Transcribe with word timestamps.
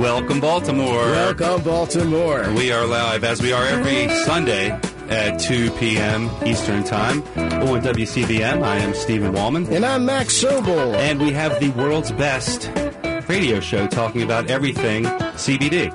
Welcome, 0.00 0.40
Baltimore. 0.40 1.10
Welcome, 1.10 1.62
Baltimore. 1.62 2.50
We 2.54 2.72
are 2.72 2.86
live 2.86 3.22
as 3.22 3.42
we 3.42 3.52
are 3.52 3.66
every 3.66 4.08
Sunday 4.24 4.70
at 5.10 5.36
2 5.36 5.72
p.m. 5.72 6.30
Eastern 6.42 6.84
Time 6.84 7.20
on 7.36 7.82
WCBM. 7.82 8.62
I 8.62 8.78
am 8.78 8.94
Stephen 8.94 9.34
Wallman. 9.34 9.70
And 9.70 9.84
I'm 9.84 10.06
Max 10.06 10.42
Sobel. 10.42 10.94
And 10.94 11.20
we 11.20 11.32
have 11.32 11.60
the 11.60 11.68
world's 11.72 12.12
best 12.12 12.70
radio 13.28 13.60
show 13.60 13.86
talking 13.88 14.22
about 14.22 14.48
everything 14.48 15.04
CBD. 15.04 15.92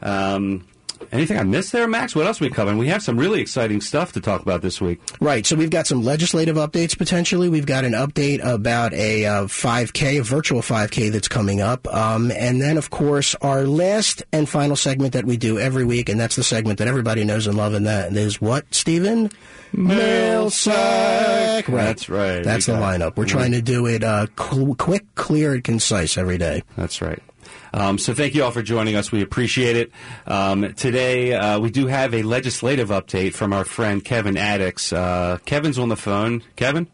Um, 0.03 0.67
anything 1.12 1.39
I 1.39 1.43
missed 1.43 1.73
there, 1.73 1.87
Max? 1.89 2.15
What 2.15 2.27
else 2.27 2.41
are 2.41 2.45
we 2.45 2.51
covering? 2.51 2.79
We 2.79 2.89
have 2.89 3.03
some 3.03 3.19
really 3.19 3.41
exciting 3.41 3.81
stuff 3.81 4.12
to 4.12 4.20
talk 4.20 4.43
about 4.43 4.62
this 4.62 4.81
week. 4.81 5.01
Right. 5.20 5.45
So 5.47 5.57
we've 5.57 5.70
got 5.70 5.87
some 5.87 6.03
legislative 6.03 6.57
updates 6.57 6.97
potentially. 6.97 7.48
We've 7.48 7.67
got 7.67 7.84
an 7.84 7.92
update 7.92 8.45
about 8.45 8.92
a 8.95 9.25
uh, 9.27 9.45
5K, 9.45 10.20
a 10.20 10.23
virtual 10.23 10.61
5K 10.61 11.11
that's 11.12 11.29
coming 11.29 11.61
up. 11.61 11.87
Um, 11.92 12.31
and 12.31 12.61
then, 12.61 12.77
of 12.79 12.91
course, 12.91 13.34
our 13.37 13.65
last 13.67 14.23
and 14.33 14.48
final 14.48 14.77
segment 14.77 15.12
that 15.15 15.25
we 15.25 15.37
do 15.37 15.59
every 15.59 15.84
week, 15.84 16.09
and 16.09 16.19
that's 16.20 16.37
the 16.37 16.45
segment 16.45 16.79
that 16.79 16.89
everybody 16.89 17.25
knows 17.25 17.47
and 17.47 17.57
love, 17.57 17.75
and 17.75 17.87
that 17.87 18.12
is 18.14 18.41
what, 18.41 18.64
Stephen? 18.73 19.31
Mail 19.73 20.51
sack. 20.51 21.69
Right. 21.69 21.85
That's 21.85 22.09
right. 22.09 22.42
That's 22.42 22.67
We 22.67 22.75
the 22.75 22.81
it. 22.81 22.83
lineup. 22.83 23.17
We're 23.17 23.25
trying 23.27 23.53
to 23.53 23.62
do 23.62 23.87
it 23.87 24.03
uh, 24.03 24.27
cl- 24.39 24.75
quick, 24.75 25.05
clear, 25.14 25.55
and 25.55 25.62
concise 25.62 26.19
every 26.19 26.39
day. 26.39 26.62
That's 26.77 27.01
right. 27.01 27.23
Um, 27.73 27.99
so 27.99 28.15
thank 28.15 28.35
you 28.35 28.45
all 28.45 28.51
for 28.51 28.63
joining 28.63 28.97
us. 28.97 29.13
We 29.13 29.23
appreciate 29.23 29.77
it. 29.77 29.93
Um, 30.27 30.75
today 30.75 31.35
uh, 31.35 31.61
we 31.61 31.71
do 31.71 31.87
have 31.87 32.15
a 32.15 32.23
legislative 32.23 32.89
update 32.89 33.35
from 33.35 33.53
our 33.53 33.65
friend 33.65 34.05
Kevin 34.05 34.35
Addix. 34.35 34.92
Uh, 34.97 35.39
Kevin's 35.45 35.79
on 35.79 35.89
the 35.89 35.97
phone. 35.97 36.42
Kevin. 36.57 36.89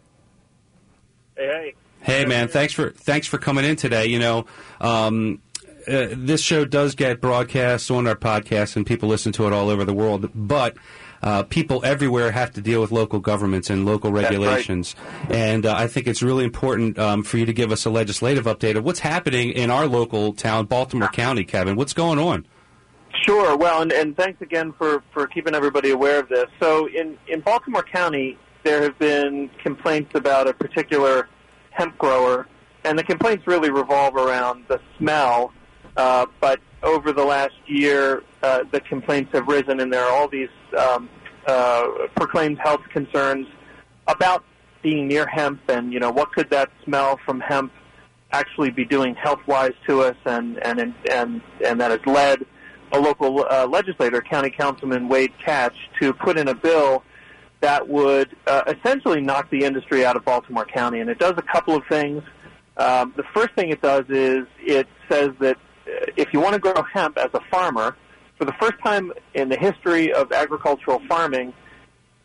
Hey, 1.37 1.47
hey, 1.47 1.75
Hey 2.03 2.25
man, 2.25 2.47
thanks 2.49 2.73
for 2.73 2.91
thanks 2.91 3.27
for 3.27 3.37
coming 3.37 3.65
in 3.65 3.75
today. 3.75 4.07
You 4.07 4.21
know, 4.21 4.47
um, 4.81 5.43
uh, 5.89 6.07
this 6.13 6.41
show 6.41 6.65
does 6.65 6.95
get 6.95 7.21
broadcast 7.21 7.91
on 7.91 8.07
our 8.07 8.15
podcast, 8.15 8.77
and 8.77 8.87
people 8.87 9.09
listen 9.09 9.33
to 9.33 9.47
it 9.47 9.53
all 9.53 9.69
over 9.69 9.85
the 9.85 9.93
world. 9.93 10.31
But 10.33 10.77
uh, 11.23 11.43
people 11.45 11.85
everywhere 11.85 12.31
have 12.31 12.53
to 12.53 12.61
deal 12.61 12.81
with 12.81 12.93
local 12.93 13.19
governments 13.19 13.71
and 13.71 13.85
local 13.85 14.13
right. 14.13 14.25
regulations, 14.25 14.95
and 15.31 15.67
uh, 15.67 15.75
I 15.77 15.87
think 15.87 16.07
it's 16.07 16.23
really 16.23 16.45
important 16.45 16.99
um, 16.99 17.23
for 17.23 17.39
you 17.39 17.47
to 17.47 17.53
give 17.53 17.73
us 17.73 17.85
a 17.85 17.91
legislative 17.91 18.45
update 18.45 18.77
of 18.77 18.85
what's 18.85 19.01
happening 19.01 19.51
in 19.51 19.71
our 19.71 19.87
local 19.87 20.33
town, 20.33 20.67
Baltimore 20.67 21.09
County. 21.09 21.45
Kevin, 21.45 21.77
what's 21.77 21.93
going 21.93 22.19
on? 22.19 22.47
Sure. 23.23 23.57
Well, 23.57 23.83
and, 23.83 23.93
and 23.93 24.17
thanks 24.17 24.41
again 24.43 24.73
for, 24.77 25.03
for 25.13 25.27
keeping 25.27 25.55
everybody 25.55 25.91
aware 25.91 26.21
of 26.21 26.29
this. 26.29 26.47
So, 26.61 26.87
in, 26.87 27.19
in 27.29 27.41
Baltimore 27.41 27.83
County, 27.83 28.39
there 28.63 28.83
have 28.83 28.99
been 28.99 29.51
complaints 29.63 30.13
about 30.15 30.49
a 30.49 30.53
particular 30.53 31.29
hemp 31.71 31.97
grower, 31.99 32.47
and 32.85 32.99
the 32.99 33.05
complaints 33.05 33.47
really 33.47 33.71
revolve 33.71 34.17
around 34.17 34.65
the 34.69 34.81
smell. 34.99 35.53
Uh, 35.97 36.27
but 36.41 36.61
over 36.83 37.13
the 37.13 37.25
last 37.25 37.55
year, 37.67 38.23
uh, 38.43 38.65
the 38.71 38.81
complaints 38.81 39.33
have 39.33 39.49
risen, 39.49 39.81
and 39.81 39.93
there 39.93 40.05
are 40.05 40.13
all 40.13 40.29
these 40.29 40.51
um, 40.77 41.09
uh, 41.47 41.87
proclaimed 42.15 42.59
health 42.59 42.83
concerns 42.91 43.47
about 44.09 44.45
being 44.83 45.09
near 45.09 45.27
hemp, 45.27 45.61
and 45.69 45.93
you 45.93 45.99
know 45.99 46.11
what 46.11 46.33
could 46.33 46.51
that 46.51 46.71
smell 46.85 47.19
from 47.25 47.41
hemp 47.41 47.73
actually 48.33 48.71
be 48.71 48.85
doing 48.85 49.15
health-wise 49.15 49.73
to 49.87 50.03
us, 50.03 50.17
and 50.27 50.59
and 50.65 50.79
and 50.79 50.95
and, 51.11 51.41
and 51.65 51.81
that 51.81 51.91
has 51.91 52.05
led 52.07 52.45
a 52.93 53.01
local 53.01 53.47
uh, 53.51 53.67
legislator, 53.67 54.21
County 54.21 54.51
Councilman 54.51 55.09
Wade 55.09 55.33
Kach, 55.45 55.73
to 56.01 56.13
put 56.13 56.39
in 56.39 56.49
a 56.49 56.55
bill 56.55 57.03
that 57.61 57.89
would 57.89 58.37
uh, 58.47 58.63
essentially 58.69 59.21
knock 59.21 59.51
the 59.51 59.65
industry 59.65 60.05
out 60.05 60.15
of 60.15 60.25
Baltimore 60.25 60.67
County. 60.67 61.01
And 61.01 61.11
it 61.11 61.19
does 61.19 61.35
a 61.37 61.43
couple 61.43 61.75
of 61.75 61.83
things. 61.89 62.23
Um, 62.77 63.15
the 63.17 63.25
first 63.35 63.55
thing 63.55 63.71
it 63.71 63.81
does 63.81 64.05
is 64.09 64.47
it 64.61 64.87
says 65.09 65.31
that 65.41 65.57
if 66.17 66.33
you 66.33 66.41
want 66.41 66.55
to 66.55 66.59
grow 66.59 66.83
hemp 66.93 67.19
as 67.19 67.31
a 67.35 67.41
farmer, 67.51 67.97
for 68.39 68.45
the 68.45 68.55
first 68.61 68.75
time 68.85 69.13
in 69.35 69.49
the 69.49 69.57
history 69.57 70.13
of 70.13 70.33
agricultural 70.33 71.01
farming, 71.09 71.53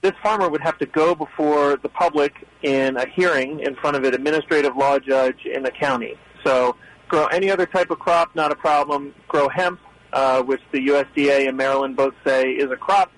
this 0.02 0.14
farmer 0.24 0.50
would 0.50 0.62
have 0.62 0.78
to 0.80 0.86
go 0.86 1.14
before 1.16 1.78
the 1.78 1.90
public 1.90 2.34
in 2.64 2.98
a 2.98 3.08
hearing 3.08 3.60
in 3.60 3.76
front 3.76 3.96
of 3.96 4.04
an 4.04 4.14
administrative 4.14 4.76
law 4.76 4.98
judge 5.00 5.46
in 5.46 5.64
the 5.64 5.72
county. 5.72 6.16
So 6.44 6.76
grow 7.08 7.28
any 7.28 7.52
other 7.52 7.66
type 7.66 7.92
of 7.92 8.00
crop, 8.00 8.36
not 8.36 8.52
a 8.52 8.56
problem. 8.56 9.14
Grow 9.28 9.48
hemp, 9.48 9.80
uh, 10.12 10.42
which 10.42 10.62
the 10.72 10.80
USDA 10.88 11.48
and 11.48 11.56
Maryland 11.56 11.96
both 11.96 12.16
say 12.26 12.50
is 12.50 12.72
a 12.72 12.76
crop 12.76 13.12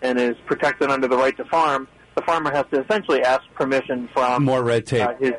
and 0.00 0.18
is 0.18 0.36
protected 0.46 0.90
under 0.90 1.08
the 1.08 1.16
right 1.16 1.36
to 1.36 1.44
farm. 1.46 1.88
The 2.14 2.22
farmer 2.22 2.52
has 2.52 2.66
to 2.72 2.82
essentially 2.84 3.22
ask 3.22 3.42
permission 3.54 4.08
from 4.12 4.44
More 4.44 4.62
red 4.62 4.86
tape. 4.86 5.08
uh, 5.08 5.14
his, 5.14 5.32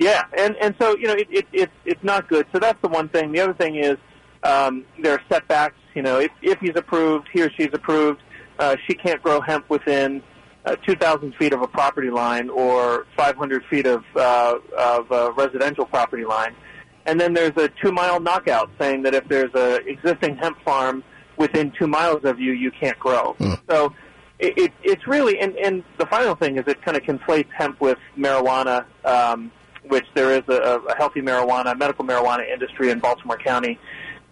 yeah, 0.00 0.24
and 0.36 0.56
and 0.56 0.74
so 0.80 0.96
you 0.96 1.06
know 1.06 1.12
it, 1.12 1.28
it, 1.30 1.46
it 1.52 1.70
it's 1.84 2.02
not 2.02 2.26
good. 2.28 2.46
So 2.52 2.58
that's 2.58 2.80
the 2.80 2.88
one 2.88 3.08
thing. 3.10 3.32
The 3.32 3.40
other 3.40 3.54
thing 3.54 3.76
is 3.76 3.98
um, 4.42 4.84
there 5.02 5.12
are 5.12 5.22
setbacks. 5.30 5.76
You 5.94 6.02
know, 6.02 6.18
if 6.18 6.30
if 6.42 6.58
he's 6.58 6.74
approved, 6.74 7.28
he 7.32 7.42
or 7.42 7.50
she's 7.50 7.68
approved, 7.72 8.22
uh, 8.58 8.76
she 8.86 8.94
can't 8.94 9.22
grow 9.22 9.42
hemp 9.42 9.68
within 9.68 10.22
uh, 10.64 10.76
2,000 10.76 11.34
feet 11.36 11.52
of 11.52 11.62
a 11.62 11.68
property 11.68 12.10
line 12.10 12.48
or 12.48 13.06
500 13.16 13.64
feet 13.66 13.86
of 13.86 14.02
uh, 14.16 14.56
of 14.78 15.10
a 15.10 15.32
residential 15.32 15.84
property 15.84 16.24
line. 16.24 16.56
And 17.04 17.20
then 17.20 17.34
there's 17.34 17.56
a 17.56 17.68
two 17.82 17.92
mile 17.92 18.20
knockout 18.20 18.70
saying 18.78 19.02
that 19.02 19.14
if 19.14 19.28
there's 19.28 19.54
a 19.54 19.86
existing 19.86 20.36
hemp 20.36 20.58
farm 20.64 21.04
within 21.36 21.72
two 21.72 21.86
miles 21.86 22.24
of 22.24 22.40
you, 22.40 22.52
you 22.52 22.70
can't 22.70 22.98
grow. 22.98 23.36
So 23.68 23.92
it, 24.38 24.56
it, 24.56 24.72
it's 24.82 25.06
really, 25.06 25.38
and, 25.40 25.56
and 25.56 25.84
the 25.98 26.06
final 26.06 26.34
thing 26.34 26.56
is 26.56 26.64
it 26.66 26.80
kind 26.82 26.96
of 26.96 27.02
conflates 27.02 27.50
hemp 27.56 27.80
with 27.80 27.98
marijuana, 28.16 28.84
um, 29.04 29.50
which 29.90 30.06
there 30.14 30.32
is 30.32 30.42
a, 30.48 30.80
a 30.88 30.96
healthy 30.96 31.20
marijuana, 31.20 31.76
medical 31.78 32.04
marijuana 32.04 32.50
industry 32.50 32.90
in 32.90 32.98
Baltimore 32.98 33.36
County. 33.36 33.78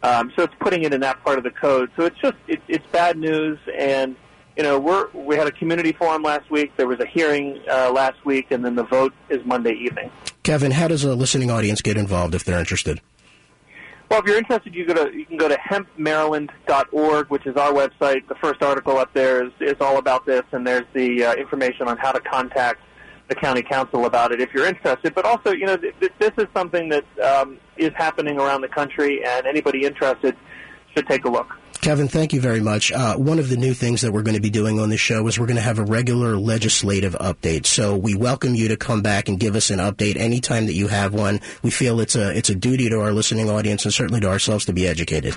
Um, 0.03 0.32
so 0.37 0.44
it's 0.44 0.55
putting 0.61 0.85
it 0.85 0.94
in 0.94 1.00
that 1.00 1.23
part 1.25 1.38
of 1.38 1.44
the 1.44 1.50
code. 1.50 1.91
So 1.97 2.05
it's 2.05 2.19
just, 2.19 2.37
it, 2.47 2.61
it's 2.69 2.87
bad 2.87 3.19
news. 3.19 3.59
And, 3.77 4.17
you 4.56 4.62
know, 4.62 4.79
we're, 4.79 5.09
we 5.12 5.37
had 5.37 5.47
a 5.47 5.53
community 5.53 5.93
forum 5.93 6.23
last 6.23 6.50
week. 6.50 6.73
There 6.77 6.87
was 6.87 7.00
a 7.00 7.06
hearing 7.06 7.61
uh, 7.71 7.91
last 7.93 8.25
week, 8.25 8.50
and 8.50 8.65
then 8.65 8.77
the 8.77 8.85
vote 8.85 9.12
is 9.29 9.44
Monday 9.44 9.73
evening. 9.73 10.11
Kevin, 10.43 10.71
how 10.71 10.88
does 10.88 11.05
a 11.05 11.15
listening 11.15 11.50
audience 11.50 11.82
get 11.82 11.97
involved 11.97 12.35
if 12.35 12.44
they're 12.44 12.61
interested? 12.61 13.00
Well, 14.11 14.21
if 14.21 14.27
you're 14.27 14.38
interested, 14.38 14.75
you 14.75 14.87
go 14.87 14.94
to 14.94 15.15
you 15.15 15.27
can 15.27 15.37
go 15.37 15.49
to 15.49 15.56
hempmaryland.org, 15.56 17.29
which 17.29 17.47
is 17.47 17.56
our 17.56 17.73
website. 17.73 18.27
The 18.27 18.37
first 18.37 18.62
article 18.62 18.97
up 18.97 19.12
there 19.12 19.44
is, 19.44 19.53
is 19.61 19.77
all 19.81 19.99
about 19.99 20.25
this, 20.25 20.44
and 20.53 20.67
there's 20.67 20.87
the 20.94 21.25
uh, 21.25 21.35
information 21.35 21.88
on 21.88 21.99
how 21.99 22.12
to 22.12 22.21
contact 22.21 22.81
the 23.29 23.35
county 23.35 23.63
council 23.63 24.07
about 24.07 24.33
it 24.33 24.41
if 24.41 24.53
you're 24.53 24.67
interested. 24.67 25.15
But 25.15 25.25
also, 25.25 25.53
you 25.53 25.67
know, 25.67 25.77
th- 25.77 25.95
th- 26.01 26.13
this 26.19 26.33
is 26.39 26.47
something 26.55 26.89
that 26.89 27.05
um, 27.21 27.59
is 27.77 27.93
happening 27.95 28.39
around 28.39 28.63
the 28.63 28.69
country, 28.69 29.25
and 29.25 29.47
anybody 29.47 29.85
interested 29.85 30.37
should 30.95 31.07
take 31.07 31.25
a 31.25 31.29
look. 31.29 31.55
Kevin, 31.81 32.09
thank 32.09 32.33
you 32.33 32.41
very 32.41 32.61
much. 32.61 32.91
Uh, 32.91 33.15
one 33.15 33.39
of 33.39 33.49
the 33.49 33.57
new 33.57 33.73
things 33.73 34.01
that 34.01 34.11
we're 34.11 34.23
going 34.23 34.35
to 34.35 34.41
be 34.41 34.51
doing 34.51 34.81
on 34.81 34.89
this 34.89 35.01
show 35.01 35.27
is 35.29 35.39
we're 35.39 35.47
going 35.47 35.57
to 35.57 35.63
have 35.63 35.79
a 35.79 35.85
regular 35.85 36.37
legislative 36.37 37.15
update. 37.15 37.67
So 37.67 37.97
we 37.97 38.17
welcome 38.17 38.57
you 38.57 38.69
to 38.69 38.77
come 38.77 39.01
back 39.01 39.29
and 39.29 39.39
give 39.39 39.55
us 39.55 39.71
an 39.71 39.79
update 39.79 40.17
anytime 40.17 40.67
that 40.67 40.75
you 40.75 40.89
have 40.89 41.15
one. 41.15 41.41
We 41.63 41.71
feel 41.71 42.01
it's 42.01 42.17
a 42.17 42.37
it's 42.37 42.51
a 42.51 42.55
duty 42.57 42.89
to 42.89 43.01
our 43.01 43.13
listening 43.13 43.49
audience 43.49 43.85
and 43.85 43.95
certainly 43.95 44.21
to 44.21 44.29
ourselves 44.29 44.65
to 44.65 44.73
be 44.73 44.89
educated. 44.89 45.37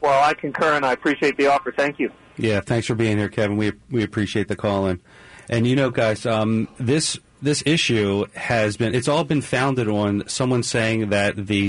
Well, 0.00 0.22
I 0.22 0.34
concur 0.34 0.74
and 0.74 0.86
I 0.86 0.92
appreciate 0.92 1.36
the 1.38 1.48
offer. 1.48 1.72
Thank 1.72 1.98
you. 1.98 2.12
Yeah, 2.36 2.60
thanks 2.60 2.86
for 2.86 2.94
being 2.94 3.18
here, 3.18 3.28
Kevin. 3.28 3.56
We 3.56 3.72
we 3.90 4.04
appreciate 4.04 4.46
the 4.46 4.56
call 4.56 4.86
in. 4.86 5.00
And 5.48 5.66
you 5.66 5.76
know, 5.76 5.90
guys, 5.90 6.26
um, 6.26 6.68
this 6.78 7.18
this 7.42 7.62
issue 7.66 8.24
has 8.34 8.76
been 8.76 8.94
it's 8.94 9.08
all 9.08 9.24
been 9.24 9.42
founded 9.42 9.88
on 9.88 10.26
someone 10.26 10.62
saying 10.62 11.10
that 11.10 11.36
the 11.36 11.66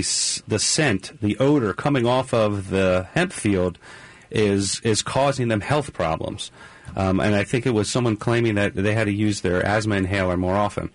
the 0.47 0.59
scent, 0.59 1.19
the 1.21 1.37
odor 1.37 1.73
coming 1.73 2.05
off 2.05 2.33
of 2.33 2.69
the 2.69 3.07
hemp 3.13 3.33
field 3.33 3.77
is 4.31 4.79
is 4.83 5.01
causing 5.01 5.49
them 5.49 5.61
health 5.61 5.93
problems. 5.93 6.51
Um, 6.95 7.19
and 7.19 7.35
I 7.35 7.43
think 7.43 7.65
it 7.65 7.71
was 7.71 7.89
someone 7.89 8.15
claiming 8.15 8.55
that 8.55 8.75
they 8.75 8.93
had 8.93 9.05
to 9.05 9.13
use 9.13 9.41
their 9.41 9.65
asthma 9.65 9.95
inhaler 9.95 10.37
more 10.37 10.55
often. 10.55 10.89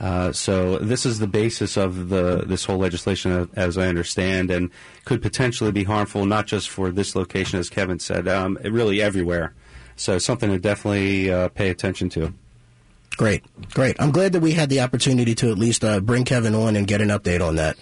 Uh, 0.00 0.32
so 0.32 0.78
this 0.78 1.06
is 1.06 1.18
the 1.18 1.26
basis 1.26 1.76
of 1.76 2.08
the 2.08 2.44
this 2.46 2.64
whole 2.64 2.78
legislation, 2.78 3.48
as 3.54 3.78
I 3.78 3.86
understand, 3.86 4.50
and 4.50 4.70
could 5.04 5.22
potentially 5.22 5.72
be 5.72 5.84
harmful 5.84 6.26
not 6.26 6.46
just 6.46 6.68
for 6.68 6.90
this 6.90 7.14
location, 7.14 7.58
as 7.58 7.70
Kevin 7.70 7.98
said, 7.98 8.26
um, 8.26 8.58
really 8.64 9.00
everywhere. 9.00 9.54
So 9.96 10.18
something 10.18 10.50
to 10.50 10.58
definitely 10.58 11.30
uh, 11.30 11.48
pay 11.48 11.70
attention 11.70 12.08
to. 12.10 12.32
Great, 13.16 13.44
great. 13.72 13.96
I'm 14.00 14.10
glad 14.10 14.32
that 14.32 14.40
we 14.40 14.52
had 14.52 14.68
the 14.68 14.80
opportunity 14.80 15.34
to 15.36 15.50
at 15.50 15.58
least 15.58 15.84
uh, 15.84 16.00
bring 16.00 16.24
Kevin 16.24 16.54
on 16.54 16.74
and 16.74 16.86
get 16.86 17.00
an 17.00 17.08
update 17.08 17.46
on 17.46 17.56
that. 17.56 17.76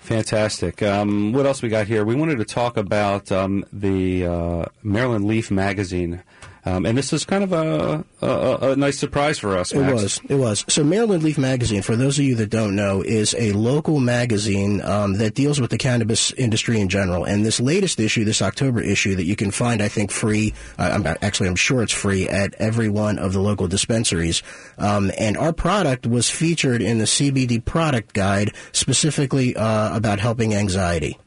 Fantastic. 0.00 0.82
Um, 0.82 1.32
what 1.32 1.46
else 1.46 1.62
we 1.62 1.68
got 1.68 1.86
here? 1.86 2.04
We 2.04 2.16
wanted 2.16 2.38
to 2.38 2.44
talk 2.44 2.76
about 2.76 3.30
um, 3.30 3.64
the 3.72 4.26
uh, 4.26 4.64
Maryland 4.82 5.24
Leaf 5.24 5.52
magazine. 5.52 6.22
Um, 6.64 6.84
and 6.84 6.96
this 6.96 7.12
is 7.12 7.24
kind 7.24 7.42
of 7.42 7.52
a, 7.52 8.04
a, 8.20 8.72
a 8.72 8.76
nice 8.76 8.98
surprise 8.98 9.38
for 9.38 9.56
us. 9.56 9.72
Max. 9.72 9.88
It 9.88 9.94
was. 9.94 10.20
It 10.28 10.34
was. 10.34 10.64
So 10.68 10.84
Maryland 10.84 11.22
Leaf 11.22 11.38
Magazine, 11.38 11.82
for 11.82 11.96
those 11.96 12.18
of 12.18 12.24
you 12.24 12.34
that 12.36 12.50
don't 12.50 12.76
know, 12.76 13.02
is 13.02 13.34
a 13.38 13.52
local 13.52 13.98
magazine 14.00 14.82
um, 14.82 15.14
that 15.14 15.34
deals 15.34 15.60
with 15.60 15.70
the 15.70 15.78
cannabis 15.78 16.32
industry 16.32 16.80
in 16.80 16.88
general. 16.88 17.24
And 17.24 17.44
this 17.46 17.60
latest 17.60 17.98
issue, 17.98 18.24
this 18.24 18.42
October 18.42 18.80
issue, 18.80 19.14
that 19.16 19.24
you 19.24 19.36
can 19.36 19.50
find, 19.50 19.82
I 19.82 19.88
think, 19.88 20.10
free. 20.10 20.52
Uh, 20.78 20.90
I'm, 20.92 21.06
actually, 21.22 21.48
I'm 21.48 21.56
sure 21.56 21.82
it's 21.82 21.92
free 21.92 22.28
at 22.28 22.54
every 22.54 22.88
one 22.88 23.18
of 23.18 23.32
the 23.32 23.40
local 23.40 23.66
dispensaries. 23.66 24.42
Um, 24.76 25.10
and 25.18 25.36
our 25.36 25.52
product 25.52 26.06
was 26.06 26.28
featured 26.28 26.82
in 26.82 26.98
the 26.98 27.04
CBD 27.04 27.64
product 27.64 28.12
guide, 28.12 28.52
specifically 28.72 29.56
uh, 29.56 29.96
about 29.96 30.20
helping 30.20 30.54
anxiety. 30.54 31.18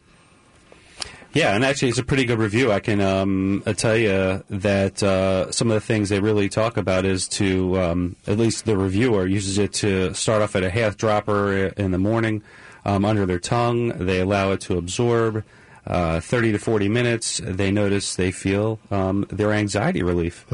Yeah, 1.33 1.55
and 1.55 1.65
actually, 1.65 1.89
it's 1.89 1.97
a 1.97 2.03
pretty 2.03 2.25
good 2.25 2.37
review. 2.37 2.71
I 2.71 2.79
can 2.79 3.01
um, 3.01 3.63
I 3.65 3.73
tell 3.73 3.97
you 3.97 4.43
that 4.49 5.01
uh, 5.01 5.51
some 5.51 5.69
of 5.71 5.73
the 5.73 5.81
things 5.81 6.09
they 6.09 6.19
really 6.19 6.47
talk 6.47 6.77
about 6.77 7.05
is 7.05 7.27
to, 7.29 7.79
um, 7.81 8.15
at 8.27 8.37
least 8.37 8.65
the 8.65 8.77
reviewer 8.77 9.25
uses 9.25 9.57
it 9.57 9.73
to 9.73 10.13
start 10.13 10.43
off 10.43 10.55
at 10.55 10.63
a 10.63 10.69
half 10.69 10.95
dropper 10.95 11.67
in 11.75 11.91
the 11.91 11.97
morning 11.97 12.43
um, 12.85 13.03
under 13.03 13.25
their 13.25 13.39
tongue. 13.39 13.89
They 13.89 14.19
allow 14.19 14.51
it 14.51 14.61
to 14.61 14.77
absorb. 14.77 15.43
Uh, 15.85 16.21
30 16.21 16.53
to 16.53 16.59
40 16.59 16.87
minutes, 16.87 17.41
they 17.43 17.69
notice 17.69 18.15
they 18.15 18.31
feel 18.31 18.79
um, 18.89 19.25
their 19.29 19.51
anxiety 19.51 20.01
relief. 20.01 20.45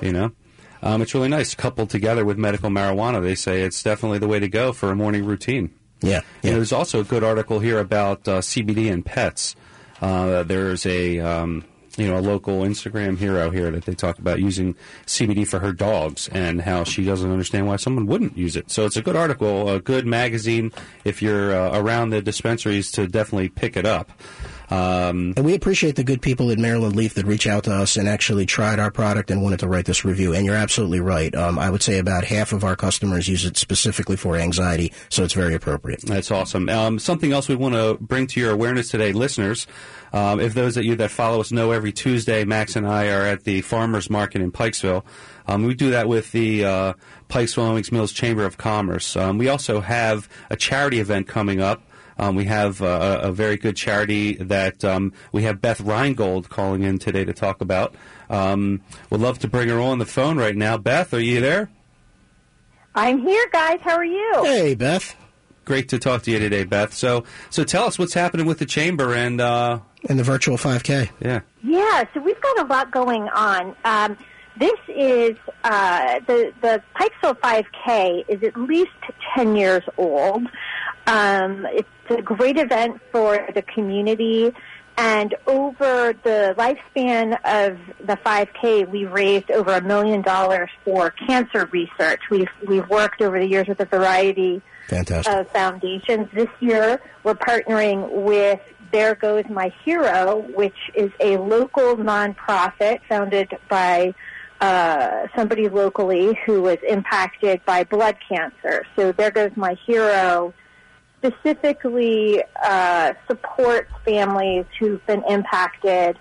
You 0.00 0.12
know? 0.12 0.32
Um, 0.82 1.02
it's 1.02 1.14
really 1.14 1.28
nice. 1.28 1.54
Coupled 1.54 1.90
together 1.90 2.24
with 2.24 2.38
medical 2.38 2.70
marijuana, 2.70 3.20
they 3.20 3.34
say 3.34 3.62
it's 3.62 3.82
definitely 3.82 4.18
the 4.18 4.28
way 4.28 4.38
to 4.38 4.48
go 4.48 4.72
for 4.72 4.90
a 4.90 4.96
morning 4.96 5.26
routine. 5.26 5.74
Yeah. 6.00 6.10
yeah. 6.10 6.20
And 6.44 6.56
there's 6.56 6.72
also 6.72 7.00
a 7.00 7.04
good 7.04 7.24
article 7.24 7.58
here 7.58 7.78
about 7.80 8.26
uh, 8.28 8.40
CBD 8.40 8.90
and 8.90 9.04
pets. 9.04 9.56
Uh, 10.00 10.42
there's 10.42 10.86
a 10.86 11.18
um, 11.20 11.64
you 11.96 12.06
know 12.06 12.18
a 12.18 12.20
local 12.22 12.60
Instagram 12.60 13.18
hero 13.18 13.50
here 13.50 13.70
that 13.70 13.84
they 13.84 13.94
talk 13.94 14.18
about 14.18 14.40
using 14.40 14.74
CBD 15.06 15.46
for 15.46 15.58
her 15.58 15.72
dogs 15.72 16.28
and 16.28 16.60
how 16.60 16.84
she 16.84 17.04
doesn't 17.04 17.30
understand 17.30 17.66
why 17.66 17.76
someone 17.76 18.06
wouldn't 18.06 18.36
use 18.36 18.56
it. 18.56 18.70
So 18.70 18.86
it's 18.86 18.96
a 18.96 19.02
good 19.02 19.16
article, 19.16 19.68
a 19.68 19.80
good 19.80 20.06
magazine. 20.06 20.72
If 21.04 21.20
you're 21.20 21.52
uh, 21.52 21.78
around 21.78 22.10
the 22.10 22.22
dispensaries, 22.22 22.90
to 22.92 23.06
definitely 23.08 23.48
pick 23.48 23.76
it 23.76 23.84
up. 23.84 24.12
Um, 24.70 25.32
and 25.36 25.44
we 25.44 25.54
appreciate 25.54 25.96
the 25.96 26.04
good 26.04 26.20
people 26.20 26.50
at 26.50 26.58
Maryland 26.58 26.94
Leaf 26.94 27.14
that 27.14 27.24
reach 27.26 27.46
out 27.46 27.64
to 27.64 27.74
us 27.74 27.96
and 27.96 28.08
actually 28.08 28.44
tried 28.44 28.78
our 28.78 28.90
product 28.90 29.30
and 29.30 29.42
wanted 29.42 29.60
to 29.60 29.68
write 29.68 29.86
this 29.86 30.04
review. 30.04 30.34
And 30.34 30.44
you're 30.44 30.54
absolutely 30.54 31.00
right. 31.00 31.34
Um, 31.34 31.58
I 31.58 31.70
would 31.70 31.82
say 31.82 31.98
about 31.98 32.24
half 32.24 32.52
of 32.52 32.64
our 32.64 32.76
customers 32.76 33.28
use 33.28 33.44
it 33.44 33.56
specifically 33.56 34.16
for 34.16 34.36
anxiety, 34.36 34.92
so 35.08 35.24
it's 35.24 35.34
very 35.34 35.54
appropriate. 35.54 36.02
That's 36.02 36.30
awesome. 36.30 36.68
Um, 36.68 36.98
something 36.98 37.32
else 37.32 37.48
we 37.48 37.54
want 37.54 37.74
to 37.74 37.96
bring 38.00 38.26
to 38.28 38.40
your 38.40 38.52
awareness 38.52 38.90
today, 38.90 39.12
listeners. 39.12 39.66
Um, 40.12 40.40
if 40.40 40.54
those 40.54 40.76
of 40.76 40.84
you 40.84 40.96
that 40.96 41.10
follow 41.10 41.40
us 41.40 41.52
know, 41.52 41.70
every 41.70 41.92
Tuesday, 41.92 42.44
Max 42.44 42.76
and 42.76 42.86
I 42.86 43.08
are 43.08 43.22
at 43.22 43.44
the 43.44 43.60
Farmers 43.62 44.08
Market 44.10 44.40
in 44.40 44.52
Pikesville. 44.52 45.04
Um, 45.46 45.64
we 45.64 45.74
do 45.74 45.90
that 45.90 46.08
with 46.08 46.32
the 46.32 46.64
uh, 46.64 46.92
Pikesville 47.28 47.70
Owings 47.70 47.90
Mills 47.90 48.12
Chamber 48.12 48.44
of 48.44 48.58
Commerce. 48.58 49.16
Um, 49.16 49.38
we 49.38 49.48
also 49.48 49.80
have 49.80 50.28
a 50.50 50.56
charity 50.56 51.00
event 51.00 51.26
coming 51.26 51.60
up 51.60 51.82
um, 52.18 52.34
we 52.34 52.44
have 52.46 52.82
uh, 52.82 53.20
a, 53.22 53.28
a, 53.28 53.32
very 53.32 53.56
good 53.56 53.76
charity 53.76 54.34
that 54.34 54.84
um, 54.84 55.12
we 55.32 55.44
have 55.44 55.60
Beth 55.60 55.80
Reingold 55.80 56.48
calling 56.48 56.82
in 56.82 56.98
today 56.98 57.24
to 57.24 57.32
talk 57.32 57.60
about. 57.60 57.94
Um, 58.28 58.82
would 59.10 59.20
love 59.20 59.38
to 59.40 59.48
bring 59.48 59.68
her 59.68 59.80
on 59.80 59.98
the 59.98 60.06
phone 60.06 60.36
right 60.36 60.56
now. 60.56 60.76
Beth, 60.76 61.14
are 61.14 61.20
you 61.20 61.40
there? 61.40 61.70
I'm 62.94 63.20
here, 63.20 63.48
guys. 63.52 63.78
How 63.82 63.96
are 63.96 64.04
you? 64.04 64.42
Hey, 64.44 64.74
Beth. 64.74 65.14
Great 65.64 65.90
to 65.90 65.98
talk 65.98 66.22
to 66.22 66.30
you 66.30 66.38
today, 66.38 66.64
Beth. 66.64 66.94
So, 66.94 67.24
so 67.50 67.62
tell 67.62 67.84
us 67.84 67.98
what's 67.98 68.14
happening 68.14 68.46
with 68.46 68.58
the 68.58 68.66
chamber 68.66 69.14
and 69.14 69.40
uh, 69.40 69.80
and 70.08 70.18
the 70.18 70.24
virtual 70.24 70.56
5K. 70.56 71.10
Yeah. 71.20 71.40
Yeah. 71.62 72.04
So 72.14 72.20
we've 72.20 72.40
got 72.40 72.60
a 72.60 72.64
lot 72.64 72.90
going 72.90 73.28
on. 73.28 73.76
Um, 73.84 74.16
this 74.58 74.78
is 74.88 75.36
uh, 75.64 76.20
the 76.26 76.52
the 76.60 76.82
Pikesville 76.96 77.38
5K 77.38 78.24
is 78.28 78.42
at 78.42 78.56
least 78.56 78.90
10 79.34 79.56
years 79.56 79.82
old. 79.96 80.46
Um, 81.06 81.66
it's 81.70 81.88
a 82.10 82.22
great 82.22 82.58
event 82.58 83.00
for 83.12 83.48
the 83.54 83.62
community. 83.62 84.52
And 84.98 85.36
over 85.46 86.12
the 86.24 86.56
lifespan 86.58 87.38
of 87.44 87.78
the 88.04 88.16
5K, 88.16 88.88
we 88.88 89.04
raised 89.04 89.48
over 89.52 89.74
a 89.76 89.80
million 89.80 90.22
dollars 90.22 90.70
for 90.84 91.12
cancer 91.12 91.66
research. 91.66 92.20
We've, 92.30 92.48
we've 92.66 92.88
worked 92.88 93.22
over 93.22 93.38
the 93.38 93.46
years 93.46 93.68
with 93.68 93.78
a 93.78 93.84
variety 93.84 94.60
Fantastic. 94.88 95.32
of 95.32 95.48
foundations. 95.50 96.28
This 96.34 96.48
year, 96.58 97.00
we're 97.22 97.36
partnering 97.36 98.10
with 98.10 98.58
There 98.90 99.14
Goes 99.14 99.44
My 99.48 99.72
Hero, 99.84 100.38
which 100.52 100.76
is 100.94 101.12
a 101.20 101.36
local 101.36 101.96
nonprofit 101.96 102.98
founded 103.08 103.56
by 103.68 104.14
uh, 104.60 105.28
somebody 105.36 105.68
locally 105.68 106.38
who 106.44 106.62
was 106.62 106.78
impacted 106.86 107.64
by 107.64 107.84
blood 107.84 108.16
cancer. 108.28 108.84
So 108.96 109.12
There 109.12 109.30
Goes 109.30 109.52
My 109.56 109.74
Hero 109.86 110.52
specifically 111.18 112.42
uh, 112.62 113.12
supports 113.26 113.90
families 114.04 114.64
who've 114.78 115.04
been 115.06 115.22
impacted 115.28 116.18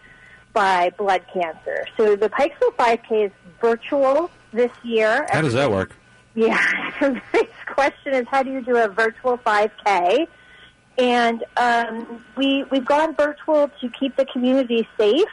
by 0.54 0.92
blood 0.98 1.24
cancer. 1.32 1.86
So 1.98 2.16
the 2.16 2.30
Pikesville 2.30 2.76
5K 2.78 3.26
is 3.28 3.32
virtual 3.62 4.32
this 4.52 4.72
year. 4.84 5.28
How 5.30 5.42
does 5.42 5.54
that 5.54 5.70
work? 5.70 5.96
Yeah, 6.36 6.60
so 7.00 7.14
the 7.14 7.22
next 7.34 7.66
question 7.68 8.14
is 8.14 8.26
how 8.30 8.44
do 8.44 8.52
you 8.52 8.62
do 8.62 8.76
a 8.78 8.88
virtual 8.88 9.38
5K? 9.40 10.28
And 10.98 11.44
um, 11.58 12.24
we 12.36 12.64
we've 12.72 12.86
gone 12.86 13.16
virtual 13.16 13.70
to 13.82 13.90
keep 13.90 14.16
the 14.16 14.26
community 14.26 14.88
safe, 14.98 15.30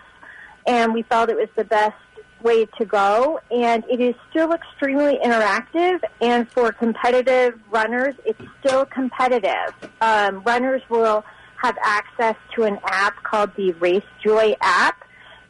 and 0.67 0.93
we 0.93 1.03
felt 1.03 1.31
it 1.31 1.37
was 1.37 1.49
the 1.57 1.65
best 1.65 1.97
way 2.45 2.67
to 2.79 2.85
go, 2.85 3.41
and 3.51 3.83
it 3.91 4.01
is 4.01 4.15
still 4.31 4.53
extremely 4.53 5.19
interactive. 5.25 6.01
And 6.21 6.49
for 6.49 6.71
competitive 6.71 7.59
runners, 7.71 8.15
it's 8.25 8.41
still 8.61 8.85
competitive. 8.85 9.75
Um, 10.01 10.43
runners 10.43 10.83
will 10.89 11.25
have 11.57 11.77
access 11.83 12.37
to 12.55 12.65
an 12.65 12.79
app 12.85 13.23
called 13.23 13.51
the 13.57 13.73
Race 13.73 14.05
Joy 14.23 14.55
app. 14.61 15.03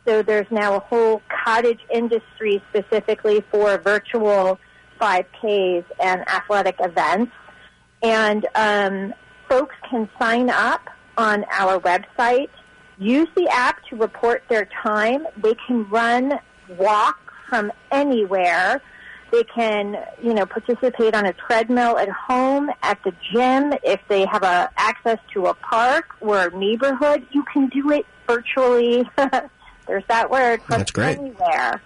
So 0.07 0.23
there's 0.23 0.51
now 0.51 0.77
a 0.77 0.81
whole 0.81 1.23
cottage 1.45 1.81
industry 1.93 2.63
specifically 2.71 3.43
for 3.51 3.77
virtual 3.79 4.61
5Ks 5.01 5.85
and 6.01 6.21
athletic 6.29 6.77
events. 6.79 7.33
And 8.03 8.47
um, 8.55 9.15
folks 9.49 9.75
can 9.91 10.09
sign 10.19 10.51
up 10.51 10.89
on 11.17 11.45
our 11.51 11.81
website, 11.81 12.51
use 12.99 13.29
the 13.35 13.49
app 13.49 13.85
to 13.87 13.97
report 13.97 14.45
their 14.49 14.69
time. 14.83 15.27
They 15.37 15.55
can 15.67 15.89
run 15.89 16.39
walk 16.69 17.33
from 17.49 17.73
anywhere. 17.91 18.81
They 19.31 19.45
can, 19.45 19.97
you 20.23 20.33
know, 20.33 20.47
participate 20.47 21.15
on 21.15 21.27
a 21.27 21.33
treadmill 21.33 21.99
at 21.99 22.09
home, 22.09 22.71
at 22.83 23.03
the 23.03 23.13
gym. 23.33 23.75
If 23.83 24.01
they 24.09 24.27
have 24.27 24.43
a, 24.43 24.71
access 24.77 25.19
to 25.33 25.47
a 25.47 25.55
park 25.55 26.15
or 26.21 26.47
a 26.47 26.57
neighborhood, 26.57 27.27
you 27.33 27.43
can 27.53 27.69
do 27.69 27.91
it 27.91 28.07
virtually. 28.27 29.09
There's 29.87 30.05
that 30.09 30.31
word. 30.31 30.63
From 30.63 30.79
That's 30.79 30.93
great. 30.93 31.19
Anywhere. 31.19 31.83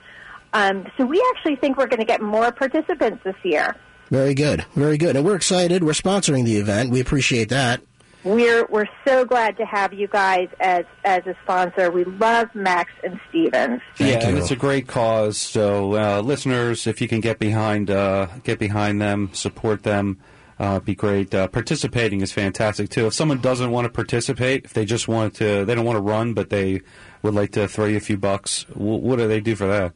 Um, 0.52 0.86
so 0.96 1.06
we 1.06 1.24
actually 1.34 1.56
think 1.56 1.76
we're 1.76 1.86
going 1.86 2.00
to 2.00 2.06
get 2.06 2.20
more 2.20 2.52
participants 2.52 3.22
this 3.24 3.36
year. 3.42 3.76
Very 4.10 4.34
good. 4.34 4.64
Very 4.74 4.96
good. 4.96 5.16
And 5.16 5.24
we're 5.24 5.36
excited. 5.36 5.84
We're 5.84 5.92
sponsoring 5.92 6.44
the 6.44 6.56
event. 6.56 6.90
We 6.90 7.00
appreciate 7.00 7.50
that. 7.50 7.80
We're 8.28 8.66
we're 8.66 8.88
so 9.06 9.24
glad 9.24 9.56
to 9.56 9.64
have 9.64 9.94
you 9.94 10.06
guys 10.06 10.48
as 10.60 10.84
as 11.04 11.26
a 11.26 11.34
sponsor. 11.42 11.90
We 11.90 12.04
love 12.04 12.54
Max 12.54 12.92
and 13.02 13.18
Stevens. 13.28 13.80
Thank 13.96 14.22
yeah, 14.22 14.28
and 14.28 14.38
it's 14.38 14.50
a 14.50 14.56
great 14.56 14.86
cause. 14.86 15.38
So, 15.38 15.94
uh, 15.94 16.20
listeners, 16.20 16.86
if 16.86 17.00
you 17.00 17.08
can 17.08 17.20
get 17.20 17.38
behind 17.38 17.90
uh, 17.90 18.28
get 18.44 18.58
behind 18.58 19.00
them, 19.00 19.30
support 19.32 19.82
them, 19.82 20.18
uh, 20.58 20.80
be 20.80 20.94
great. 20.94 21.34
Uh, 21.34 21.48
participating 21.48 22.20
is 22.20 22.30
fantastic 22.30 22.90
too. 22.90 23.06
If 23.06 23.14
someone 23.14 23.40
doesn't 23.40 23.70
want 23.70 23.86
to 23.86 23.90
participate, 23.90 24.66
if 24.66 24.74
they 24.74 24.84
just 24.84 25.08
want 25.08 25.34
to, 25.36 25.64
they 25.64 25.74
don't 25.74 25.86
want 25.86 25.96
to 25.96 26.02
run, 26.02 26.34
but 26.34 26.50
they 26.50 26.82
would 27.22 27.34
like 27.34 27.52
to 27.52 27.66
throw 27.66 27.86
you 27.86 27.96
a 27.96 28.00
few 28.00 28.18
bucks. 28.18 28.64
W- 28.74 28.98
what 28.98 29.16
do 29.16 29.26
they 29.26 29.40
do 29.40 29.56
for 29.56 29.66
that? 29.66 29.94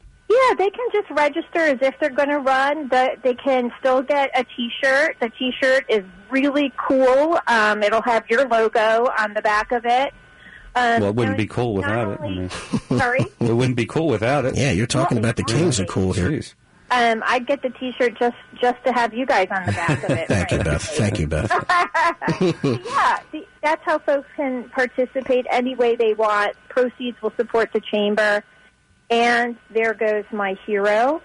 Yeah, 0.48 0.54
they 0.56 0.70
can 0.70 0.86
just 0.92 1.10
register 1.10 1.58
as 1.60 1.78
if 1.82 1.94
they're 2.00 2.10
going 2.10 2.28
to 2.30 2.38
run. 2.38 2.88
The, 2.88 3.16
they 3.22 3.34
can 3.34 3.70
still 3.78 4.02
get 4.02 4.30
a 4.34 4.44
T-shirt. 4.44 5.16
The 5.20 5.30
T-shirt 5.30 5.84
is 5.88 6.04
really 6.30 6.72
cool. 6.76 7.38
Um, 7.46 7.82
it'll 7.82 8.02
have 8.02 8.24
your 8.28 8.48
logo 8.48 9.08
on 9.18 9.34
the 9.34 9.42
back 9.42 9.70
of 9.72 9.84
it. 9.84 10.12
Um, 10.74 11.00
Well, 11.02 11.10
it 11.10 11.14
wouldn't 11.16 11.36
be 11.36 11.46
cool 11.46 11.76
not 11.76 11.84
without 11.86 12.08
it. 12.08 12.20
I 12.20 12.24
only- 12.24 12.38
mean, 12.38 12.50
Sorry, 12.98 13.20
it 13.40 13.52
wouldn't 13.52 13.76
be 13.76 13.86
cool 13.86 14.08
without 14.08 14.44
it. 14.46 14.56
Yeah, 14.56 14.72
you're 14.72 14.86
talking 14.86 15.18
about 15.18 15.36
the 15.36 15.44
Kings 15.44 15.78
are 15.78 15.84
cool 15.84 16.12
here. 16.14 16.30
Jeez. 16.30 16.54
um, 16.90 17.22
I'd 17.26 17.46
get 17.46 17.62
the 17.62 17.70
T-shirt 17.70 18.18
just 18.18 18.36
just 18.60 18.82
to 18.84 18.92
have 18.92 19.12
you 19.14 19.26
guys 19.26 19.48
on 19.50 19.66
the 19.66 19.72
back 19.72 20.02
of 20.04 20.10
it. 20.10 20.28
Thank 20.28 20.50
you. 20.50 20.58
Beth. 20.58 20.82
Thank 20.82 21.18
you, 21.18 21.26
Beth. 21.26 21.50
yeah, 22.40 23.18
the, 23.32 23.46
that's 23.62 23.82
how 23.84 23.98
folks 23.98 24.28
can 24.36 24.68
participate 24.70 25.46
any 25.50 25.74
way 25.74 25.94
they 25.96 26.14
want. 26.14 26.56
Proceeds 26.68 27.20
will 27.22 27.32
support 27.36 27.70
the 27.72 27.80
chamber. 27.80 28.42
And 29.12 29.56
there 29.70 29.92
goes 29.94 30.24
my 30.32 30.56
hero. 30.66 31.20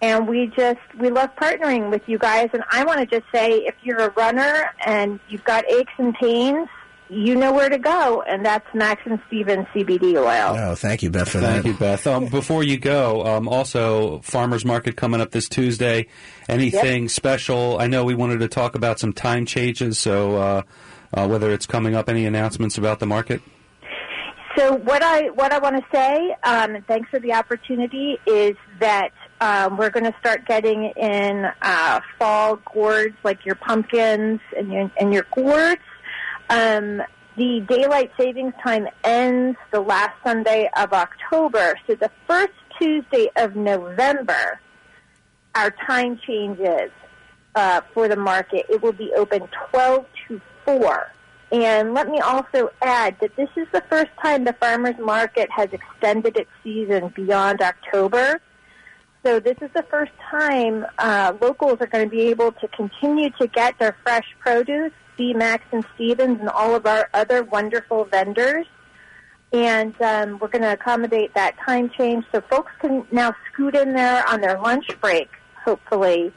And 0.00 0.26
we 0.26 0.46
just, 0.56 0.80
we 0.98 1.10
love 1.10 1.30
partnering 1.36 1.90
with 1.90 2.02
you 2.06 2.18
guys. 2.18 2.50
And 2.52 2.64
I 2.70 2.84
want 2.84 3.00
to 3.00 3.06
just 3.06 3.30
say, 3.32 3.58
if 3.58 3.74
you're 3.82 4.00
a 4.00 4.10
runner 4.10 4.70
and 4.84 5.20
you've 5.28 5.44
got 5.44 5.64
aches 5.70 5.92
and 5.98 6.14
pains, 6.14 6.68
you 7.08 7.36
know 7.36 7.52
where 7.52 7.68
to 7.68 7.78
go. 7.78 8.22
And 8.22 8.44
that's 8.44 8.66
Max 8.74 9.02
and 9.04 9.20
Stevens 9.26 9.66
CBD 9.74 10.14
oil. 10.16 10.56
Oh, 10.56 10.74
thank 10.74 11.02
you, 11.02 11.10
Beth, 11.10 11.28
for 11.28 11.40
Thank 11.40 11.64
that. 11.64 11.68
you, 11.68 11.74
Beth. 11.74 12.06
Um, 12.06 12.26
before 12.26 12.64
you 12.64 12.78
go, 12.78 13.24
um, 13.24 13.48
also 13.48 14.20
farmers 14.20 14.64
market 14.64 14.96
coming 14.96 15.20
up 15.20 15.30
this 15.30 15.48
Tuesday. 15.48 16.08
Anything 16.48 17.08
special? 17.08 17.78
I 17.78 17.86
know 17.86 18.04
we 18.04 18.14
wanted 18.14 18.40
to 18.40 18.48
talk 18.48 18.74
about 18.74 18.98
some 18.98 19.12
time 19.12 19.46
changes. 19.46 19.98
So 19.98 20.36
uh, 20.36 20.62
uh, 21.12 21.28
whether 21.28 21.52
it's 21.52 21.66
coming 21.66 21.94
up, 21.94 22.08
any 22.08 22.24
announcements 22.24 22.78
about 22.78 22.98
the 22.98 23.06
market? 23.06 23.42
So 24.56 24.74
what 24.74 25.02
I 25.02 25.30
what 25.30 25.50
I 25.50 25.58
want 25.58 25.76
to 25.76 25.84
say, 25.90 26.36
um, 26.44 26.74
and 26.74 26.86
thanks 26.86 27.08
for 27.08 27.18
the 27.18 27.32
opportunity, 27.32 28.18
is 28.26 28.54
that 28.80 29.12
um, 29.40 29.78
we're 29.78 29.90
going 29.90 30.04
to 30.04 30.14
start 30.20 30.46
getting 30.46 30.92
in 30.96 31.46
uh, 31.62 32.00
fall 32.18 32.56
gourds 32.72 33.16
like 33.24 33.46
your 33.46 33.54
pumpkins 33.54 34.40
and 34.54 34.70
your 34.70 34.90
and 35.00 35.12
your 35.12 35.26
gourds. 35.34 35.80
Um, 36.50 37.00
the 37.36 37.64
daylight 37.66 38.12
savings 38.20 38.52
time 38.62 38.88
ends 39.04 39.56
the 39.70 39.80
last 39.80 40.12
Sunday 40.22 40.68
of 40.76 40.92
October, 40.92 41.74
so 41.86 41.94
the 41.94 42.10
first 42.26 42.52
Tuesday 42.78 43.30
of 43.36 43.56
November, 43.56 44.60
our 45.54 45.70
time 45.86 46.20
changes 46.26 46.90
uh, 47.54 47.80
for 47.94 48.06
the 48.06 48.16
market. 48.16 48.66
It 48.68 48.82
will 48.82 48.92
be 48.92 49.12
open 49.16 49.48
twelve 49.70 50.04
to 50.28 50.42
four. 50.66 51.10
And 51.52 51.92
let 51.92 52.08
me 52.08 52.18
also 52.18 52.70
add 52.80 53.16
that 53.20 53.36
this 53.36 53.50
is 53.56 53.66
the 53.72 53.82
first 53.90 54.10
time 54.22 54.44
the 54.44 54.54
farmers 54.54 54.94
market 54.98 55.50
has 55.50 55.68
extended 55.70 56.38
its 56.38 56.50
season 56.64 57.12
beyond 57.14 57.60
October. 57.60 58.40
So 59.22 59.38
this 59.38 59.58
is 59.60 59.70
the 59.74 59.84
first 59.90 60.12
time 60.30 60.86
uh, 60.98 61.34
locals 61.42 61.76
are 61.80 61.86
going 61.86 62.08
to 62.08 62.10
be 62.10 62.22
able 62.22 62.52
to 62.52 62.68
continue 62.68 63.28
to 63.38 63.46
get 63.46 63.78
their 63.78 63.94
fresh 64.02 64.24
produce, 64.40 64.92
see 65.18 65.34
Max 65.34 65.62
and 65.72 65.84
Stevens 65.94 66.40
and 66.40 66.48
all 66.48 66.74
of 66.74 66.86
our 66.86 67.10
other 67.12 67.42
wonderful 67.42 68.06
vendors. 68.06 68.66
And 69.52 69.94
um, 70.00 70.38
we're 70.38 70.48
going 70.48 70.62
to 70.62 70.72
accommodate 70.72 71.34
that 71.34 71.56
time 71.58 71.90
change 71.90 72.24
so 72.32 72.40
folks 72.40 72.72
can 72.80 73.06
now 73.12 73.34
scoot 73.52 73.76
in 73.76 73.92
there 73.92 74.26
on 74.26 74.40
their 74.40 74.58
lunch 74.58 74.86
break, 75.02 75.28
hopefully, 75.62 76.32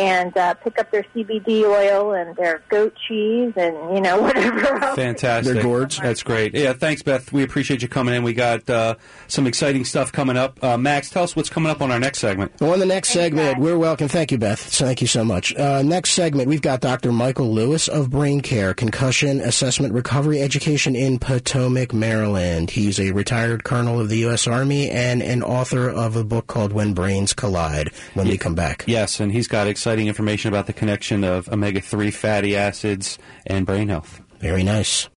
and 0.00 0.34
uh, 0.36 0.54
pick 0.54 0.78
up 0.78 0.90
their 0.90 1.04
CBD 1.14 1.62
oil 1.64 2.12
and 2.14 2.34
their 2.36 2.62
goat 2.70 2.96
cheese 3.06 3.52
and 3.56 3.74
you 3.94 4.00
know 4.00 4.18
whatever 4.22 4.60
else. 4.82 4.96
Fantastic. 4.96 5.54
They're 5.54 5.62
gourds. 5.62 5.98
That's 6.02 6.22
great. 6.22 6.54
Yeah, 6.54 6.72
thanks, 6.72 7.02
Beth. 7.02 7.30
We 7.32 7.42
appreciate 7.42 7.82
you 7.82 7.88
coming 7.88 8.14
in. 8.14 8.22
We 8.22 8.32
got 8.32 8.68
uh, 8.70 8.94
some 9.28 9.46
exciting 9.46 9.84
stuff 9.84 10.10
coming 10.10 10.36
up. 10.38 10.62
Uh, 10.64 10.78
Max, 10.78 11.10
tell 11.10 11.22
us 11.22 11.36
what's 11.36 11.50
coming 11.50 11.70
up 11.70 11.82
on 11.82 11.90
our 11.92 12.00
next 12.00 12.18
segment. 12.18 12.52
Well, 12.60 12.72
On 12.72 12.78
the 12.78 12.86
next 12.86 13.10
segment, 13.10 13.56
Beth. 13.56 13.62
we're 13.62 13.78
welcome. 13.78 14.08
Thank 14.08 14.32
you, 14.32 14.38
Beth. 14.38 14.58
Thank 14.60 15.02
you 15.02 15.06
so 15.06 15.22
much. 15.24 15.54
Uh, 15.54 15.82
next 15.82 16.10
segment, 16.12 16.48
we've 16.48 16.62
got 16.62 16.80
Dr. 16.80 17.12
Michael 17.12 17.52
Lewis 17.52 17.86
of 17.88 18.08
BrainCARE, 18.08 18.74
Concussion 18.76 19.40
Assessment 19.40 19.92
Recovery 19.92 20.40
Education 20.40 20.96
in 20.96 21.18
Potomac, 21.18 21.92
Maryland. 21.92 22.70
He's 22.70 22.98
a 22.98 23.10
retired 23.12 23.64
colonel 23.64 24.00
of 24.00 24.08
the 24.08 24.18
U.S. 24.18 24.46
Army 24.46 24.88
and 24.90 25.22
an 25.22 25.42
author 25.42 25.88
of 25.90 26.16
a 26.16 26.24
book 26.24 26.46
called 26.46 26.72
When 26.72 26.94
Brains 26.94 27.34
Collide. 27.34 27.90
When 28.14 28.28
we 28.28 28.38
come 28.38 28.54
back. 28.54 28.84
Yes, 28.86 29.20
and 29.20 29.30
he's 29.30 29.46
got 29.48 29.66
exciting 29.66 29.89
information 29.98 30.48
about 30.48 30.66
the 30.66 30.72
connection 30.72 31.24
of 31.24 31.48
omega 31.48 31.80
3 31.80 32.10
fatty 32.10 32.56
acids 32.56 33.18
and 33.46 33.66
brain 33.66 33.88
health. 33.88 34.20
Very 34.38 34.62
nice. 34.62 35.08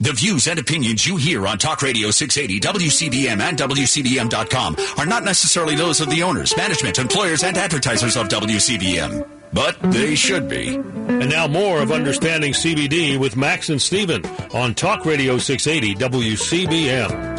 The 0.00 0.12
views 0.12 0.48
and 0.48 0.58
opinions 0.58 1.06
you 1.06 1.16
hear 1.16 1.46
on 1.46 1.56
Talk 1.56 1.80
Radio 1.80 2.10
680, 2.10 2.58
WCBM, 2.60 3.40
and 3.40 3.56
WCBM.com 3.56 4.76
are 4.98 5.06
not 5.06 5.22
necessarily 5.22 5.76
those 5.76 6.00
of 6.00 6.10
the 6.10 6.24
owners, 6.24 6.56
management, 6.56 6.98
employers, 6.98 7.44
and 7.44 7.56
advertisers 7.56 8.16
of 8.16 8.26
WCBM. 8.28 9.24
But 9.52 9.80
they 9.92 10.16
should 10.16 10.48
be. 10.48 10.74
And 10.74 11.30
now 11.30 11.46
more 11.46 11.80
of 11.80 11.92
Understanding 11.92 12.54
CBD 12.54 13.20
with 13.20 13.36
Max 13.36 13.70
and 13.70 13.80
Steven 13.80 14.26
on 14.52 14.74
Talk 14.74 15.06
Radio 15.06 15.38
680 15.38 15.94
WCBM. 15.94 17.33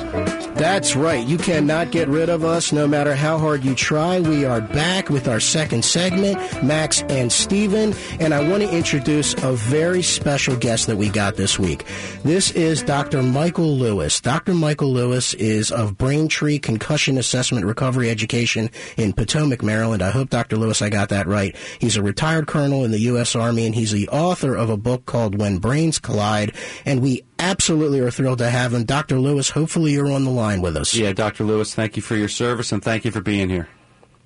That's 0.55 0.95
right. 0.95 1.27
You 1.27 1.37
cannot 1.37 1.91
get 1.91 2.07
rid 2.07 2.29
of 2.29 2.45
us 2.45 2.71
no 2.71 2.87
matter 2.87 3.13
how 3.13 3.37
hard 3.37 3.65
you 3.65 3.75
try. 3.75 4.21
We 4.21 4.45
are 4.45 4.61
back 4.61 5.09
with 5.09 5.27
our 5.27 5.41
second 5.41 5.83
segment, 5.83 6.37
Max 6.63 7.01
and 7.09 7.29
Steven, 7.29 7.93
and 8.21 8.33
I 8.33 8.47
want 8.47 8.63
to 8.63 8.73
introduce 8.73 9.33
a 9.43 9.51
very 9.51 10.01
special 10.01 10.55
guest 10.55 10.87
that 10.87 10.95
we 10.95 11.09
got 11.09 11.35
this 11.35 11.59
week. 11.59 11.83
This 12.23 12.51
is 12.51 12.81
Dr. 12.81 13.21
Michael 13.21 13.75
Lewis. 13.75 14.21
Dr. 14.21 14.53
Michael 14.53 14.93
Lewis 14.93 15.33
is 15.33 15.73
of 15.73 15.97
BrainCARE 15.97 16.61
Concussion 16.61 17.17
Assessment 17.17 17.65
Recovery 17.65 18.09
Education 18.09 18.69
in 18.95 19.11
Potomac, 19.11 19.61
Maryland. 19.61 20.01
I 20.01 20.11
hope, 20.11 20.29
Dr. 20.29 20.55
Lewis, 20.55 20.81
I 20.81 20.89
got 20.89 21.09
that 21.09 21.27
right. 21.27 21.53
He's 21.79 21.97
a 21.97 22.01
retired 22.01 22.47
colonel 22.47 22.85
in 22.85 22.91
the 22.91 23.01
U.S. 23.01 23.35
Army, 23.35 23.65
and 23.65 23.75
he's 23.75 23.91
the 23.91 24.07
author 24.07 24.55
of 24.55 24.69
a 24.69 24.77
book 24.77 25.05
called 25.05 25.37
When 25.37 25.57
Brains 25.57 25.99
Collide, 25.99 26.53
and 26.85 27.01
we 27.01 27.23
absolutely 27.39 27.99
are 27.99 28.11
thrilled 28.11 28.39
to 28.39 28.49
have 28.49 28.73
him. 28.73 28.85
Dr. 28.85 29.19
Lewis, 29.19 29.49
hopefully 29.49 29.93
you're 29.93 30.11
on 30.11 30.23
the 30.23 30.31
line 30.31 30.61
with 30.61 30.77
us. 30.77 30.95
Yeah, 30.95 31.13
Dr. 31.13 31.43
Lewis, 31.43 31.73
thank 31.73 31.95
you 31.95 32.01
for 32.01 32.15
your 32.15 32.27
service 32.27 32.71
and 32.71 32.83
thank 32.83 33.05
you 33.05 33.11
for 33.11 33.21
being 33.21 33.49
here. 33.49 33.67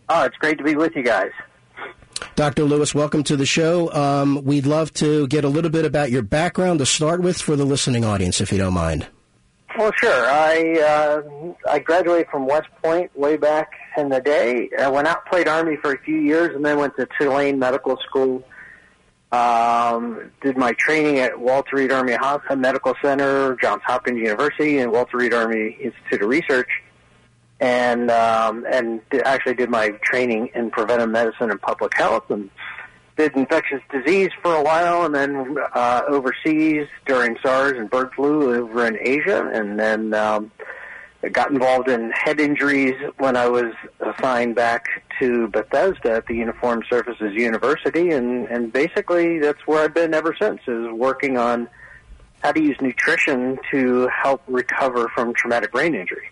Oh, 0.10 0.24
it's 0.24 0.38
great 0.38 0.58
to 0.58 0.64
be 0.64 0.76
with 0.76 0.96
you 0.96 1.04
guys. 1.04 1.32
Dr. 2.36 2.64
Lewis, 2.64 2.96
welcome 2.96 3.24
to 3.24 3.36
the 3.36 3.46
show. 3.46 3.92
Um, 3.94 4.44
we'd 4.44 4.66
love 4.66 4.94
to 4.94 5.28
get 5.28 5.44
a 5.44 5.50
little 5.50 5.72
bit 5.72 5.86
about 5.86 6.12
your 6.12 6.22
background 6.22 6.80
to 6.80 6.86
start 6.86 7.22
with 7.22 7.42
for 7.42 7.56
the 7.56 7.66
listening 7.66 8.04
audience, 8.04 8.42
if 8.42 8.52
you 8.52 8.58
don't 8.58 8.74
mind. 8.74 9.08
Well, 9.78 9.92
sure. 10.02 10.26
I 10.26 10.80
uh, 10.80 11.22
I 11.70 11.80
graduated 11.80 12.28
from 12.30 12.48
West 12.48 12.68
Point 12.84 13.16
way 13.18 13.38
back 13.38 13.72
in 13.98 14.10
the 14.10 14.20
day. 14.20 14.70
I 14.80 14.90
went 14.90 15.08
out, 15.08 15.26
played 15.28 15.48
Army 15.48 15.78
for 15.78 15.94
a 15.94 16.00
few 16.00 16.18
years, 16.18 16.56
and 16.56 16.66
then 16.66 16.80
went 16.80 16.96
to 16.98 17.08
Tulane 17.20 17.60
Medical 17.60 17.98
School. 18.08 18.44
Um, 19.32 20.32
did 20.42 20.58
my 20.58 20.74
training 20.74 21.20
at 21.20 21.40
Walter 21.40 21.76
Reed 21.76 21.92
Army 21.92 22.14
Hospital 22.14 22.56
Medical 22.56 22.96
Center, 23.02 23.56
Johns 23.58 23.84
Hopkins 23.86 24.18
University, 24.18 24.80
and 24.80 24.92
Walter 24.92 25.18
Reed 25.18 25.34
Army 25.34 25.78
Institute 25.80 26.24
of 26.24 26.30
Research, 26.30 26.70
and 27.60 28.10
um, 28.10 28.66
and 28.72 29.02
actually 29.24 29.54
did 29.54 29.70
my 29.70 29.90
training 30.04 30.50
in 30.56 30.72
preventive 30.72 31.10
medicine 31.10 31.52
and 31.52 31.62
public 31.62 31.96
health, 31.96 32.32
and 32.32 32.50
did 33.18 33.36
infectious 33.36 33.82
disease 33.92 34.32
for 34.42 34.56
a 34.56 34.64
while, 34.64 35.06
and 35.06 35.14
then 35.14 35.58
uh, 35.76 36.02
overseas 36.08 36.88
during 37.06 37.38
SARS 37.44 37.74
and 37.74 37.88
bird 37.88 38.12
flu 38.16 38.56
over 38.56 38.88
in 38.88 38.98
Asia, 39.00 39.48
and 39.54 39.80
then 39.80 40.14
um, 40.16 40.52
got 41.28 41.52
involved 41.52 41.90
in 41.90 42.12
head 42.12 42.40
injuries 42.40 42.96
when 43.18 43.36
I 43.36 43.48
was 43.48 43.74
assigned 44.00 44.56
back 44.56 44.86
to 45.20 45.48
Bethesda 45.50 46.14
at 46.14 46.28
the 46.28 46.36
Uniformed 46.36 46.86
Services 46.90 47.34
University, 47.34 48.12
and 48.12 48.48
and 48.48 48.72
basically 48.72 49.40
that's 49.40 49.66
where 49.68 49.84
I've 49.84 49.94
been 49.94 50.14
ever 50.14 50.36
since, 50.40 50.62
is 50.68 50.88
working 50.92 51.38
on 51.38 51.68
how 52.42 52.54
to 52.54 52.62
use 52.62 52.78
nutrition 52.80 53.60
to 53.72 54.08
help 54.08 54.42
recover 54.48 55.10
from 55.10 55.34
traumatic 55.34 55.74
brain 55.74 55.94
injury. 55.94 56.30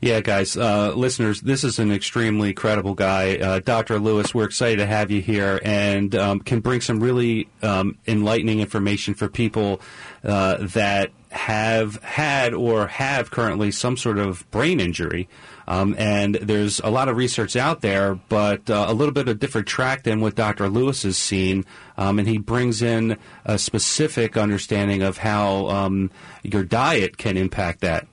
Yeah, 0.00 0.20
guys, 0.20 0.56
uh, 0.56 0.92
listeners, 0.94 1.40
this 1.40 1.64
is 1.64 1.78
an 1.78 1.90
extremely 1.90 2.52
credible 2.52 2.94
guy. 2.94 3.36
Uh, 3.36 3.60
Dr. 3.60 3.98
Lewis, 3.98 4.34
we're 4.34 4.44
excited 4.44 4.76
to 4.76 4.86
have 4.86 5.10
you 5.10 5.22
here 5.22 5.60
and 5.64 6.14
um, 6.14 6.40
can 6.40 6.60
bring 6.60 6.80
some 6.80 7.00
really 7.00 7.48
um, 7.62 7.96
enlightening 8.06 8.60
information 8.60 9.14
for 9.14 9.28
people 9.28 9.80
uh, 10.22 10.58
that 10.60 11.10
have 11.34 11.96
had 12.02 12.54
or 12.54 12.86
have 12.86 13.30
currently 13.30 13.70
some 13.70 13.96
sort 13.96 14.18
of 14.18 14.48
brain 14.50 14.78
injury. 14.80 15.28
Um, 15.66 15.94
and 15.98 16.36
there's 16.36 16.80
a 16.80 16.90
lot 16.90 17.08
of 17.08 17.16
research 17.16 17.56
out 17.56 17.80
there, 17.80 18.14
but 18.14 18.68
uh, 18.70 18.86
a 18.88 18.94
little 18.94 19.12
bit 19.12 19.22
of 19.22 19.36
a 19.36 19.38
different 19.38 19.66
track 19.66 20.04
than 20.04 20.20
what 20.20 20.34
Dr. 20.34 20.68
Lewis 20.68 21.02
has 21.02 21.16
seen. 21.16 21.64
Um, 21.96 22.18
and 22.18 22.28
he 22.28 22.38
brings 22.38 22.82
in 22.82 23.18
a 23.44 23.58
specific 23.58 24.36
understanding 24.36 25.02
of 25.02 25.18
how 25.18 25.68
um, 25.68 26.10
your 26.42 26.62
diet 26.62 27.16
can 27.16 27.36
impact 27.36 27.80
that, 27.80 28.06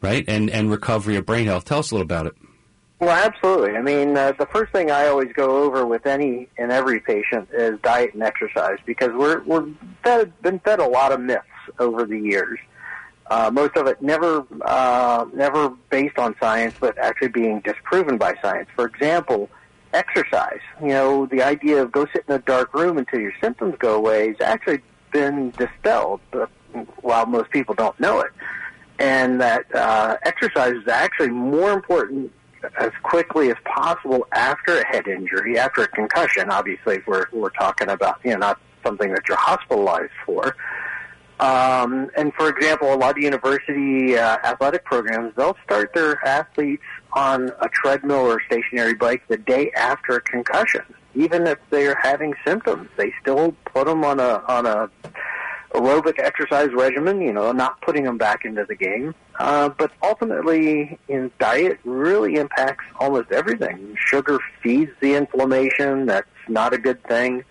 right? 0.00 0.24
And, 0.28 0.48
and 0.50 0.70
recovery 0.70 1.16
of 1.16 1.26
brain 1.26 1.46
health. 1.46 1.64
Tell 1.64 1.80
us 1.80 1.90
a 1.90 1.94
little 1.94 2.04
about 2.04 2.26
it. 2.26 2.34
Well, 3.00 3.10
absolutely. 3.10 3.76
I 3.76 3.82
mean, 3.82 4.16
uh, 4.16 4.32
the 4.38 4.46
first 4.46 4.72
thing 4.72 4.90
I 4.90 5.06
always 5.06 5.32
go 5.32 5.62
over 5.62 5.86
with 5.86 6.06
any 6.06 6.48
and 6.58 6.72
every 6.72 7.00
patient 7.00 7.48
is 7.52 7.78
diet 7.80 8.14
and 8.14 8.22
exercise 8.24 8.78
because 8.86 9.10
we're 9.14 9.40
we're 9.44 9.68
fed, 10.02 10.32
been 10.42 10.58
fed 10.58 10.80
a 10.80 10.88
lot 10.88 11.12
of 11.12 11.20
myths 11.20 11.44
over 11.78 12.04
the 12.04 12.18
years. 12.18 12.58
Uh, 13.30 13.50
most 13.52 13.76
of 13.76 13.86
it 13.86 14.00
never 14.00 14.46
uh, 14.62 15.26
never 15.34 15.68
based 15.90 16.18
on 16.18 16.34
science, 16.40 16.74
but 16.80 16.96
actually 16.98 17.28
being 17.28 17.60
disproven 17.60 18.16
by 18.16 18.34
science. 18.40 18.68
For 18.74 18.86
example, 18.86 19.50
exercise. 19.92 20.60
You 20.80 20.88
know, 20.88 21.26
the 21.26 21.42
idea 21.42 21.82
of 21.82 21.92
go 21.92 22.06
sit 22.12 22.24
in 22.28 22.34
a 22.34 22.38
dark 22.38 22.74
room 22.74 22.98
until 22.98 23.20
your 23.20 23.34
symptoms 23.40 23.74
go 23.78 23.94
away 23.94 24.28
has 24.28 24.36
actually 24.40 24.80
been 25.12 25.50
dispelled, 25.50 26.20
but 26.30 26.50
while 27.00 27.26
most 27.26 27.50
people 27.50 27.74
don't 27.74 27.98
know 28.00 28.20
it. 28.20 28.30
And 28.98 29.40
that 29.40 29.64
uh, 29.74 30.16
exercise 30.24 30.74
is 30.74 30.88
actually 30.88 31.30
more 31.30 31.72
important 31.72 32.32
as 32.80 32.90
quickly 33.02 33.50
as 33.50 33.56
possible 33.64 34.26
after 34.32 34.80
a 34.80 34.86
head 34.86 35.06
injury, 35.06 35.58
after 35.58 35.82
a 35.82 35.88
concussion. 35.88 36.50
Obviously, 36.50 36.96
if 36.96 37.06
we're 37.06 37.26
we're 37.32 37.50
talking 37.50 37.88
about 37.88 38.20
you 38.24 38.32
know 38.32 38.38
not 38.38 38.60
something 38.82 39.12
that 39.12 39.22
you're 39.28 39.36
hospitalized 39.36 40.12
for. 40.24 40.56
Um, 41.40 42.10
and 42.16 42.32
for 42.34 42.48
example, 42.48 42.92
a 42.92 42.96
lot 42.96 43.16
of 43.16 43.22
university 43.22 44.16
uh, 44.16 44.38
athletic 44.44 44.84
programs 44.84 45.34
they'll 45.36 45.56
start 45.64 45.94
their 45.94 46.24
athletes 46.26 46.82
on 47.12 47.50
a 47.60 47.68
treadmill 47.68 48.26
or 48.26 48.42
stationary 48.46 48.94
bike 48.94 49.22
the 49.28 49.36
day 49.36 49.70
after 49.76 50.16
a 50.16 50.20
concussion, 50.20 50.82
even 51.14 51.46
if 51.46 51.58
they're 51.70 51.98
having 52.02 52.34
symptoms. 52.44 52.88
They 52.96 53.12
still 53.20 53.54
put 53.66 53.86
them 53.86 54.04
on 54.04 54.18
a 54.18 54.42
on 54.48 54.66
a 54.66 54.90
aerobic 55.74 56.18
exercise 56.18 56.70
regimen, 56.72 57.20
you 57.20 57.32
know, 57.32 57.52
not 57.52 57.80
putting 57.82 58.04
them 58.04 58.18
back 58.18 58.44
into 58.44 58.64
the 58.64 58.74
game. 58.74 59.14
Uh, 59.38 59.68
but 59.68 59.92
ultimately, 60.02 60.98
in 61.08 61.30
diet, 61.38 61.78
really 61.84 62.34
impacts 62.36 62.84
almost 62.98 63.30
everything. 63.30 63.94
Sugar 63.96 64.38
feeds 64.62 64.90
the 65.00 65.14
inflammation. 65.14 66.06
That's 66.06 66.26
not 66.48 66.72
a 66.72 66.78
good 66.78 67.02
thing. 67.04 67.44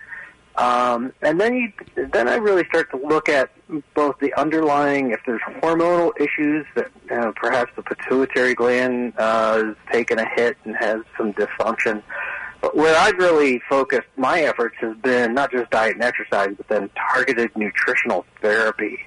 Um, 0.58 1.14
and 1.22 1.40
then 1.40 1.56
you, 1.56 1.72
then 2.12 2.28
I 2.28 2.36
really 2.36 2.66
start 2.66 2.90
to 2.92 2.98
look 2.98 3.30
at 3.30 3.52
both 3.94 4.18
the 4.20 4.34
underlying, 4.34 5.12
if 5.12 5.20
there's 5.26 5.42
hormonal 5.62 6.12
issues 6.20 6.66
that 6.76 6.90
perhaps 7.36 7.72
the 7.76 7.84
pituitary 7.84 8.56
gland 8.56 9.14
uh, 9.18 9.64
has 9.64 9.76
taken 9.92 10.18
a 10.18 10.28
hit 10.36 10.58
and 10.64 10.76
has 10.76 11.02
some 11.16 11.34
dysfunction. 11.34 12.02
But 12.60 12.76
where 12.76 12.98
I've 12.98 13.18
really 13.18 13.62
focused 13.70 14.08
my 14.16 14.42
efforts 14.42 14.76
has 14.80 14.98
been 14.98 15.36
not 15.36 15.52
just 15.52 15.70
diet 15.70 15.94
and 15.94 16.04
exercise, 16.04 16.56
but 16.58 16.68
then 16.68 16.90
targeted 17.14 17.56
nutritional 17.56 18.26
therapy. 18.42 18.98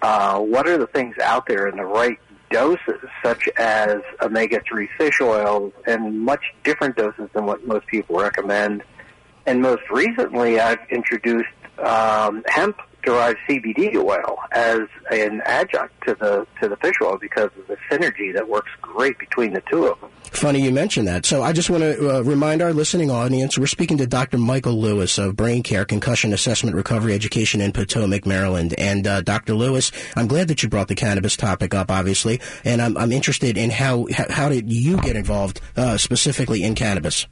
Uh, 0.00 0.38
what 0.38 0.66
are 0.66 0.78
the 0.78 0.86
things 0.86 1.16
out 1.22 1.46
there 1.46 1.68
in 1.68 1.76
the 1.76 1.84
right 1.84 2.18
doses, 2.50 3.00
such 3.24 3.48
as 3.56 3.96
omega-3 4.22 4.88
fish 4.96 5.20
oils, 5.20 5.72
and 5.86 6.20
much 6.20 6.42
different 6.64 6.96
doses 6.96 7.28
than 7.34 7.44
what 7.44 7.66
most 7.66 7.86
people 7.86 8.16
recommend. 8.16 8.82
And 9.46 9.62
most 9.62 9.82
recently, 9.90 10.60
I've 10.60 10.80
introduced 10.90 11.48
um, 11.78 12.42
hemp 12.48 12.78
derived 13.06 13.38
CBD 13.48 13.94
oil 13.94 14.36
as 14.52 14.80
an 15.10 15.40
adjunct 15.46 15.94
to 16.06 16.14
the 16.14 16.46
to 16.60 16.68
the 16.68 16.76
fish 16.76 16.96
oil 17.00 17.16
because 17.18 17.50
of 17.56 17.66
the 17.68 17.76
synergy 17.88 18.34
that 18.34 18.48
works 18.48 18.70
great 18.82 19.16
between 19.18 19.54
the 19.54 19.62
two 19.70 19.86
of 19.86 19.98
them. 20.00 20.10
Funny 20.32 20.60
you 20.60 20.72
mentioned 20.72 21.06
that. 21.08 21.24
So 21.24 21.42
I 21.42 21.52
just 21.52 21.70
want 21.70 21.82
to 21.82 22.18
uh, 22.18 22.20
remind 22.22 22.60
our 22.60 22.72
listening 22.72 23.10
audience 23.10 23.56
we're 23.56 23.66
speaking 23.66 23.98
to 23.98 24.06
Dr. 24.06 24.36
Michael 24.36 24.78
Lewis 24.78 25.16
of 25.18 25.34
BrainCARE 25.34 25.86
Concussion 25.86 26.32
Assessment 26.32 26.76
Recovery 26.76 27.14
Education 27.14 27.60
in 27.60 27.72
Potomac, 27.72 28.26
Maryland. 28.26 28.74
And 28.76 29.06
uh, 29.06 29.22
Dr. 29.22 29.54
Lewis, 29.54 29.92
I'm 30.16 30.26
glad 30.26 30.48
that 30.48 30.62
you 30.62 30.68
brought 30.68 30.88
the 30.88 30.94
cannabis 30.96 31.36
topic 31.36 31.74
up, 31.74 31.90
obviously, 31.90 32.40
and 32.64 32.82
I'm, 32.82 32.96
I'm 32.98 33.12
interested 33.12 33.56
in 33.56 33.70
how 33.70 34.06
how 34.28 34.48
did 34.48 34.70
you 34.70 35.00
get 35.00 35.16
involved 35.16 35.60
uh, 35.76 35.96
specifically 35.96 36.64
in 36.64 36.74
cannabis. 36.74 37.26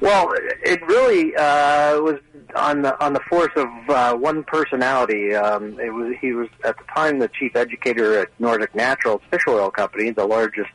Well, 0.00 0.34
it 0.62 0.82
really 0.86 1.34
uh, 1.36 2.00
was 2.00 2.18
on 2.54 2.82
the 2.82 3.02
on 3.04 3.12
the 3.12 3.20
force 3.20 3.52
of 3.56 3.68
uh, 3.88 4.14
one 4.14 4.44
personality. 4.44 5.34
Um, 5.34 5.78
it 5.78 5.92
was 5.92 6.14
he 6.20 6.32
was 6.32 6.48
at 6.64 6.76
the 6.78 6.84
time 6.94 7.18
the 7.18 7.28
chief 7.28 7.56
educator 7.56 8.18
at 8.18 8.28
Nordic 8.38 8.74
Naturals 8.74 9.22
Fish 9.30 9.42
Oil 9.48 9.70
Company, 9.70 10.10
the 10.10 10.26
largest 10.26 10.70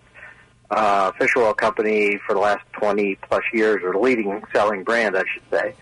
uh, 0.71 1.12
fish 1.13 1.32
oil 1.38 1.53
company 1.53 2.19
for 2.25 2.34
the 2.34 2.39
last 2.39 2.65
twenty 2.73 3.15
plus 3.15 3.43
years, 3.53 3.82
or 3.84 3.95
leading 3.95 4.43
selling 4.53 4.84
brand, 4.84 5.17
I 5.17 5.23
should 5.34 5.43
say. 5.49 5.75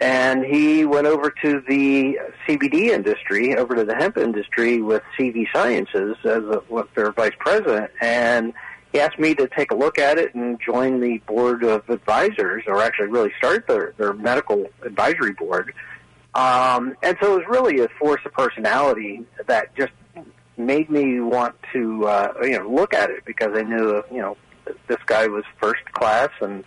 And 0.00 0.44
he 0.44 0.84
went 0.84 1.06
over 1.06 1.30
to 1.42 1.62
the 1.68 2.18
CBD 2.46 2.88
industry, 2.88 3.56
over 3.56 3.74
to 3.76 3.84
the 3.84 3.94
hemp 3.94 4.18
industry 4.18 4.82
with 4.82 5.02
CV 5.16 5.46
Sciences 5.52 6.16
as 6.24 6.42
a, 6.42 6.62
with 6.68 6.92
their 6.94 7.12
vice 7.12 7.32
president, 7.38 7.90
and 8.00 8.52
he 8.94 9.00
asked 9.00 9.18
me 9.18 9.34
to 9.34 9.48
take 9.48 9.72
a 9.72 9.74
look 9.74 9.98
at 9.98 10.18
it 10.18 10.36
and 10.36 10.58
join 10.64 11.00
the 11.00 11.18
board 11.26 11.64
of 11.64 11.90
advisors, 11.90 12.62
or 12.68 12.80
actually 12.80 13.08
really 13.08 13.32
start 13.36 13.66
their, 13.66 13.92
their 13.98 14.12
medical 14.12 14.66
advisory 14.84 15.32
board. 15.32 15.74
Um, 16.32 16.96
and 17.02 17.16
so 17.20 17.34
it 17.34 17.38
was 17.38 17.46
really 17.48 17.80
a 17.80 17.88
force 17.98 18.20
of 18.24 18.32
personality 18.34 19.24
that 19.48 19.74
just 19.74 19.92
made 20.56 20.90
me 20.90 21.18
want 21.18 21.56
to, 21.72 22.06
uh, 22.06 22.34
you 22.42 22.56
know, 22.56 22.70
look 22.70 22.94
at 22.94 23.10
it 23.10 23.24
because 23.24 23.50
I 23.56 23.62
knew, 23.62 24.04
you 24.12 24.20
know, 24.20 24.36
this 24.86 25.00
guy 25.06 25.26
was 25.26 25.42
first 25.60 25.84
class, 25.92 26.30
and 26.40 26.62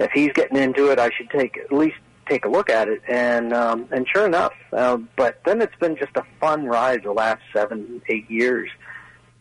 if 0.00 0.10
he's 0.10 0.32
getting 0.32 0.56
into 0.56 0.90
it, 0.90 0.98
I 0.98 1.10
should 1.16 1.30
take 1.30 1.56
at 1.56 1.72
least 1.72 1.98
take 2.28 2.46
a 2.46 2.48
look 2.48 2.68
at 2.68 2.88
it. 2.88 3.00
And 3.08 3.52
um, 3.52 3.86
and 3.92 4.08
sure 4.12 4.26
enough, 4.26 4.54
uh, 4.72 4.96
but 5.16 5.40
then 5.44 5.62
it's 5.62 5.76
been 5.76 5.96
just 5.96 6.16
a 6.16 6.24
fun 6.40 6.64
ride 6.64 7.04
the 7.04 7.12
last 7.12 7.42
seven, 7.52 8.02
eight 8.08 8.28
years 8.28 8.70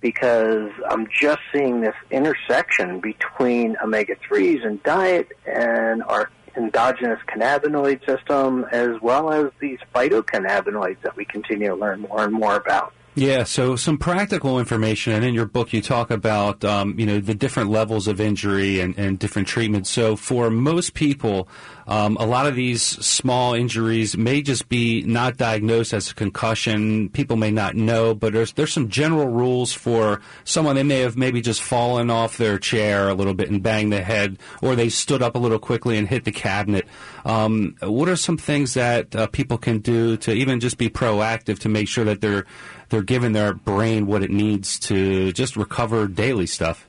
because 0.02 0.72
I'm 0.90 1.08
just 1.08 1.40
seeing 1.52 1.82
this 1.82 1.96
intersection 2.10 3.00
between 3.00 3.76
omega 3.84 4.16
3s 4.16 4.66
and 4.66 4.82
diet 4.84 5.30
and 5.46 6.04
our 6.04 6.30
endogenous 6.56 7.20
cannabinoid 7.28 8.06
system, 8.06 8.66
as 8.72 9.00
well 9.02 9.32
as 9.32 9.52
these 9.60 9.80
phytocannabinoids 9.94 11.02
that 11.02 11.16
we 11.16 11.26
continue 11.26 11.70
to 11.70 11.76
learn 11.76 12.02
more 12.02 12.24
and 12.24 12.34
more 12.34 12.56
about. 12.56 12.94
Yeah, 13.20 13.44
so 13.44 13.76
some 13.76 13.98
practical 13.98 14.60
information, 14.60 15.12
and 15.12 15.26
in 15.26 15.34
your 15.34 15.46
book 15.46 15.74
you 15.74 15.82
talk 15.82 16.10
about 16.10 16.64
um, 16.64 16.98
you 16.98 17.06
know 17.06 17.20
the 17.20 17.36
different 17.36 17.70
levels 17.70 18.08
of 18.08 18.22
injury 18.22 18.80
and, 18.80 18.98
and 18.98 19.20
different 19.20 19.50
treatments. 19.50 19.90
So 19.90 20.16
for 20.16 20.50
most 20.50 20.94
people, 20.94 21.50
um, 21.86 22.16
a 22.16 22.26
lot 22.26 22.48
of 22.48 22.56
these 22.56 22.82
small 22.82 23.54
injuries 23.54 24.16
may 24.16 24.42
just 24.42 24.70
be 24.70 25.02
not 25.02 25.36
diagnosed 25.36 25.92
as 25.92 26.12
a 26.12 26.16
concussion. 26.16 27.10
People 27.10 27.36
may 27.36 27.52
not 27.52 27.76
know, 27.76 28.14
but 28.16 28.32
there's 28.32 28.54
there's 28.54 28.72
some 28.72 28.88
general 28.88 29.28
rules 29.28 29.74
for 29.74 30.22
someone. 30.46 30.78
They 30.78 30.84
may 30.84 31.02
have 31.02 31.18
maybe 31.18 31.42
just 31.42 31.62
fallen 31.62 32.10
off 32.10 32.38
their 32.38 32.58
chair 32.58 33.10
a 33.10 33.14
little 33.14 33.34
bit 33.34 33.50
and 33.50 33.62
banged 33.62 33.92
the 33.92 34.02
head, 34.02 34.40
or 34.62 34.78
they 34.78 34.88
stood 34.88 35.22
up 35.22 35.36
a 35.36 35.40
little 35.40 35.60
quickly 35.60 35.98
and 35.98 36.08
hit 36.08 36.24
the 36.24 36.32
cabinet. 36.32 36.88
Um, 37.26 37.76
what 37.82 38.08
are 38.08 38.16
some 38.16 38.38
things 38.38 38.76
that 38.76 39.14
uh, 39.14 39.28
people 39.28 39.58
can 39.58 39.80
do 39.80 40.16
to 40.18 40.32
even 40.32 40.62
just 40.62 40.78
be 40.78 40.90
proactive 40.90 41.60
to 41.60 41.70
make 41.70 41.90
sure 41.90 42.06
that 42.06 42.22
they're 42.22 42.46
they're 42.90 43.02
giving 43.02 43.34
their 43.34 43.54
brain 43.54 44.06
what 44.06 44.24
it 44.24 44.32
needs 44.32 44.80
to 44.80 45.32
just 45.32 45.56
recover 45.56 46.08
daily 46.08 46.46
stuff? 46.46 46.88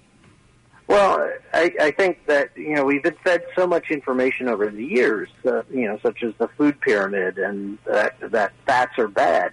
Well, 0.90 1.30
I, 1.52 1.72
I 1.80 1.90
think 1.92 2.26
that 2.26 2.50
you 2.56 2.74
know 2.74 2.84
we've 2.84 3.02
been 3.02 3.16
fed 3.22 3.42
so 3.56 3.66
much 3.66 3.90
information 3.90 4.48
over 4.48 4.68
the 4.68 4.84
years, 4.84 5.28
uh, 5.46 5.62
you 5.70 5.86
know, 5.86 5.98
such 6.02 6.22
as 6.24 6.34
the 6.38 6.48
food 6.48 6.80
pyramid 6.80 7.38
and 7.38 7.78
that 7.86 8.16
that 8.32 8.52
fats 8.66 8.98
are 8.98 9.06
bad, 9.06 9.52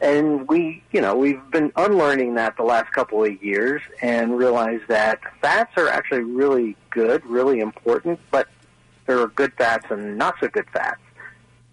and 0.00 0.48
we, 0.48 0.82
you 0.90 1.00
know, 1.00 1.14
we've 1.14 1.40
been 1.52 1.72
unlearning 1.76 2.34
that 2.34 2.56
the 2.56 2.64
last 2.64 2.92
couple 2.92 3.22
of 3.24 3.42
years 3.42 3.80
and 4.02 4.36
realized 4.36 4.88
that 4.88 5.20
fats 5.40 5.70
are 5.76 5.88
actually 5.88 6.24
really 6.24 6.76
good, 6.90 7.24
really 7.26 7.60
important, 7.60 8.18
but 8.32 8.48
there 9.06 9.20
are 9.20 9.28
good 9.28 9.52
fats 9.56 9.86
and 9.90 10.18
not 10.18 10.34
so 10.40 10.48
good 10.48 10.66
fats, 10.72 11.00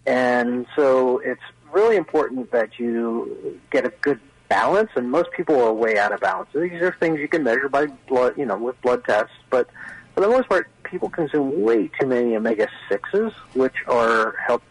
and 0.05 0.67
so 0.75 1.17
it's 1.19 1.41
really 1.71 1.95
important 1.95 2.51
that 2.51 2.79
you 2.79 3.59
get 3.71 3.85
a 3.85 3.93
good 4.01 4.19
balance, 4.47 4.89
and 4.95 5.09
most 5.09 5.31
people 5.31 5.61
are 5.61 5.73
way 5.73 5.97
out 5.97 6.11
of 6.11 6.19
balance. 6.19 6.49
These 6.53 6.81
are 6.81 6.95
things 6.99 7.19
you 7.19 7.27
can 7.27 7.43
measure 7.43 7.69
by 7.69 7.87
blood, 8.07 8.37
you 8.37 8.45
know, 8.45 8.57
with 8.57 8.81
blood 8.81 9.03
tests. 9.05 9.33
But 9.49 9.69
for 10.15 10.21
the 10.21 10.27
most 10.27 10.49
part, 10.49 10.67
people 10.83 11.09
consume 11.09 11.61
way 11.61 11.89
too 11.99 12.07
many 12.07 12.35
omega 12.35 12.67
sixes, 12.89 13.31
which 13.53 13.75
are 13.87 14.35
help 14.45 14.63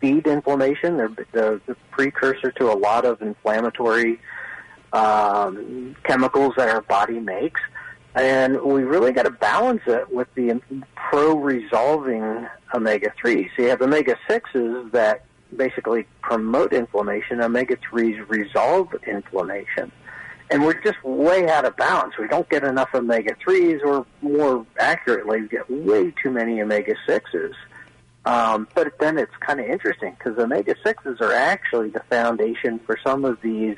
feed 0.00 0.26
inflammation. 0.26 0.98
They're 0.98 1.08
the, 1.32 1.60
the 1.66 1.76
precursor 1.90 2.52
to 2.52 2.70
a 2.70 2.76
lot 2.76 3.04
of 3.04 3.22
inflammatory 3.22 4.20
um, 4.92 5.96
chemicals 6.04 6.52
that 6.56 6.68
our 6.68 6.82
body 6.82 7.18
makes. 7.18 7.60
And 8.14 8.60
we 8.60 8.82
really 8.82 9.12
got 9.12 9.22
to 9.22 9.30
balance 9.30 9.80
it 9.86 10.12
with 10.12 10.28
the 10.34 10.60
pro-resolving 10.94 12.46
omega-3s. 12.74 13.50
So 13.56 13.62
you 13.62 13.68
have 13.70 13.80
omega-6s 13.80 14.92
that 14.92 15.24
basically 15.56 16.06
promote 16.20 16.72
inflammation. 16.72 17.40
Omega 17.40 17.76
3s 17.76 18.28
resolve 18.28 18.94
inflammation. 19.06 19.92
and 20.50 20.62
we're 20.62 20.78
just 20.82 21.02
way 21.02 21.48
out 21.48 21.64
of 21.64 21.74
balance. 21.78 22.12
We 22.18 22.28
don't 22.28 22.48
get 22.50 22.62
enough 22.62 22.90
omega 22.94 23.34
threes, 23.42 23.80
or 23.82 24.04
more 24.20 24.66
accurately, 24.78 25.40
we 25.40 25.48
get 25.48 25.70
way 25.70 26.12
too 26.22 26.30
many 26.30 26.60
omega 26.60 26.94
sixes. 27.06 27.54
Um, 28.26 28.68
but 28.74 28.98
then 29.00 29.18
it's 29.18 29.34
kind 29.40 29.60
of 29.60 29.66
interesting 29.66 30.14
because 30.18 30.38
omega 30.38 30.76
sixes 30.84 31.20
are 31.20 31.32
actually 31.32 31.88
the 31.88 32.02
foundation 32.10 32.78
for 32.80 32.98
some 33.02 33.24
of 33.24 33.40
these 33.40 33.76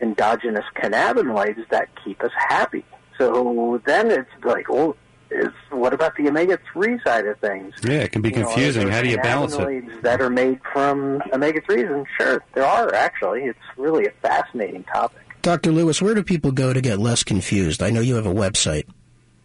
endogenous 0.00 0.64
cannabinoids 0.76 1.66
that 1.70 1.88
keep 2.04 2.22
us 2.22 2.32
happy. 2.36 2.84
So 3.18 3.80
then 3.86 4.10
it's 4.10 4.44
like, 4.44 4.68
well, 4.68 4.96
is 5.30 5.48
what 5.70 5.94
about 5.94 6.16
the 6.16 6.28
omega 6.28 6.58
three 6.72 6.98
side 7.04 7.26
of 7.26 7.38
things? 7.38 7.74
Yeah, 7.84 8.00
it 8.00 8.12
can 8.12 8.22
be 8.22 8.28
You 8.30 8.34
confusing. 8.36 8.82
are 8.82 8.86
there 8.86 8.94
How 8.94 9.02
do 9.02 9.08
you 9.08 9.18
balance 9.18 9.54
it? 9.54 10.02
That 10.02 10.20
are 10.20 10.30
made 10.30 10.60
from 10.72 11.22
omega 11.32 11.60
threes, 11.62 11.86
and 11.88 12.06
sure, 12.18 12.42
there 12.54 12.64
are 12.66 12.92
actually. 12.94 13.44
It's 13.44 13.58
really 13.76 14.06
a 14.06 14.10
fascinating 14.22 14.84
topic. 14.84 15.18
Dr. 15.42 15.70
Lewis, 15.72 16.02
where 16.02 16.14
do 16.14 16.22
people 16.22 16.52
go 16.52 16.72
to 16.72 16.80
get 16.80 16.98
less 16.98 17.22
confused? 17.24 17.82
I 17.82 17.90
know 17.90 18.00
you 18.00 18.14
have 18.16 18.26
a 18.26 18.34
website. 18.34 18.86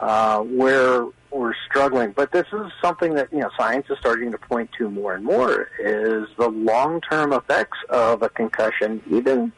uh, 0.00 0.40
where 0.40 1.06
we're 1.30 1.54
struggling. 1.66 2.12
But 2.12 2.30
this 2.30 2.46
is 2.52 2.70
something 2.80 3.14
that 3.14 3.32
you 3.32 3.40
know 3.40 3.50
science 3.56 3.86
is 3.90 3.98
starting 3.98 4.30
to 4.32 4.38
point 4.38 4.70
to 4.78 4.90
more 4.90 5.14
and 5.14 5.24
more 5.24 5.70
is 5.80 6.28
the 6.36 6.48
long-term 6.48 7.32
effects 7.32 7.78
of 7.88 8.22
a 8.22 8.28
concussion, 8.28 9.02
even 9.10 9.52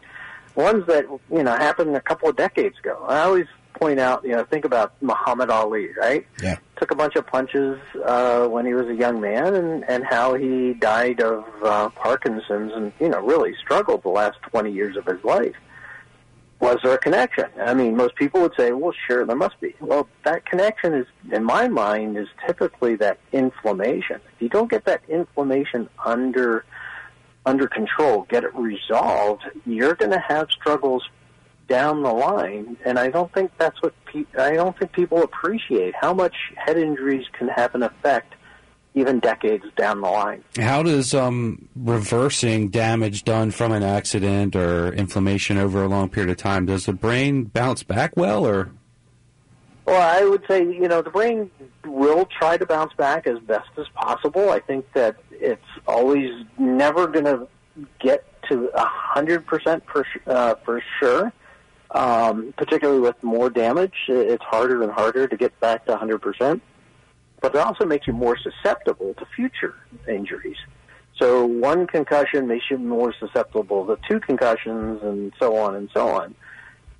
ones 0.55 0.87
that 0.87 1.05
you 1.31 1.43
know 1.43 1.57
happened 1.57 1.97
a 1.97 2.01
couple 2.01 2.29
of 2.29 2.37
decades 2.37 2.79
ago. 2.79 3.05
I 3.09 3.21
always 3.21 3.47
point 3.79 3.99
out, 3.99 4.25
you 4.25 4.33
know, 4.33 4.45
think 4.45 4.65
about 4.65 4.95
Muhammad 5.01 5.51
Ali, 5.51 5.89
right? 5.99 6.27
Yeah. 6.43 6.57
Took 6.79 6.91
a 6.91 6.95
bunch 6.95 7.17
of 7.17 7.27
punches 7.27 7.79
uh, 8.05 8.47
when 8.47 8.67
he 8.67 8.75
was 8.75 8.87
a 8.89 8.95
young 8.95 9.21
man, 9.21 9.55
and 9.55 9.85
and 9.89 10.05
how 10.05 10.35
he 10.35 10.75
died 10.75 11.21
of 11.21 11.45
uh, 11.63 11.89
Parkinson's, 11.91 12.73
and 12.75 12.93
you 13.01 13.09
know, 13.09 13.21
really 13.21 13.55
struggled 13.63 14.03
the 14.03 14.09
last 14.09 14.39
twenty 14.43 14.73
years 14.73 14.97
of 14.97 15.07
his 15.07 15.23
life. 15.25 15.55
Was 16.59 16.79
there 16.83 16.95
a 16.95 16.99
connection? 16.99 17.47
I 17.61 17.75
mean, 17.75 17.97
most 17.97 18.15
people 18.15 18.41
would 18.41 18.55
say, 18.57 18.73
well, 18.73 18.95
sure, 19.07 19.27
there 19.27 19.37
must 19.37 19.61
be. 19.61 19.75
Well, 19.79 20.09
that 20.25 20.47
connection 20.47 20.95
is, 20.95 21.07
in 21.31 21.45
my 21.45 21.69
mind, 21.69 22.17
is 22.17 22.29
typically 22.47 22.97
that 22.97 23.19
inflammation. 23.31 24.21
If 24.35 24.41
you 24.41 24.49
don't 24.49 24.71
get 24.71 24.87
that 24.87 25.03
inflammation 25.09 25.89
under 26.05 26.65
under 27.45 27.69
control, 27.69 28.27
get 28.29 28.43
it 28.43 28.55
resolved, 28.55 29.45
you're 29.65 29.95
going 29.95 30.11
to 30.11 30.19
have 30.19 30.51
struggles 30.51 31.09
down 31.69 32.03
the 32.03 32.13
line. 32.13 32.77
And 32.85 32.99
I 32.99 33.09
don't 33.09 33.33
think 33.33 33.51
that's 33.59 33.81
what 33.83 33.95
pe- 34.07 34.25
I 34.39 34.55
don't 34.55 34.79
think 34.79 34.93
people 34.93 35.23
appreciate 35.23 35.95
how 36.01 36.15
much 36.15 36.35
head 36.57 36.79
injuries 36.79 37.27
can 37.33 37.49
have 37.49 37.75
an 37.75 37.83
effect 37.83 38.35
even 38.95 39.21
decades 39.21 39.65
down 39.77 40.01
the 40.01 40.09
line. 40.09 40.43
How 40.59 40.83
does 40.83 41.13
um, 41.13 41.69
reversing 41.77 42.71
damage 42.71 43.25
done 43.25 43.51
from 43.51 43.73
an 43.73 43.83
accident 43.83 44.57
or 44.57 44.93
inflammation 44.95 45.59
over 45.59 45.83
a 45.83 45.89
long 45.89 46.09
period 46.09 46.31
of 46.31 46.39
time 46.39 46.65
does 46.65 46.87
the 46.87 46.95
brain 46.95 47.45
bounce 47.45 47.83
back 47.83 48.17
well 48.17 48.47
or 48.47 48.71
Well, 49.85 50.01
I 50.01 50.25
would 50.25 50.45
say, 50.49 50.61
you 50.63 50.89
know, 50.89 51.03
the 51.03 51.11
brain 51.11 51.51
will 51.85 52.27
try 52.27 52.57
to 52.57 52.65
bounce 52.65 52.95
back 52.95 53.27
as 53.27 53.39
best 53.41 53.69
as 53.77 53.87
possible. 53.95 54.51
I 54.51 54.61
think 54.61 54.91
that 54.95 55.17
it's 55.31 55.61
always 55.87 56.31
never 56.59 57.07
going 57.07 57.27
to 57.27 57.47
get 58.01 58.25
to 58.49 58.71
a 58.75 58.87
hundred 58.87 59.47
percent 59.47 59.85
for 59.93 60.07
uh, 60.27 60.55
for 60.65 60.83
sure. 60.99 61.33
Um, 61.93 62.53
particularly 62.57 63.01
with 63.01 63.23
more 63.23 63.49
damage, 63.49 63.95
it's 64.09 64.43
harder 64.43 64.83
and 64.83 64.91
harder 64.91 65.29
to 65.29 65.37
get 65.37 65.59
back 65.61 65.87
to 65.87 65.97
hundred 65.97 66.19
percent. 66.19 66.63
But 67.41 67.55
it 67.55 67.59
also 67.59 67.85
makes 67.85 68.07
you 68.07 68.13
more 68.13 68.37
susceptible 68.37 69.15
to 69.15 69.27
future 69.37 69.75
injuries. 70.09 70.57
So 71.17 71.47
one 71.47 71.87
concussion 71.87 72.47
makes 72.47 72.71
you 72.71 72.79
more 72.79 73.15
susceptible 73.19 73.87
to 73.87 73.99
two 74.09 74.21
concussions, 74.21 75.03
and 75.03 75.33
so 75.39 75.57
on 75.57 75.75
and 75.77 75.89
so 75.95 76.09
on. 76.09 76.35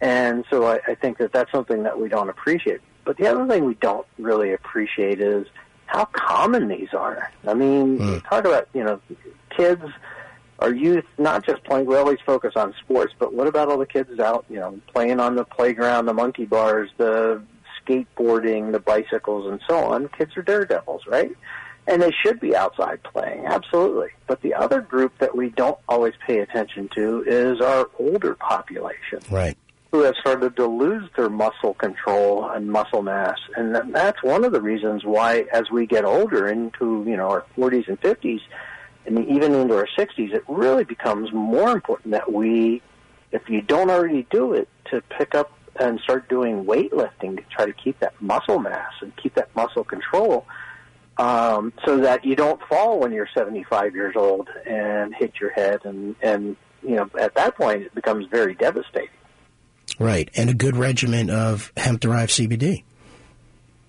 And 0.01 0.45
so 0.51 0.67
I, 0.67 0.81
I 0.87 0.95
think 0.95 1.19
that 1.19 1.33
that's 1.33 1.51
something 1.51 1.83
that 1.83 2.01
we 2.01 2.09
don't 2.09 2.29
appreciate. 2.29 2.81
But 3.05 3.17
the 3.17 3.27
other 3.27 3.47
thing 3.47 3.65
we 3.65 3.75
don't 3.75 4.07
really 4.19 4.53
appreciate 4.53 5.21
is 5.21 5.47
how 5.87 6.05
common 6.07 6.69
these 6.69 6.93
are. 6.93 7.31
I 7.47 7.55
mean, 7.55 8.21
talk 8.23 8.45
about, 8.45 8.69
you 8.75 8.85
know, 8.85 9.01
kids, 9.57 9.85
our 10.61 10.73
youth, 10.73 11.05
not 11.19 11.45
just 11.45 11.63
playing, 11.65 11.87
we 11.87 11.97
always 11.97 12.19
focus 12.25 12.53
on 12.57 12.75
sports, 12.83 13.13
but 13.19 13.35
what 13.35 13.47
about 13.47 13.69
all 13.69 13.79
the 13.79 13.87
kids 13.87 14.19
out, 14.19 14.45
you 14.49 14.57
know, 14.59 14.79
playing 14.93 15.21
on 15.21 15.37
the 15.37 15.45
playground, 15.45 16.07
the 16.07 16.15
monkey 16.15 16.47
bars, 16.47 16.91
the 16.97 17.43
skateboarding, 17.87 18.73
the 18.73 18.81
bicycles, 18.81 19.51
and 19.51 19.61
so 19.69 19.77
on? 19.85 20.09
Kids 20.09 20.37
are 20.37 20.43
daredevils, 20.43 21.03
right? 21.07 21.37
And 21.87 22.03
they 22.03 22.11
should 22.11 22.41
be 22.41 22.57
outside 22.57 23.03
playing, 23.05 23.47
absolutely. 23.47 24.09
But 24.27 24.41
the 24.43 24.55
other 24.55 24.81
group 24.81 25.13
that 25.19 25.37
we 25.37 25.51
don't 25.51 25.79
always 25.89 26.15
pay 26.27 26.39
attention 26.41 26.89
to 26.97 27.23
is 27.27 27.61
our 27.61 27.89
older 27.99 28.35
population 28.35 29.21
Right. 29.31 29.57
who 29.93 30.01
have 30.01 30.17
started 30.17 30.57
to 30.57 30.67
lose 30.67 31.09
their 31.17 31.29
muscle 31.29 31.75
control 31.75 32.49
and 32.49 32.73
muscle 32.73 33.03
mass, 33.03 33.39
and 33.57 33.75
that- 33.75 33.93
that's 33.93 34.23
one 34.23 34.45
of 34.45 34.53
the 34.53 34.61
reasons 34.61 35.05
why, 35.05 35.47
as 35.53 35.71
we 35.71 35.87
get 35.87 36.05
older 36.05 36.49
into 36.49 37.05
you 37.07 37.17
know 37.17 37.29
our 37.29 37.45
40s 37.57 37.87
and 37.87 38.01
50s, 38.01 38.41
and 39.07 39.29
even 39.29 39.55
into 39.55 39.77
our 39.77 39.89
60s, 39.97 40.33
it 40.35 40.45
really 40.49 40.85
becomes 40.85 41.33
more 41.33 41.71
important 41.71 42.13
that 42.13 42.33
we, 42.33 42.83
if 43.33 43.49
you 43.49 43.63
don't 43.63 43.91
already 43.91 44.27
do 44.31 44.53
it, 44.53 44.69
to 44.91 45.01
pick 45.03 45.35
up 45.35 45.53
and 45.79 46.01
start 46.01 46.29
doing 46.29 46.65
weightlifting 46.65 47.37
to 47.37 47.43
try 47.51 47.67
to 47.67 47.73
keep 47.73 47.99
that 48.01 48.21
muscle 48.21 48.59
mass 48.59 48.93
and 49.01 49.15
keep 49.17 49.35
that 49.35 49.55
muscle 49.55 49.85
control. 49.85 50.47
Um, 51.19 51.73
so 51.85 51.99
that 51.99 52.25
you 52.25 52.37
don't 52.37 52.61
fall 52.69 53.01
when 53.01 53.13
you're 53.13 53.29
75 53.35 53.95
years 53.95 54.15
old 54.17 54.49
and 54.67 55.15
hit 55.15 55.33
your 55.41 55.51
head, 55.51 55.81
and 55.85 56.15
and 56.21 56.57
you 56.83 56.97
know 56.97 57.09
at 57.19 57.35
that 57.37 57.57
point 57.57 57.85
it 57.85 57.95
becomes 57.95 58.27
very 58.31 58.55
devastating. 58.55 59.09
Right. 59.99 60.29
And 60.37 60.51
a 60.51 60.55
good 60.55 60.77
regimen 60.77 61.31
of 61.31 61.73
hemp 61.77 62.01
derived 62.01 62.33
CBD. 62.33 62.85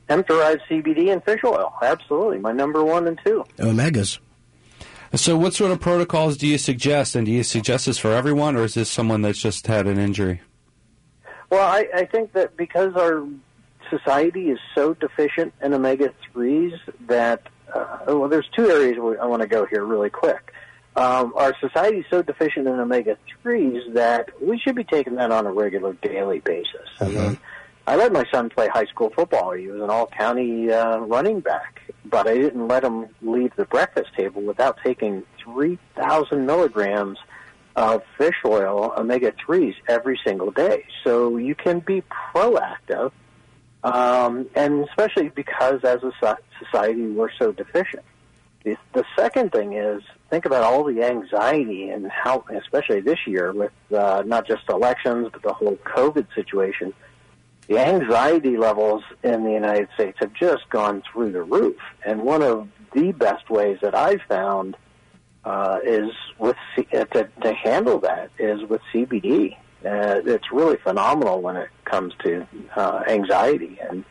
hemp 0.07 0.25
derived 0.27 0.61
CBD 0.69 1.11
and 1.11 1.21
fish 1.23 1.41
oil. 1.43 1.73
Absolutely, 1.81 2.39
my 2.39 2.53
number 2.53 2.81
one 2.83 3.07
and 3.07 3.19
two. 3.25 3.43
Omegas. 3.57 4.19
So, 5.15 5.37
what 5.37 5.53
sort 5.53 5.71
of 5.71 5.79
protocols 5.79 6.37
do 6.37 6.47
you 6.47 6.57
suggest? 6.57 7.15
And 7.15 7.25
do 7.25 7.31
you 7.31 7.43
suggest 7.43 7.85
this 7.85 7.97
for 7.97 8.11
everyone, 8.11 8.55
or 8.55 8.63
is 8.63 8.73
this 8.73 8.89
someone 8.89 9.21
that's 9.21 9.41
just 9.41 9.67
had 9.67 9.87
an 9.87 9.97
injury? 9.97 10.41
Well, 11.49 11.65
I, 11.65 11.87
I 11.93 12.05
think 12.05 12.33
that 12.33 12.57
because 12.57 12.93
our 12.95 13.25
society 13.89 14.49
is 14.49 14.59
so 14.75 14.93
deficient 14.93 15.53
in 15.61 15.73
omega 15.73 16.13
3s 16.33 16.77
that, 17.07 17.41
uh, 17.73 17.99
well, 18.07 18.27
there's 18.27 18.49
two 18.55 18.69
areas 18.69 18.99
where 18.99 19.21
I 19.21 19.25
want 19.25 19.41
to 19.41 19.47
go 19.47 19.65
here 19.65 19.83
really 19.85 20.09
quick. 20.09 20.53
Um, 20.97 21.33
our 21.35 21.55
society 21.59 21.99
is 21.99 22.05
so 22.09 22.21
deficient 22.21 22.67
in 22.67 22.73
omega 22.79 23.17
3s 23.43 23.93
that 23.93 24.29
we 24.41 24.59
should 24.59 24.75
be 24.75 24.83
taking 24.83 25.15
that 25.15 25.31
on 25.31 25.45
a 25.45 25.51
regular 25.53 25.93
daily 25.93 26.39
basis. 26.39 26.89
I 26.99 27.07
mean, 27.07 27.39
I 27.87 27.95
let 27.95 28.11
my 28.11 28.25
son 28.33 28.49
play 28.49 28.67
high 28.67 28.85
school 28.85 29.11
football. 29.11 29.53
He 29.53 29.67
was 29.67 29.81
an 29.81 29.89
all 29.89 30.07
county 30.07 30.69
uh, 30.69 30.97
running 30.97 31.39
back, 31.39 31.81
but 32.03 32.27
I 32.27 32.33
didn't 32.33 32.67
let 32.67 32.83
him 32.83 33.07
leave 33.21 33.55
the 33.55 33.63
breakfast 33.63 34.09
table 34.13 34.41
without 34.41 34.77
taking 34.83 35.23
3,000 35.41 36.45
milligrams 36.45 37.17
of 37.77 38.03
fish 38.17 38.35
oil, 38.43 38.93
omega 38.97 39.31
3s, 39.31 39.75
every 39.87 40.19
single 40.25 40.51
day. 40.51 40.83
So 41.05 41.37
you 41.37 41.55
can 41.55 41.79
be 41.79 42.03
proactive, 42.33 43.13
um, 43.85 44.49
and 44.53 44.85
especially 44.89 45.29
because 45.29 45.85
as 45.85 46.03
a 46.03 46.11
society 46.59 47.07
we're 47.07 47.31
so 47.39 47.53
deficient. 47.53 48.03
The, 48.65 48.75
the 48.91 49.05
second 49.15 49.53
thing 49.53 49.73
is 49.73 50.01
think 50.29 50.43
about 50.43 50.63
all 50.63 50.83
the 50.83 51.03
anxiety 51.03 51.87
and 51.87 52.11
how, 52.11 52.43
especially 52.49 52.99
this 52.99 53.19
year 53.25 53.53
with 53.53 53.71
uh, 53.93 54.23
not 54.25 54.45
just 54.45 54.63
elections, 54.67 55.29
but 55.31 55.41
the 55.41 55.53
whole 55.53 55.77
COVID 55.85 56.27
situation. 56.35 56.93
The 57.67 57.79
anxiety 57.79 58.57
levels 58.57 59.03
in 59.23 59.43
the 59.43 59.51
United 59.51 59.89
States 59.93 60.17
have 60.21 60.33
just 60.33 60.69
gone 60.69 61.03
through 61.11 61.33
the 61.33 61.43
roof. 61.43 61.77
And 62.05 62.21
one 62.21 62.41
of 62.41 62.69
the 62.93 63.11
best 63.11 63.49
ways 63.49 63.79
that 63.81 63.93
I've 63.93 64.21
found 64.27 64.77
uh, 65.43 65.79
is 65.83 66.11
with 66.39 66.55
C- 66.75 66.87
uh, 66.93 67.05
to, 67.05 67.29
to 67.41 67.53
handle 67.53 67.99
that 67.99 68.31
is 68.39 68.61
with 68.69 68.81
CBD. 68.93 69.55
Uh, 69.85 70.21
it's 70.25 70.51
really 70.51 70.77
phenomenal 70.77 71.41
when 71.41 71.55
it 71.55 71.69
comes 71.85 72.13
to 72.23 72.47
uh, 72.75 73.03
anxiety, 73.07 73.79
and 73.79 74.03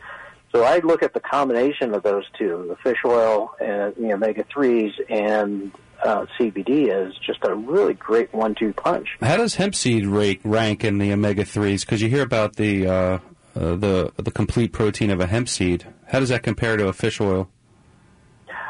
so 0.53 0.63
I 0.63 0.79
look 0.79 1.03
at 1.03 1.13
the 1.13 1.19
combination 1.19 1.93
of 1.93 2.03
those 2.03 2.23
two, 2.37 2.65
the 2.69 2.77
fish 2.77 2.99
oil 3.05 3.53
and 3.59 3.93
the 3.95 4.13
omega 4.13 4.45
threes 4.51 4.93
and 5.09 5.71
uh, 6.03 6.25
CBD 6.39 6.87
is 6.87 7.13
just 7.17 7.39
a 7.43 7.53
really 7.53 7.93
great 7.93 8.33
one-two 8.33 8.73
punch. 8.73 9.17
How 9.21 9.37
does 9.37 9.55
hemp 9.55 9.75
seed 9.75 10.05
rate 10.05 10.39
rank 10.43 10.83
in 10.83 10.99
the 10.99 11.11
omega 11.11 11.43
threes? 11.43 11.83
Because 11.83 12.01
you 12.01 12.09
hear 12.09 12.23
about 12.23 12.55
the 12.55 12.87
uh, 12.87 13.19
uh, 13.57 13.75
the 13.75 14.11
the 14.17 14.31
complete 14.31 14.71
protein 14.71 15.09
of 15.09 15.19
a 15.19 15.27
hemp 15.27 15.49
seed. 15.49 15.85
How 16.07 16.19
does 16.19 16.29
that 16.29 16.43
compare 16.43 16.77
to 16.77 16.87
a 16.87 16.93
fish 16.93 17.19
oil? 17.19 17.49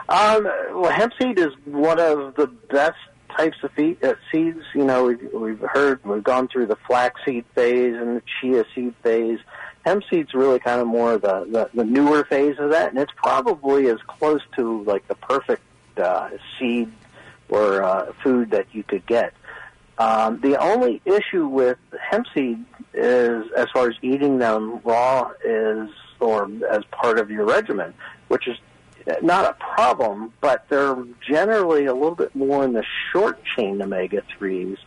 Um, 0.10 0.46
well, 0.74 0.92
hemp 0.92 1.14
seed 1.22 1.38
is 1.38 1.52
one 1.66 2.00
of 2.00 2.36
the 2.36 2.48
best 2.48 2.98
types 3.36 3.58
of 3.64 3.72
feed, 3.74 4.04
uh, 4.04 4.16
seeds. 4.32 4.62
You 4.74 4.86
know, 4.86 5.06
we've, 5.06 5.34
we've 5.34 5.60
heard, 5.60 6.04
we've 6.06 6.24
gone 6.24 6.48
through 6.48 6.68
the 6.68 6.78
flaxseed 6.88 7.46
phase 7.54 7.96
and 7.96 8.18
the 8.18 8.24
chia 8.40 8.64
seed 8.74 8.94
phase. 9.04 9.40
Hemp 9.86 10.04
seed's 10.10 10.34
really 10.34 10.60
kind 10.60 10.82
of 10.82 10.88
more 10.88 11.18
the, 11.18 11.46
the, 11.50 11.70
the 11.74 11.84
newer 11.84 12.24
phase 12.26 12.58
of 12.60 12.72
that, 12.72 12.90
and 12.90 13.00
it's 13.00 13.12
probably 13.16 13.88
as 13.88 14.00
close 14.08 14.42
to 14.56 14.84
like 14.84 15.08
the 15.08 15.16
perfect 15.16 15.62
uh, 15.98 16.30
seed 16.58 16.92
or 17.50 17.84
uh, 17.84 18.12
food 18.24 18.52
that 18.52 18.68
you 18.74 18.84
could 18.84 19.06
get. 19.06 19.34
Um, 19.98 20.40
the 20.42 20.58
only 20.62 21.02
issue 21.06 21.48
with 21.48 21.78
hemp 22.00 22.28
seed 22.34 22.64
is, 22.94 23.46
as 23.56 23.68
far 23.74 23.90
as 23.90 23.96
eating 24.02 24.38
them 24.38 24.80
raw, 24.84 25.32
is 25.44 25.90
or 26.20 26.50
as 26.70 26.84
part 26.92 27.20
of 27.20 27.30
your 27.30 27.46
regimen, 27.46 27.94
which 28.28 28.48
is 28.48 28.58
not 29.22 29.46
a 29.46 29.54
problem, 29.54 30.34
but 30.42 30.66
they're 30.70 30.98
generally 31.28 31.86
a 31.86 31.94
little 31.94 32.16
bit 32.16 32.36
more 32.36 32.64
in 32.64 32.74
the 32.74 32.84
short 33.12 33.40
chain 33.56 33.82
omega 33.82 34.22
3s. 34.40 34.78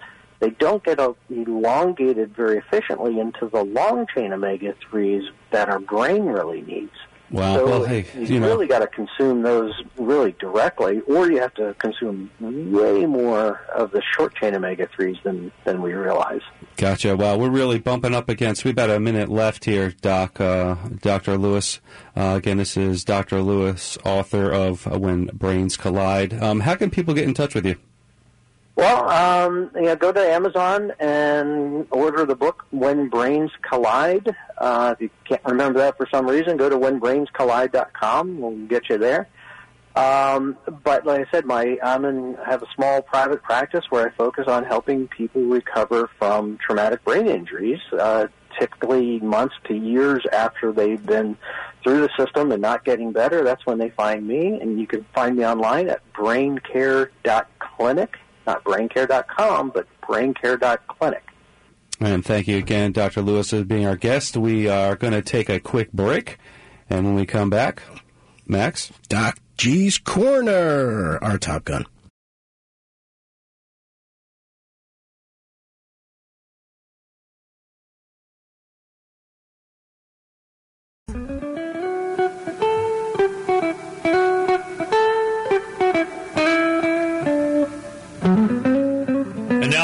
They 0.41 0.51
don't 0.51 0.83
get 0.83 0.99
elongated 1.29 2.35
very 2.35 2.59
efficiently 2.59 3.19
into 3.19 3.49
the 3.49 3.63
long 3.63 4.07
chain 4.15 4.33
omega 4.33 4.75
3s 4.91 5.29
that 5.51 5.69
our 5.69 5.81
brain 5.81 6.25
really 6.25 6.63
needs. 6.63 6.93
Wow. 7.31 7.57
So 7.57 7.67
well, 7.67 7.85
hey, 7.85 8.07
you, 8.15 8.23
you 8.23 8.41
know, 8.41 8.49
really 8.49 8.67
got 8.67 8.81
to 8.81 8.87
consume 8.89 9.43
those 9.43 9.73
really 9.97 10.33
directly, 10.33 11.01
or 11.03 11.31
you 11.31 11.41
have 11.41 11.55
to 11.55 11.75
consume 11.75 12.31
way 12.41 13.07
more 13.07 13.61
of 13.75 13.93
the 13.93 14.03
short 14.17 14.35
chain 14.35 14.55
omega 14.55 14.89
3s 14.89 15.23
than, 15.23 15.53
than 15.65 15.81
we 15.81 15.93
realize. 15.93 16.41
Gotcha. 16.77 17.17
Well, 17.17 17.39
we're 17.39 17.51
really 17.51 17.79
bumping 17.79 18.15
up 18.15 18.29
against. 18.29 18.65
We've 18.65 18.75
got 18.75 18.91
a 18.91 18.99
minute 18.99 19.29
left 19.29 19.65
here, 19.65 19.91
Doc. 20.01 20.41
Uh, 20.41 20.77
Dr. 21.03 21.39
Lewis. 21.39 21.81
Uh, 22.17 22.35
again, 22.37 22.57
this 22.57 22.77
is 22.77 23.05
Dr. 23.05 23.43
Lewis, 23.43 23.97
author 24.05 24.51
of 24.51 24.87
When 24.87 25.27
Brains 25.27 25.77
Collide. 25.77 26.35
Um, 26.35 26.61
how 26.61 26.75
can 26.75 26.91
people 26.91 27.15
get 27.15 27.25
in 27.25 27.35
touch 27.35 27.55
with 27.55 27.67
you? 27.67 27.77
Well, 28.81 29.09
um, 29.11 29.71
you 29.75 29.83
know, 29.83 29.95
go 29.95 30.11
to 30.11 30.21
Amazon 30.21 30.93
and 30.99 31.87
order 31.91 32.25
the 32.25 32.35
book 32.35 32.65
When 32.71 33.11
Brains 33.11 33.51
Collide. 33.61 34.35
Uh, 34.57 34.95
if 34.95 35.03
you 35.03 35.11
can't 35.27 35.45
remember 35.45 35.81
that 35.81 35.99
for 35.99 36.09
some 36.11 36.27
reason, 36.27 36.57
go 36.57 36.71
to 36.71 36.79
whenbrainscollide.com. 36.79 38.41
We'll 38.41 38.67
get 38.69 38.89
you 38.89 38.97
there. 38.97 39.29
Um, 39.97 40.57
but 40.83 41.05
like 41.05 41.29
I 41.29 41.31
said, 41.31 41.45
my 41.45 41.77
I'm 41.83 42.07
in 42.07 42.39
have 42.47 42.63
a 42.63 42.67
small 42.75 43.03
private 43.03 43.43
practice 43.43 43.85
where 43.91 44.09
I 44.09 44.13
focus 44.13 44.47
on 44.49 44.65
helping 44.65 45.09
people 45.09 45.43
recover 45.43 46.09
from 46.19 46.57
traumatic 46.67 47.05
brain 47.05 47.27
injuries, 47.27 47.81
uh, 47.93 48.29
typically 48.59 49.21
months 49.21 49.57
to 49.65 49.75
years 49.75 50.25
after 50.33 50.73
they've 50.73 51.05
been 51.05 51.37
through 51.83 52.01
the 52.01 52.09
system 52.17 52.51
and 52.51 52.63
not 52.63 52.87
getting 52.87 53.13
better. 53.13 53.45
That's 53.45 53.67
when 53.67 53.77
they 53.77 53.91
find 53.91 54.27
me, 54.27 54.59
and 54.59 54.81
you 54.81 54.87
can 54.87 55.05
find 55.15 55.37
me 55.37 55.45
online 55.45 55.91
at 55.91 56.01
braincare.clinic, 56.15 58.17
not 58.51 58.65
braincare.com, 58.65 59.71
but 59.71 59.87
braincare.clinic. 60.03 61.23
And 62.01 62.25
thank 62.25 62.49
you 62.49 62.57
again, 62.57 62.93
Dr. 62.93 63.21
Lewis, 63.23 63.51
for 63.51 63.63
being 63.65 63.87
our 63.87 63.97
guest. 63.97 64.37
We 64.37 64.69
are 64.69 64.97
going 64.97 65.13
to 65.13 65.23
take 65.23 65.49
a 65.49 65.61
quick 65.61 65.93
break, 65.93 66.39
and 66.89 67.05
when 67.05 67.15
we 67.15 67.27
come 67.27 67.51
back, 67.51 67.83
Max? 68.47 68.91
Doc 69.09 69.39
G's 69.57 69.99
Corner, 69.99 71.19
our 71.23 71.39
Top 71.39 71.65
Gun. 71.65 71.87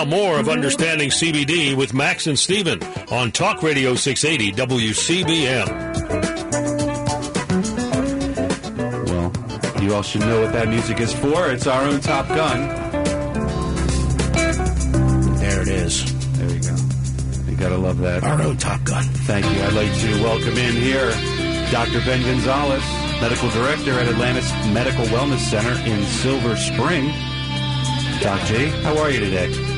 More 0.07 0.39
of 0.39 0.49
Understanding 0.49 1.11
CBD 1.11 1.77
with 1.77 1.93
Max 1.93 2.27
and 2.27 2.39
Steven 2.39 2.83
on 3.11 3.33
Talk 3.33 3.63
Radio 3.63 3.95
680 3.95 4.53
WCBM. 4.53 5.67
Well, 9.09 9.83
you 9.83 9.95
all 9.95 10.03
should 10.03 10.21
know 10.23 10.43
what 10.43 10.53
that 10.53 10.69
music 10.69 11.01
is 11.01 11.13
for. 11.13 11.51
It's 11.51 11.67
our 11.67 11.83
own 11.83 12.01
Top 12.01 12.29
Gun. 12.29 12.69
There 15.39 15.63
it 15.63 15.69
is. 15.69 16.05
There 16.39 16.51
you 16.51 16.61
go. 16.61 16.77
You 17.51 17.57
gotta 17.57 17.77
love 17.77 17.99
that. 17.99 18.23
Our 18.23 18.43
own 18.43 18.57
Top 18.57 18.85
Gun. 18.85 19.05
Thank 19.05 19.45
you. 19.47 19.63
I'd 19.63 19.73
like 19.73 19.93
to 19.93 20.23
welcome 20.23 20.57
in 20.57 20.75
here 20.75 21.11
Dr. 21.73 22.01
Ben 22.05 22.23
Gonzalez, 22.23 22.85
Medical 23.21 23.51
Director 23.51 23.93
at 23.99 24.07
Atlantis 24.07 24.51
Medical 24.73 25.05
Wellness 25.07 25.39
Center 25.39 25.73
in 25.91 26.05
Silver 26.05 26.55
Spring. 26.57 27.13
Doc 28.21 28.41
G, 28.47 28.69
how 28.83 28.97
are 28.99 29.11
you 29.11 29.21
today? 29.21 29.76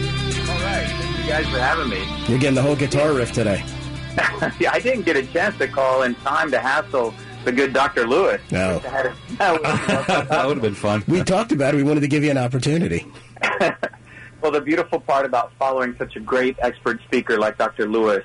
Guys 1.28 1.46
for 1.48 1.58
having 1.58 1.88
me. 1.88 2.02
You're 2.28 2.38
getting 2.38 2.54
the 2.54 2.62
whole 2.62 2.76
guitar 2.76 3.12
riff 3.12 3.32
today. 3.32 3.62
yeah, 4.58 4.70
I 4.72 4.80
didn't 4.80 5.02
get 5.02 5.16
a 5.16 5.26
chance 5.26 5.56
to 5.58 5.68
call 5.68 6.02
in 6.02 6.14
time 6.16 6.50
to 6.50 6.58
hassle 6.58 7.14
the 7.44 7.52
good 7.52 7.72
Dr. 7.72 8.06
Lewis. 8.06 8.40
No. 8.50 8.80
That 9.38 9.52
would- 9.52 9.62
that 9.62 10.46
would 10.46 10.56
have 10.56 10.62
been 10.62 10.74
fun. 10.74 11.04
We 11.06 11.22
talked 11.22 11.52
about 11.52 11.74
it. 11.74 11.76
We 11.76 11.84
wanted 11.84 12.00
to 12.00 12.08
give 12.08 12.24
you 12.24 12.30
an 12.32 12.38
opportunity. 12.38 13.06
well, 14.42 14.50
the 14.50 14.60
beautiful 14.60 14.98
part 14.98 15.24
about 15.26 15.52
following 15.58 15.94
such 15.96 16.16
a 16.16 16.20
great 16.20 16.56
expert 16.60 17.00
speaker 17.04 17.38
like 17.38 17.56
Dr. 17.56 17.86
Lewis 17.86 18.24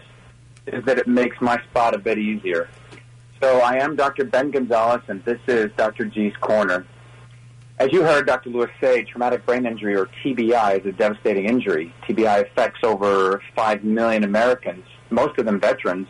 is 0.66 0.84
that 0.86 0.98
it 0.98 1.08
makes 1.08 1.40
my 1.40 1.62
spot 1.70 1.94
a 1.94 2.00
bit 2.00 2.18
easier. 2.18 2.68
So 3.42 3.60
I 3.60 3.76
am 3.76 3.96
Dr. 3.96 4.24
Ben 4.24 4.50
Gonzalez, 4.50 5.02
and 5.08 5.24
this 5.26 5.40
is 5.48 5.70
Dr. 5.78 6.06
G's 6.06 6.34
Corner. 6.38 6.84
As 7.84 7.92
you 7.92 8.02
heard 8.02 8.26
Dr. 8.26 8.50
Lewis 8.50 8.70
say, 8.80 9.04
traumatic 9.04 9.46
brain 9.46 9.66
injury, 9.66 9.94
or 9.94 10.08
TBI, 10.24 10.80
is 10.80 10.86
a 10.86 10.94
devastating 10.94 11.50
injury. 11.50 11.94
TBI 12.08 12.50
affects 12.50 12.80
over 12.82 13.42
5 13.58 13.84
million 13.84 14.24
Americans, 14.24 14.86
most 15.10 15.38
of 15.38 15.46
them 15.46 15.60
veterans. 15.60 16.08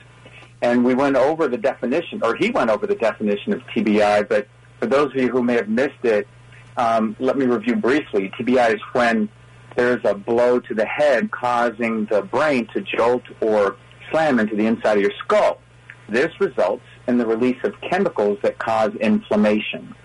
And 0.61 0.85
we 0.85 0.93
went 0.93 1.15
over 1.15 1.47
the 1.47 1.57
definition, 1.57 2.21
or 2.21 2.35
he 2.35 2.51
went 2.51 2.69
over 2.69 2.85
the 2.85 2.93
definition 2.93 3.53
of 3.53 3.61
TBI, 3.75 4.29
but 4.29 4.47
for 4.79 4.85
those 4.85 5.07
of 5.07 5.15
you 5.15 5.29
who 5.29 5.41
may 5.41 5.55
have 5.55 5.67
missed 5.67 6.03
it, 6.03 6.27
um, 6.77 7.15
let 7.19 7.39
me 7.39 7.47
review 7.47 7.75
briefly. 7.75 8.31
TBI 8.39 8.75
is 8.75 8.81
when 8.91 9.27
there's 9.75 10.05
a 10.05 10.13
blow 10.13 10.59
to 10.59 10.75
the 10.75 10.85
head 10.85 11.31
causing 11.31 12.05
the 12.05 12.21
brain 12.21 12.67
to 12.75 12.81
jolt 12.81 13.23
or 13.41 13.77
slam 14.11 14.37
into 14.37 14.55
the 14.55 14.67
inside 14.67 14.97
of 14.97 15.01
your 15.01 15.13
skull. 15.23 15.59
This 16.07 16.39
results 16.39 16.83
in 17.07 17.17
the 17.17 17.25
release 17.25 17.57
of 17.63 17.73
chemicals 17.89 18.37
that 18.43 18.59
cause 18.59 18.93
inflammation. 19.01 19.95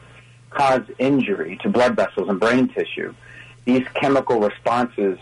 Cause 0.50 0.82
injury 0.98 1.58
to 1.62 1.68
blood 1.68 1.96
vessels 1.96 2.28
and 2.28 2.40
brain 2.40 2.68
tissue, 2.68 3.14
these 3.64 3.87
chemical 3.94 4.40
responses 4.40 5.18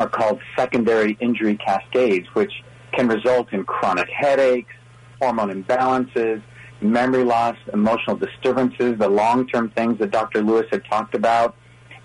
are 0.00 0.08
called 0.08 0.40
secondary 0.56 1.16
injury 1.20 1.56
cascades, 1.56 2.26
which 2.34 2.52
can 2.92 3.08
result 3.08 3.52
in 3.52 3.64
chronic 3.64 4.08
headaches, 4.08 4.72
hormone 5.20 5.62
imbalances, 5.62 6.42
memory 6.80 7.24
loss, 7.24 7.56
emotional 7.72 8.16
disturbances, 8.16 8.98
the 8.98 9.08
long-term 9.08 9.70
things 9.70 9.98
that 9.98 10.10
Dr. 10.10 10.42
Lewis 10.42 10.66
had 10.70 10.84
talked 10.84 11.14
about, 11.14 11.56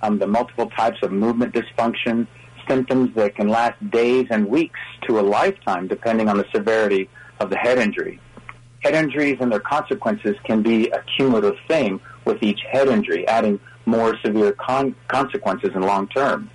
um, 0.01 0.19
the 0.19 0.27
multiple 0.27 0.69
types 0.71 0.97
of 1.03 1.11
movement 1.11 1.53
dysfunction, 1.53 2.27
symptoms 2.67 3.13
that 3.15 3.35
can 3.35 3.47
last 3.47 3.77
days 3.91 4.27
and 4.29 4.47
weeks 4.47 4.79
to 5.07 5.19
a 5.19 5.21
lifetime 5.21 5.87
depending 5.87 6.29
on 6.29 6.37
the 6.37 6.45
severity 6.53 7.09
of 7.39 7.49
the 7.49 7.57
head 7.57 7.77
injury. 7.77 8.19
Head 8.79 8.95
injuries 8.95 9.37
and 9.39 9.51
their 9.51 9.59
consequences 9.59 10.35
can 10.43 10.61
be 10.61 10.89
a 10.89 11.03
cumulative 11.17 11.57
thing 11.67 11.99
with 12.25 12.41
each 12.41 12.61
head 12.71 12.87
injury, 12.87 13.27
adding 13.27 13.59
more 13.85 14.17
severe 14.23 14.53
con- 14.53 14.95
consequences 15.07 15.71
in 15.75 15.81
long 15.81 16.07
term. 16.07 16.49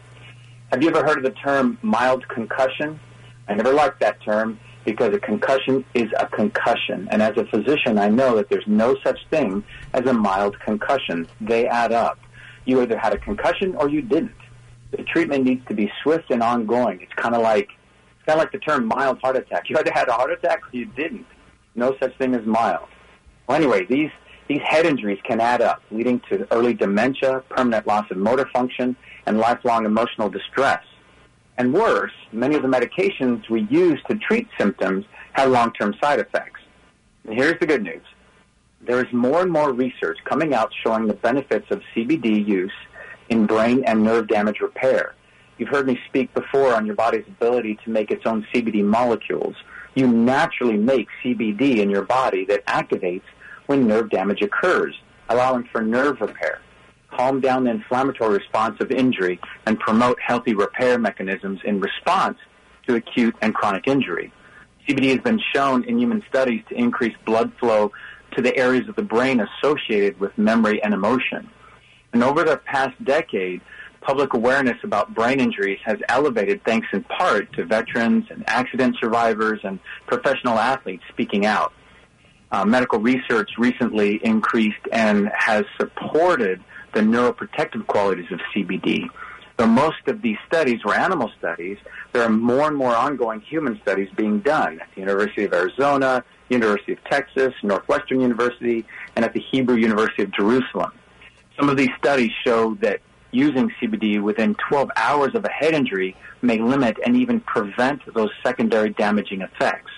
Have 0.73 0.83
you 0.83 0.91
ever 0.91 1.05
heard 1.05 1.19
of 1.19 1.25
the 1.25 1.39
term 1.39 1.79
mild 1.83 2.27
concussion? 2.29 3.01
I 3.49 3.55
never 3.55 3.73
liked 3.73 4.01
that 4.01 4.21
term 4.23 4.59
because 4.85 5.15
a 5.15 5.19
concussion 5.19 5.85
is 5.95 6.11
a 6.19 6.27
concussion. 6.27 7.09
And 7.11 7.23
as 7.23 7.37
a 7.37 7.45
physician, 7.47 7.99
I 7.99 8.09
know 8.09 8.37
that 8.37 8.49
there's 8.49 8.67
no 8.67 8.97
such 9.05 9.19
thing 9.31 9.65
as 9.93 10.07
a 10.07 10.13
mild 10.13 10.59
concussion. 10.61 11.27
They 11.41 11.67
add 11.67 11.93
up. 11.93 12.19
You 12.65 12.83
either 12.83 12.99
had 12.99 13.13
a 13.15 13.19
concussion 13.19 13.75
or 13.77 13.89
you 13.89 14.03
didn't. 14.03 14.33
The 14.91 15.03
treatment 15.05 15.45
needs 15.45 15.67
to 15.69 15.75
be 15.75 15.91
swift 16.03 16.31
and 16.31 16.43
ongoing. 16.43 17.01
It's 17.01 17.13
kind 17.15 17.35
of 17.35 17.43
like, 17.43 17.69
it's 18.17 18.27
kind 18.27 18.39
of 18.39 18.45
like 18.45 18.53
the 18.53 18.59
term 18.59 18.87
mild 18.87 19.21
heart 19.21 19.37
attack. 19.37 19.69
You 19.69 19.77
either 19.79 19.93
had 19.93 20.09
a 20.09 20.13
heart 20.13 20.33
attack 20.33 20.61
or 20.63 20.77
you 20.77 20.87
didn't. 20.87 21.27
No 21.75 21.95
such 22.01 22.17
thing 22.19 22.35
as 22.35 22.45
mild. 22.47 22.89
Well, 23.47 23.57
anyway, 23.57 23.87
these, 23.87 24.11
these 24.49 24.61
head 24.65 24.87
injuries 24.87 25.21
can 25.25 25.41
add 25.41 25.61
up, 25.61 25.83
leading 25.91 26.21
to 26.31 26.47
early 26.53 26.73
dementia, 26.73 27.43
permanent 27.51 27.87
loss 27.87 28.11
of 28.11 28.17
motor 28.17 28.49
function, 28.53 28.97
and 29.27 29.39
lifelong 29.39 29.85
emotional 29.85 30.31
distress. 30.31 30.83
And 31.59 31.75
worse, 31.75 32.13
many 32.33 32.57
of 32.57 32.63
the 32.63 32.69
medications 32.69 33.49
we 33.51 33.63
use 33.71 34.01
to 34.09 34.17
treat 34.17 34.49
symptoms 34.57 35.05
have 35.33 35.51
long-term 35.51 35.97
side 36.01 36.19
effects. 36.19 36.61
And 37.25 37.35
here's 37.35 37.61
the 37.61 37.67
good 37.67 37.83
news. 37.83 38.03
There 38.81 39.05
is 39.05 39.13
more 39.13 39.43
and 39.43 39.53
more 39.53 39.73
research 39.73 40.19
coming 40.25 40.55
out 40.55 40.73
showing 40.83 41.07
the 41.07 41.15
benefits 41.15 41.67
of 41.71 41.83
CBD 41.95 42.47
use 42.47 42.73
in 43.29 43.45
brain 43.45 43.85
and 43.85 44.03
nerve 44.03 44.29
damage 44.29 44.61
repair. 44.61 45.15
You've 45.59 45.69
heard 45.69 45.87
me 45.87 45.99
speak 46.09 46.33
before 46.33 46.75
on 46.75 46.87
your 46.87 46.95
body's 46.95 47.27
ability 47.27 47.81
to 47.85 47.91
make 47.91 48.11
its 48.11 48.25
own 48.25 48.47
CBD 48.55 48.85
molecules. 48.85 49.57
You 49.95 50.07
naturally 50.07 50.77
make 50.77 51.09
CBD 51.23 51.79
in 51.79 51.91
your 51.91 52.05
body 52.05 52.45
that 52.47 52.65
activates 52.67 53.23
when 53.69 53.87
nerve 53.87 54.11
damage 54.11 54.41
occurs, 54.41 54.95
allowing 55.29 55.63
for 55.71 55.83
nerve 55.83 56.21
repair, 56.21 56.61
calm 57.11 57.41
down 57.41 57.65
the 57.65 57.71
inflammatory 57.71 58.39
response 58.39 58.81
of 58.81 58.91
injury, 58.91 59.39
and 59.67 59.79
promote 59.79 60.19
healthy 60.21 60.55
repair 60.55 60.99
mechanisms 60.99 61.61
in 61.65 61.79
response 61.79 62.39
to 62.87 62.95
acute 62.95 63.37
and 63.43 63.55
chronic 63.55 63.87
injury. 63.87 64.33
CBD 64.89 65.11
has 65.11 65.21
been 65.21 65.41
shown 65.55 65.85
in 65.85 65.99
human 65.99 66.23
studies 66.31 66.63
to 66.71 66.75
increase 66.75 67.15
blood 67.27 67.53
flow 67.61 67.93
to 68.35 68.43
the 68.43 68.57
areas 68.57 68.89
of 68.89 68.97
the 68.97 69.03
brain 69.03 69.41
associated 69.41 70.19
with 70.19 70.37
memory 70.39 70.83
and 70.83 70.95
emotion. 70.95 71.49
And 72.15 72.25
over 72.25 72.45
the 72.45 72.57
past 72.57 72.97
decade, 73.05 73.61
public 74.01 74.33
awareness 74.33 74.79
about 74.83 75.15
brain 75.15 75.41
injuries 75.41 75.79
has 75.85 75.99
elevated 76.09 76.65
thanks 76.65 76.89
in 76.95 77.05
part 77.05 77.53
to 77.53 77.67
veterans 77.67 78.25
and 78.31 78.45
accident 78.49 78.97
survivors 78.99 79.61
and 79.63 79.79
professional 80.07 80.59
athletes 80.59 81.03
speaking 81.11 81.45
out. 81.45 81.75
Uh, 82.51 82.65
medical 82.65 82.99
research 82.99 83.51
recently 83.59 84.21
increased 84.25 84.81
and 84.91 85.31
has 85.37 85.65
supported 85.79 86.63
the 86.95 87.01
neuroprotective 87.01 87.87
qualities 87.87 88.31
of 88.33 88.41
CBD. 88.55 89.07
Though 89.59 89.67
most 89.67 90.07
of 90.07 90.23
these 90.23 90.39
studies 90.47 90.85
were 90.85 90.95
animal 90.95 91.31
studies, 91.39 91.79
there 92.13 92.23
are 92.23 92.31
more 92.31 92.69
and 92.69 92.77
more 92.77 92.95
ongoing 92.95 93.41
human 93.41 93.79
studies 93.83 94.09
being 94.17 94.39
done 94.39 94.81
at 94.81 94.89
the 94.95 95.01
University 95.01 95.45
of 95.45 95.53
Arizona, 95.53 96.25
University 96.49 96.93
of 96.93 97.05
Texas, 97.05 97.53
Northwestern 97.63 98.21
University, 98.21 98.87
and 99.17 99.25
at 99.25 99.35
the 99.35 99.41
Hebrew 99.41 99.77
University 99.77 100.23
of 100.23 100.31
Jerusalem. 100.33 100.93
Some 101.59 101.69
of 101.69 101.77
these 101.77 101.91
studies 101.99 102.31
show 102.45 102.77
that 102.77 103.01
using 103.31 103.71
CBD 103.81 104.23
within 104.23 104.55
12 104.69 104.91
hours 104.97 105.35
of 105.35 105.45
a 105.45 105.51
head 105.51 105.75
injury 105.75 106.17
may 106.41 106.59
limit 106.59 106.97
and 107.05 107.17
even 107.17 107.41
prevent 107.41 108.01
those 108.15 108.31
secondary 108.43 108.91
damaging 108.91 109.43
effects. 109.43 109.91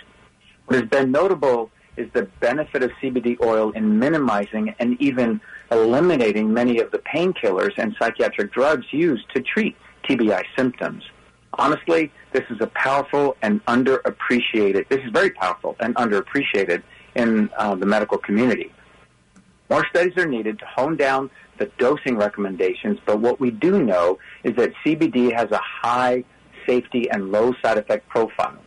What 0.66 0.80
has 0.80 0.88
been 0.88 1.12
notable 1.12 1.70
is 1.96 2.10
the 2.12 2.22
benefit 2.40 2.82
of 2.82 2.90
CBD 3.02 3.40
oil 3.42 3.70
in 3.72 3.98
minimizing 3.98 4.74
and 4.78 5.00
even 5.00 5.40
eliminating 5.70 6.52
many 6.52 6.80
of 6.80 6.90
the 6.90 6.98
painkillers 6.98 7.72
and 7.76 7.94
psychiatric 7.98 8.52
drugs 8.52 8.86
used 8.90 9.24
to 9.34 9.40
treat 9.40 9.76
TBI 10.08 10.42
symptoms. 10.56 11.04
Honestly, 11.54 12.12
this 12.32 12.44
is 12.50 12.58
a 12.60 12.66
powerful 12.68 13.36
and 13.42 13.64
underappreciated, 13.66 14.88
this 14.88 15.00
is 15.00 15.10
very 15.12 15.30
powerful 15.30 15.76
and 15.80 15.94
underappreciated 15.96 16.82
in 17.16 17.50
uh, 17.58 17.74
the 17.74 17.86
medical 17.86 18.18
community. 18.18 18.72
More 19.68 19.84
studies 19.90 20.16
are 20.16 20.26
needed 20.26 20.58
to 20.60 20.66
hone 20.66 20.96
down 20.96 21.30
the 21.58 21.70
dosing 21.78 22.16
recommendations, 22.16 22.98
but 23.04 23.20
what 23.20 23.38
we 23.38 23.50
do 23.50 23.82
know 23.82 24.18
is 24.42 24.56
that 24.56 24.72
CBD 24.84 25.32
has 25.32 25.50
a 25.50 25.60
high 25.62 26.24
safety 26.66 27.10
and 27.10 27.30
low 27.30 27.54
side 27.62 27.78
effect 27.78 28.08
profile. 28.08 28.58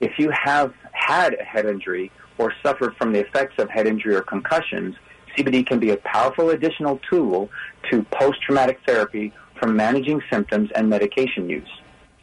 If 0.00 0.18
you 0.18 0.30
have 0.44 0.72
had 0.92 1.34
a 1.34 1.44
head 1.44 1.66
injury 1.66 2.10
or 2.40 2.54
suffered 2.62 2.96
from 2.96 3.12
the 3.12 3.20
effects 3.20 3.54
of 3.58 3.68
head 3.68 3.86
injury 3.86 4.14
or 4.14 4.22
concussions, 4.22 4.96
CBD 5.36 5.66
can 5.66 5.78
be 5.78 5.90
a 5.90 5.98
powerful 5.98 6.48
additional 6.50 6.98
tool 7.10 7.50
to 7.90 8.02
post-traumatic 8.04 8.80
therapy 8.86 9.30
for 9.58 9.68
managing 9.68 10.22
symptoms 10.32 10.70
and 10.74 10.88
medication 10.88 11.50
use. 11.50 11.68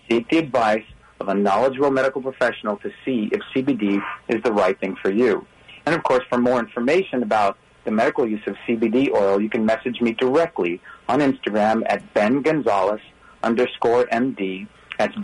Seek 0.09 0.27
the 0.29 0.39
advice 0.39 0.83
of 1.19 1.27
a 1.29 1.35
knowledgeable 1.35 1.91
medical 1.91 2.21
professional 2.21 2.77
to 2.77 2.91
see 3.05 3.29
if 3.31 3.41
CBD 3.55 4.01
is 4.27 4.41
the 4.41 4.51
right 4.51 4.79
thing 4.79 4.95
for 5.03 5.11
you. 5.11 5.45
And 5.85 5.93
of 5.93 6.01
course, 6.03 6.23
for 6.29 6.39
more 6.39 6.59
information 6.59 7.21
about 7.21 7.57
the 7.85 7.91
medical 7.91 8.27
use 8.27 8.41
of 8.47 8.55
CBD 8.67 9.11
oil, 9.13 9.39
you 9.39 9.49
can 9.49 9.65
message 9.67 10.01
me 10.01 10.13
directly 10.13 10.81
on 11.07 11.19
Instagram 11.19 11.83
at 11.87 12.11
Ben 12.15 12.41
Gonzalez 12.41 13.01
underscore 13.43 14.05
MD. 14.05 14.67
That's 14.97 15.15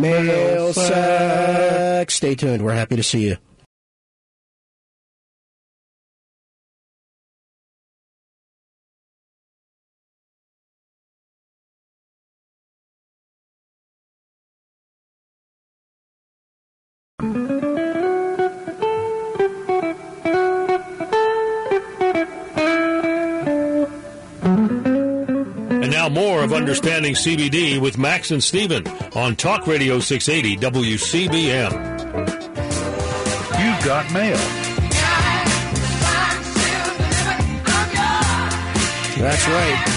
Mail 0.00 0.72
sack. 0.72 2.10
Stay 2.10 2.34
tuned. 2.34 2.64
We're 2.64 2.74
happy 2.74 2.96
to 2.96 3.02
see 3.02 3.28
you. 3.28 3.36
And 17.18 17.55
more 26.16 26.42
of 26.42 26.46
mm-hmm. 26.46 26.56
Understanding 26.56 27.12
CBD 27.12 27.78
with 27.78 27.98
Max 27.98 28.30
and 28.30 28.42
Steven 28.42 28.88
on 29.14 29.36
Talk 29.36 29.66
Radio 29.66 30.00
680 30.00 30.56
WCBM. 30.56 31.72
You've 33.60 33.84
got 33.84 34.10
mail. 34.14 34.38
That's 39.20 39.46
right. 39.46 39.92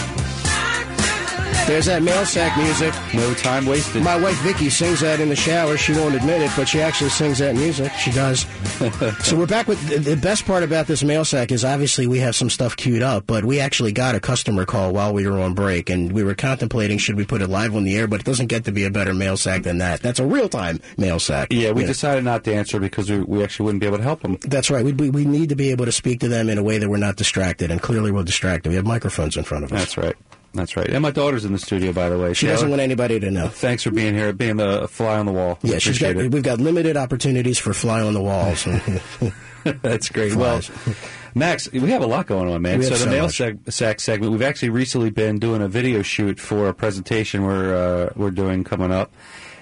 There's 1.67 1.85
that 1.85 2.01
mail 2.03 2.25
sack 2.25 2.57
music. 2.57 2.93
No 3.13 3.33
time 3.35 3.65
wasted. 3.65 4.03
My 4.03 4.19
wife 4.19 4.37
Vicky 4.41 4.69
sings 4.69 4.99
that 4.99 5.21
in 5.21 5.29
the 5.29 5.37
shower. 5.37 5.77
She 5.77 5.93
won't 5.93 6.15
admit 6.15 6.41
it, 6.41 6.51
but 6.57 6.67
she 6.67 6.81
actually 6.81 7.11
sings 7.11 7.39
that 7.39 7.55
music. 7.55 7.93
She 7.93 8.11
does. 8.11 8.45
so 9.23 9.37
we're 9.37 9.45
back 9.45 9.67
with 9.67 10.05
the 10.05 10.15
best 10.15 10.45
part 10.45 10.63
about 10.63 10.87
this 10.87 11.03
mail 11.03 11.25
sack 11.25 11.51
is 11.51 11.65
obviously 11.65 12.07
we 12.07 12.19
have 12.19 12.33
some 12.33 12.49
stuff 12.49 12.77
queued 12.77 13.01
up, 13.03 13.27
but 13.27 13.43
we 13.43 13.59
actually 13.59 13.91
got 13.91 14.15
a 14.15 14.21
customer 14.21 14.65
call 14.65 14.93
while 14.93 15.13
we 15.13 15.27
were 15.27 15.39
on 15.39 15.53
break, 15.53 15.89
and 15.89 16.13
we 16.13 16.23
were 16.23 16.33
contemplating 16.33 16.97
should 16.97 17.17
we 17.17 17.25
put 17.25 17.41
it 17.41 17.49
live 17.49 17.75
on 17.75 17.83
the 17.83 17.97
air, 17.97 18.07
but 18.07 18.21
it 18.21 18.25
doesn't 18.25 18.47
get 18.47 18.63
to 18.65 18.71
be 18.71 18.85
a 18.85 18.89
better 18.89 19.13
mail 19.13 19.35
sack 19.35 19.63
than 19.63 19.79
that. 19.79 20.01
That's 20.01 20.19
a 20.19 20.25
real 20.25 20.47
time 20.47 20.79
mail 20.97 21.19
sack. 21.19 21.49
Yeah, 21.51 21.71
we 21.71 21.85
decided 21.85 22.23
not 22.23 22.45
to 22.45 22.53
answer 22.53 22.79
because 22.79 23.09
we, 23.09 23.19
we 23.19 23.43
actually 23.43 23.65
wouldn't 23.65 23.81
be 23.81 23.87
able 23.87 23.97
to 23.97 24.03
help 24.03 24.21
them. 24.21 24.37
That's 24.41 24.69
right. 24.69 24.85
We, 24.85 24.93
we, 24.93 25.09
we 25.09 25.25
need 25.25 25.49
to 25.49 25.55
be 25.57 25.71
able 25.71 25.85
to 25.85 25.91
speak 25.91 26.21
to 26.21 26.29
them 26.29 26.49
in 26.49 26.57
a 26.57 26.63
way 26.63 26.77
that 26.77 26.89
we're 26.89 26.97
not 26.97 27.17
distracted, 27.17 27.71
and 27.71 27.81
clearly 27.81 28.11
we're 28.11 28.23
distracted. 28.23 28.69
We 28.69 28.75
have 28.75 28.85
microphones 28.85 29.35
in 29.35 29.43
front 29.43 29.65
of 29.65 29.73
us. 29.73 29.79
That's 29.79 29.97
right. 29.97 30.15
That's 30.53 30.75
right. 30.75 30.87
And 30.89 31.01
my 31.03 31.11
daughter's 31.11 31.45
in 31.45 31.51
the 31.53 31.59
studio, 31.59 31.93
by 31.93 32.09
the 32.09 32.17
way. 32.17 32.33
She 32.33 32.47
doesn't 32.47 32.69
want 32.69 32.81
anybody 32.81 33.19
to 33.19 33.29
know. 33.29 33.49
Thanks 33.49 33.83
for 33.83 33.91
being 33.91 34.15
here, 34.15 34.33
being 34.33 34.57
the 34.57 34.87
fly 34.87 35.17
on 35.19 35.25
the 35.27 35.31
wall. 35.31 35.59
Yeah, 35.61 35.77
she's 35.77 35.99
got. 35.99 36.15
It. 36.17 36.31
We've 36.31 36.41
got 36.43 36.59
limited 36.59 36.97
opportunities 36.97 37.59
for 37.59 37.73
fly 37.73 38.01
on 38.01 38.13
the 38.15 38.21
walls. 38.21 38.65
That's 39.81 40.09
great. 40.09 40.31
Flies. 40.33 40.69
Well, 40.85 40.95
Max, 41.35 41.71
we 41.71 41.91
have 41.91 42.01
a 42.01 42.07
lot 42.07 42.25
going 42.25 42.49
on, 42.51 42.61
man. 42.61 42.79
We 42.79 42.85
So 42.85 42.91
the 42.91 42.97
so 42.97 43.09
mail 43.09 43.27
seg- 43.27 43.71
sack 43.71 43.99
segment, 43.99 44.31
we've 44.31 44.41
actually 44.41 44.69
recently 44.69 45.11
been 45.11 45.37
doing 45.37 45.61
a 45.61 45.67
video 45.67 46.01
shoot 46.01 46.39
for 46.39 46.67
a 46.67 46.73
presentation 46.73 47.43
we're 47.43 47.73
uh, 48.07 48.13
we're 48.15 48.31
doing 48.31 48.63
coming 48.63 48.91
up, 48.91 49.11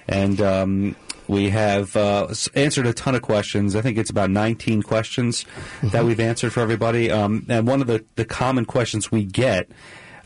and 0.08 0.40
um, 0.40 0.96
we 1.26 1.50
have 1.50 1.94
uh, 1.96 2.28
answered 2.54 2.86
a 2.86 2.94
ton 2.94 3.14
of 3.14 3.20
questions. 3.20 3.76
I 3.76 3.82
think 3.82 3.98
it's 3.98 4.08
about 4.08 4.30
19 4.30 4.82
questions 4.82 5.44
Mm-hmm. 5.44 5.88
that 5.90 6.04
we've 6.06 6.20
answered 6.20 6.52
for 6.54 6.60
everybody. 6.60 7.10
Um, 7.10 7.44
and 7.50 7.66
one 7.66 7.80
of 7.82 7.86
the, 7.86 8.02
the 8.16 8.24
common 8.24 8.64
questions 8.64 9.12
we 9.12 9.24
get 9.24 9.68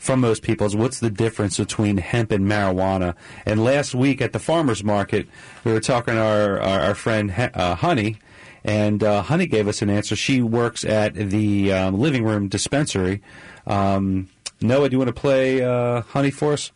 from 0.03 0.19
most 0.19 0.43
people 0.43 0.67
is 0.67 0.75
what's 0.75 0.99
the 0.99 1.09
difference 1.09 1.57
between 1.57 1.95
hemp 1.95 2.31
and 2.31 2.45
marijuana? 2.45 3.15
And 3.45 3.63
last 3.63 3.95
week 3.95 4.21
at 4.21 4.33
the 4.33 4.39
farmers 4.39 4.83
market, 4.83 5.29
we 5.63 5.71
were 5.71 5.79
talking 5.79 6.15
to 6.15 6.19
our 6.19 6.59
our, 6.59 6.79
our 6.81 6.95
friend 6.95 7.31
uh, 7.31 7.75
Honey. 7.75 8.17
And 8.65 9.01
uh, 9.01 9.21
Honey 9.21 9.45
gave 9.45 9.67
us 9.67 9.81
an 9.81 9.89
answer. 9.89 10.15
She 10.17 10.41
works 10.41 10.83
at 10.83 11.13
the 11.15 11.71
um, 11.71 11.99
living 11.99 12.25
room 12.25 12.49
dispensary. 12.49 13.21
Um, 13.65 14.29
Noah, 14.61 14.89
do 14.89 14.95
you 14.95 14.99
want 14.99 15.07
to 15.07 15.19
play 15.19 15.61
uh, 15.61 16.01
Honey 16.01 16.31
for 16.31 16.53
us? 16.53 16.71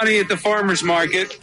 Honey 0.00 0.18
at 0.18 0.28
the 0.28 0.36
farmer's 0.36 0.82
market. 0.82 1.38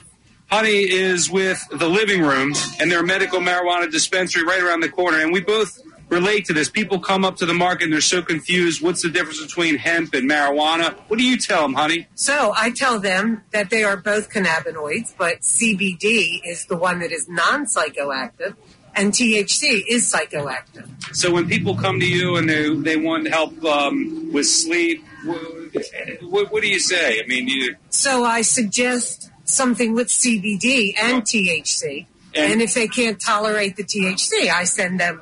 Honey 0.51 0.89
is 0.89 1.29
with 1.29 1.65
the 1.71 1.87
living 1.87 2.21
room 2.21 2.53
and 2.81 2.91
their 2.91 3.03
medical 3.03 3.39
marijuana 3.39 3.89
dispensary 3.89 4.43
right 4.43 4.61
around 4.61 4.81
the 4.81 4.89
corner. 4.89 5.21
And 5.21 5.31
we 5.31 5.39
both 5.39 5.81
relate 6.09 6.45
to 6.45 6.53
this. 6.53 6.69
People 6.69 6.99
come 6.99 7.23
up 7.23 7.37
to 7.37 7.45
the 7.45 7.53
market 7.53 7.85
and 7.85 7.93
they're 7.93 8.01
so 8.01 8.21
confused. 8.21 8.81
What's 8.81 9.01
the 9.01 9.09
difference 9.09 9.41
between 9.41 9.77
hemp 9.77 10.13
and 10.13 10.29
marijuana? 10.29 10.93
What 11.07 11.17
do 11.19 11.23
you 11.25 11.37
tell 11.37 11.61
them, 11.61 11.73
honey? 11.73 12.07
So 12.15 12.51
I 12.55 12.71
tell 12.71 12.99
them 12.99 13.43
that 13.51 13.69
they 13.69 13.83
are 13.83 13.95
both 13.97 14.29
cannabinoids, 14.31 15.13
but 15.17 15.41
CBD 15.41 16.41
is 16.45 16.65
the 16.65 16.75
one 16.77 16.99
that 16.99 17.11
is 17.11 17.27
non 17.29 17.65
psychoactive, 17.65 18.55
and 18.95 19.13
THC 19.13 19.83
is 19.87 20.11
psychoactive. 20.11 20.87
So 21.15 21.31
when 21.31 21.47
people 21.47 21.75
come 21.75 21.99
to 21.99 22.07
you 22.07 22.35
and 22.37 22.49
they, 22.49 22.73
they 22.75 22.97
want 22.97 23.27
help 23.27 23.63
um, 23.63 24.31
with 24.33 24.47
sleep, 24.47 25.03
what, 25.25 26.51
what 26.51 26.61
do 26.61 26.67
you 26.69 26.79
say? 26.79 27.21
I 27.23 27.27
mean, 27.27 27.47
you, 27.47 27.75
So 27.89 28.23
I 28.23 28.41
suggest 28.41 29.29
something 29.45 29.93
with 29.93 30.07
CBD 30.07 30.93
and 30.99 31.23
THC. 31.23 32.05
And- 32.35 32.53
And 32.53 32.61
if 32.61 32.75
they 32.75 32.87
can't 32.87 33.19
tolerate 33.19 33.75
the 33.75 33.83
THC, 33.83 34.49
I 34.51 34.63
send 34.63 34.99
them 34.99 35.19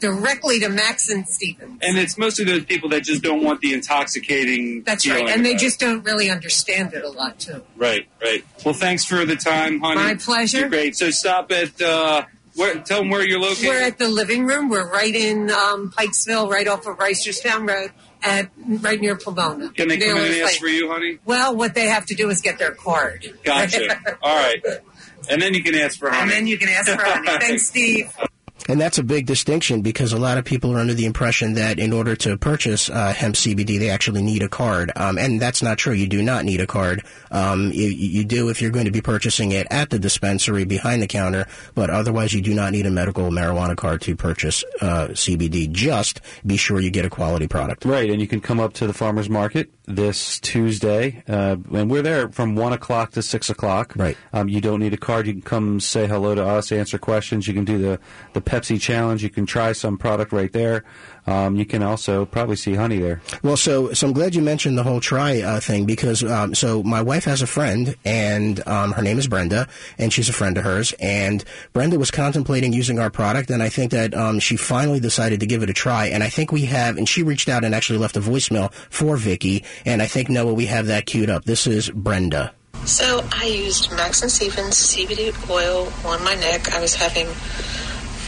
directly 0.00 0.60
to 0.60 0.68
Max 0.68 1.08
and 1.08 1.28
Stevens. 1.28 1.78
and 1.82 1.98
it's 1.98 2.18
mostly 2.18 2.44
those 2.44 2.64
people 2.64 2.88
that 2.90 3.04
just 3.04 3.22
don't 3.22 3.42
want 3.42 3.60
the 3.60 3.72
intoxicating. 3.74 4.82
That's 4.82 5.08
right. 5.08 5.28
And 5.28 5.44
they 5.44 5.50
about 5.50 5.60
it. 5.60 5.64
just 5.64 5.80
don't 5.80 6.02
really 6.04 6.30
understand 6.30 6.94
it 6.94 7.04
a 7.04 7.10
lot, 7.10 7.38
too. 7.38 7.62
Right, 7.76 8.06
right. 8.20 8.44
Well, 8.64 8.74
thanks 8.74 9.04
for 9.04 9.24
the 9.24 9.36
time, 9.36 9.80
honey. 9.80 9.96
My 9.96 10.14
pleasure. 10.14 10.60
You're 10.60 10.68
great. 10.68 10.96
So 10.96 11.10
stop 11.10 11.52
at. 11.52 11.80
Uh, 11.80 12.24
where, 12.56 12.74
tell 12.80 13.00
them 13.00 13.10
where 13.10 13.26
you're 13.26 13.38
located. 13.38 13.68
We're 13.68 13.82
at 13.82 13.98
the 13.98 14.08
living 14.08 14.44
room. 14.44 14.68
We're 14.68 14.90
right 14.90 15.14
in 15.14 15.50
um, 15.50 15.92
Pikesville, 15.96 16.50
right 16.50 16.66
off 16.66 16.86
of 16.86 16.98
Reisterstown 16.98 17.68
Road, 17.68 17.92
at 18.22 18.50
right 18.58 19.00
near 19.00 19.16
Pomona. 19.16 19.70
Can 19.70 19.88
they 19.88 19.98
come 19.98 20.16
in 20.16 20.32
and 20.32 20.42
ask 20.42 20.58
for 20.58 20.66
you, 20.66 20.90
honey? 20.90 21.18
Well, 21.24 21.54
what 21.56 21.74
they 21.74 21.86
have 21.86 22.06
to 22.06 22.14
do 22.14 22.28
is 22.28 22.40
get 22.40 22.58
their 22.58 22.72
card. 22.72 23.32
Gotcha. 23.44 24.18
All 24.22 24.36
right. 24.36 24.62
And 25.30 25.40
then 25.40 25.54
you 25.54 25.62
can 25.62 25.74
ask 25.74 25.98
for 25.98 26.10
honey. 26.10 26.22
And 26.22 26.30
then 26.30 26.46
you 26.48 26.58
can 26.58 26.68
ask 26.68 26.90
for 26.90 27.00
honey. 27.00 27.28
Thanks, 27.40 27.66
Steve. 27.66 28.12
And 28.70 28.80
that's 28.80 28.98
a 28.98 29.02
big 29.02 29.26
distinction 29.26 29.82
because 29.82 30.12
a 30.12 30.16
lot 30.16 30.38
of 30.38 30.44
people 30.44 30.72
are 30.76 30.78
under 30.78 30.94
the 30.94 31.04
impression 31.04 31.54
that 31.54 31.80
in 31.80 31.92
order 31.92 32.14
to 32.14 32.38
purchase 32.38 32.88
uh, 32.88 33.12
hemp 33.12 33.34
CBD, 33.34 33.80
they 33.80 33.90
actually 33.90 34.22
need 34.22 34.44
a 34.44 34.48
card. 34.48 34.92
Um, 34.94 35.18
and 35.18 35.40
that's 35.40 35.60
not 35.60 35.76
true. 35.76 35.92
You 35.92 36.06
do 36.06 36.22
not 36.22 36.44
need 36.44 36.60
a 36.60 36.68
card. 36.68 37.04
Um, 37.32 37.72
you, 37.72 37.88
you 37.88 38.24
do 38.24 38.48
if 38.48 38.62
you're 38.62 38.70
going 38.70 38.84
to 38.84 38.92
be 38.92 39.00
purchasing 39.00 39.50
it 39.50 39.66
at 39.72 39.90
the 39.90 39.98
dispensary 39.98 40.64
behind 40.64 41.02
the 41.02 41.08
counter, 41.08 41.48
but 41.74 41.90
otherwise 41.90 42.32
you 42.32 42.40
do 42.40 42.54
not 42.54 42.70
need 42.70 42.86
a 42.86 42.92
medical 42.92 43.28
marijuana 43.30 43.76
card 43.76 44.02
to 44.02 44.14
purchase 44.14 44.62
uh, 44.80 45.08
CBD. 45.08 45.68
Just 45.72 46.20
be 46.46 46.56
sure 46.56 46.78
you 46.78 46.92
get 46.92 47.04
a 47.04 47.10
quality 47.10 47.48
product. 47.48 47.84
Right, 47.84 48.08
and 48.08 48.20
you 48.20 48.28
can 48.28 48.40
come 48.40 48.60
up 48.60 48.74
to 48.74 48.86
the 48.86 48.92
farmers 48.92 49.28
market 49.28 49.68
this 49.96 50.38
Tuesday, 50.38 51.24
uh, 51.28 51.56
and 51.72 51.90
we're 51.90 52.02
there 52.02 52.28
from 52.28 52.54
one 52.54 52.72
o'clock 52.72 53.10
to 53.12 53.22
six 53.22 53.50
o'clock. 53.50 53.94
Right. 53.96 54.16
Um, 54.32 54.48
you 54.48 54.60
don't 54.60 54.78
need 54.78 54.94
a 54.94 54.96
card. 54.96 55.26
You 55.26 55.32
can 55.32 55.42
come 55.42 55.80
say 55.80 56.06
hello 56.06 56.34
to 56.34 56.46
us, 56.46 56.70
answer 56.70 56.98
questions. 56.98 57.48
You 57.48 57.54
can 57.54 57.64
do 57.64 57.78
the 57.78 57.98
the 58.32 58.40
Pepsi 58.60 58.80
challenge. 58.80 59.22
You 59.22 59.30
can 59.30 59.46
try 59.46 59.72
some 59.72 59.96
product 59.96 60.32
right 60.32 60.52
there. 60.52 60.84
Um, 61.26 61.56
you 61.56 61.64
can 61.64 61.82
also 61.82 62.24
probably 62.26 62.56
see 62.56 62.74
Honey 62.74 62.98
there. 62.98 63.20
Well, 63.42 63.56
so 63.56 63.92
so 63.92 64.06
I'm 64.06 64.12
glad 64.12 64.34
you 64.34 64.42
mentioned 64.42 64.76
the 64.76 64.82
whole 64.82 65.00
try 65.00 65.40
uh, 65.40 65.60
thing 65.60 65.86
because 65.86 66.22
um, 66.22 66.54
so 66.54 66.82
my 66.82 67.02
wife 67.02 67.24
has 67.24 67.42
a 67.42 67.46
friend 67.46 67.94
and 68.04 68.66
um, 68.66 68.92
her 68.92 69.02
name 69.02 69.18
is 69.18 69.28
Brenda 69.28 69.68
and 69.98 70.12
she's 70.12 70.28
a 70.28 70.32
friend 70.32 70.56
of 70.58 70.64
hers 70.64 70.92
and 70.98 71.44
Brenda 71.72 71.98
was 71.98 72.10
contemplating 72.10 72.72
using 72.72 72.98
our 72.98 73.10
product 73.10 73.50
and 73.50 73.62
I 73.62 73.68
think 73.68 73.92
that 73.92 74.14
um, 74.14 74.40
she 74.40 74.56
finally 74.56 75.00
decided 75.00 75.40
to 75.40 75.46
give 75.46 75.62
it 75.62 75.70
a 75.70 75.74
try 75.74 76.06
and 76.06 76.22
I 76.22 76.28
think 76.28 76.52
we 76.52 76.62
have 76.66 76.96
and 76.96 77.08
she 77.08 77.22
reached 77.22 77.48
out 77.48 77.64
and 77.64 77.74
actually 77.74 77.98
left 77.98 78.16
a 78.16 78.20
voicemail 78.20 78.72
for 78.72 79.16
Vicky 79.16 79.64
and 79.84 80.02
I 80.02 80.06
think 80.06 80.28
Noah 80.30 80.54
we 80.54 80.66
have 80.66 80.86
that 80.86 81.06
queued 81.06 81.30
up. 81.30 81.44
This 81.44 81.66
is 81.66 81.90
Brenda. 81.90 82.54
So 82.86 83.24
I 83.30 83.44
used 83.44 83.92
Max 83.92 84.22
and 84.22 84.30
Stevens 84.30 84.74
CBD 84.74 85.50
oil 85.50 85.92
on 86.04 86.24
my 86.24 86.34
neck. 86.34 86.72
I 86.72 86.80
was 86.80 86.94
having 86.94 87.26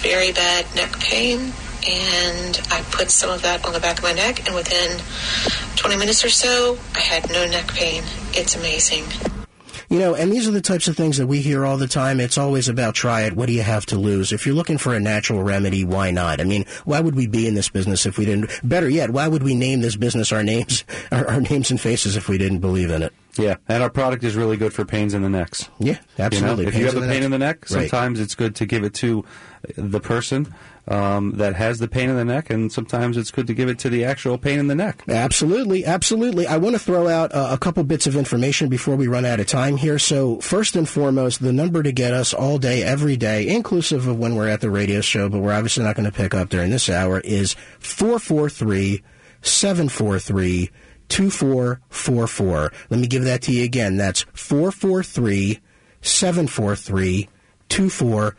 very 0.03 0.33
bad 0.33 0.67
neck 0.75 0.99
pain, 0.99 1.53
and 1.89 2.61
I 2.71 2.83
put 2.91 3.11
some 3.11 3.31
of 3.31 3.43
that 3.43 3.65
on 3.65 3.73
the 3.73 3.81
back 3.81 3.99
of 3.99 4.05
my 4.05 4.13
neck, 4.13 4.47
and 4.47 4.55
within 4.55 5.01
20 5.77 5.97
minutes 5.97 6.25
or 6.25 6.29
so, 6.29 6.77
I 6.95 7.01
had 7.01 7.31
no 7.31 7.47
neck 7.47 7.69
pain. 7.69 8.03
It's 8.35 8.57
amazing. 8.57 9.05
You 9.89 9.99
know, 9.99 10.15
and 10.15 10.33
these 10.33 10.49
are 10.49 10.53
the 10.53 10.63
types 10.63 10.89
of 10.89 10.97
things 10.97 11.19
that 11.19 11.27
we 11.27 11.43
hear 11.43 11.67
all 11.67 11.77
the 11.77 11.87
time. 11.87 12.19
It's 12.19 12.39
always 12.39 12.67
about 12.67 12.95
try 12.95 13.23
it. 13.23 13.35
What 13.35 13.47
do 13.47 13.53
you 13.53 13.63
have 13.63 13.85
to 13.87 13.99
lose? 13.99 14.33
If 14.33 14.47
you're 14.47 14.55
looking 14.55 14.79
for 14.79 14.95
a 14.95 15.01
natural 15.01 15.43
remedy, 15.43 15.85
why 15.85 16.11
not? 16.11 16.41
I 16.41 16.45
mean, 16.45 16.65
why 16.87 16.99
would 16.99 17.15
we 17.15 17.27
be 17.27 17.47
in 17.47 17.55
this 17.55 17.69
business 17.69 18.07
if 18.07 18.17
we 18.17 18.25
didn't? 18.25 18.51
Better 18.65 18.89
yet, 18.89 19.11
why 19.11 19.29
would 19.29 19.43
we 19.43 19.55
name 19.55 19.83
this 19.83 19.97
business 19.97 20.33
our 20.33 20.43
names, 20.43 20.85
our, 21.13 21.29
our 21.29 21.41
names 21.43 21.71
and 21.71 21.79
faces 21.81 22.17
if 22.17 22.27
we 22.29 22.39
didn't 22.39 22.61
believe 22.61 22.91
in 22.91 23.03
it? 23.03 23.13
Yeah, 23.39 23.57
and 23.67 23.83
our 23.83 23.89
product 23.89 24.25
is 24.25 24.37
really 24.37 24.59
good 24.59 24.75
for 24.75 24.85
pains 24.85 25.15
in 25.15 25.23
the 25.23 25.31
necks. 25.31 25.69
Yeah, 25.79 25.99
absolutely. 26.19 26.65
You 26.65 26.65
know, 26.65 26.69
if 26.69 26.75
Pains 26.75 26.81
you 26.81 26.87
have 26.87 26.97
a 26.97 27.01
pain 27.01 27.09
neck. 27.09 27.23
in 27.23 27.31
the 27.31 27.39
neck, 27.39 27.57
Right. 27.71 27.89
sometimes 27.89 28.21
it's 28.21 28.35
good 28.35 28.55
to 28.57 28.67
give 28.67 28.85
it 28.85 28.93
to 28.95 29.25
the 29.77 30.01
person 30.01 30.53
um, 30.89 31.33
that 31.39 31.55
has 31.55 31.79
the 31.79 31.89
pain 31.89 32.11
in 32.11 32.17
the 32.17 32.25
neck, 32.27 32.51
and 32.51 32.71
sometimes 32.71 33.17
it's 33.17 33.31
good 33.31 33.47
to 33.47 33.55
give 33.55 33.71
it 33.71 33.79
to 33.79 33.89
the 33.89 34.05
actual 34.05 34.37
pain 34.37 34.59
in 34.59 34.67
the 34.67 34.75
neck. 34.75 35.03
Absolutely, 35.09 35.83
absolutely. 35.87 36.47
I 36.47 36.59
want 36.59 36.75
to 36.75 36.79
throw 36.79 37.09
out 37.09 37.33
uh, 37.33 37.49
a 37.53 37.57
couple 37.57 37.83
bits 37.85 38.07
of 38.07 38.17
information 38.17 38.69
before 38.69 38.97
we 38.97 39.07
run 39.07 39.25
out 39.25 39.41
of 39.41 39.47
time 39.47 39.79
here. 39.79 39.99
So, 39.99 40.39
first 40.41 40.77
and 40.77 40.87
foremost, 40.87 41.41
the 41.41 41.53
number 41.55 41.83
to 41.83 41.93
get 41.93 42.13
us 42.13 42.35
all 42.35 42.59
day, 42.59 42.83
every 42.83 43.17
day, 43.17 43.49
inclusive 43.49 44.09
of 44.09 44.19
when 44.19 44.35
we're 44.35 44.49
at 44.49 44.61
the 44.61 44.71
radio 44.71 45.01
show, 45.01 45.31
but 45.31 45.39
we're 45.39 45.55
obviously 45.55 45.85
not 45.85 45.95
going 45.97 46.05
to 46.11 46.13
pick 46.15 46.35
up 46.35 46.51
during 46.51 46.71
this 46.71 46.91
hour, 46.91 47.21
is 47.21 47.55
443 47.79 49.03
743 49.41 50.71
2444. 51.13 52.73
Let 52.89 52.99
me 53.01 53.07
give 53.07 53.25
that 53.25 53.43
to 53.43 53.53
you 53.53 53.65
again. 53.65 53.99
That's 53.99 54.23
443 54.33 55.61
743 56.01 57.29
2444. 57.69 58.37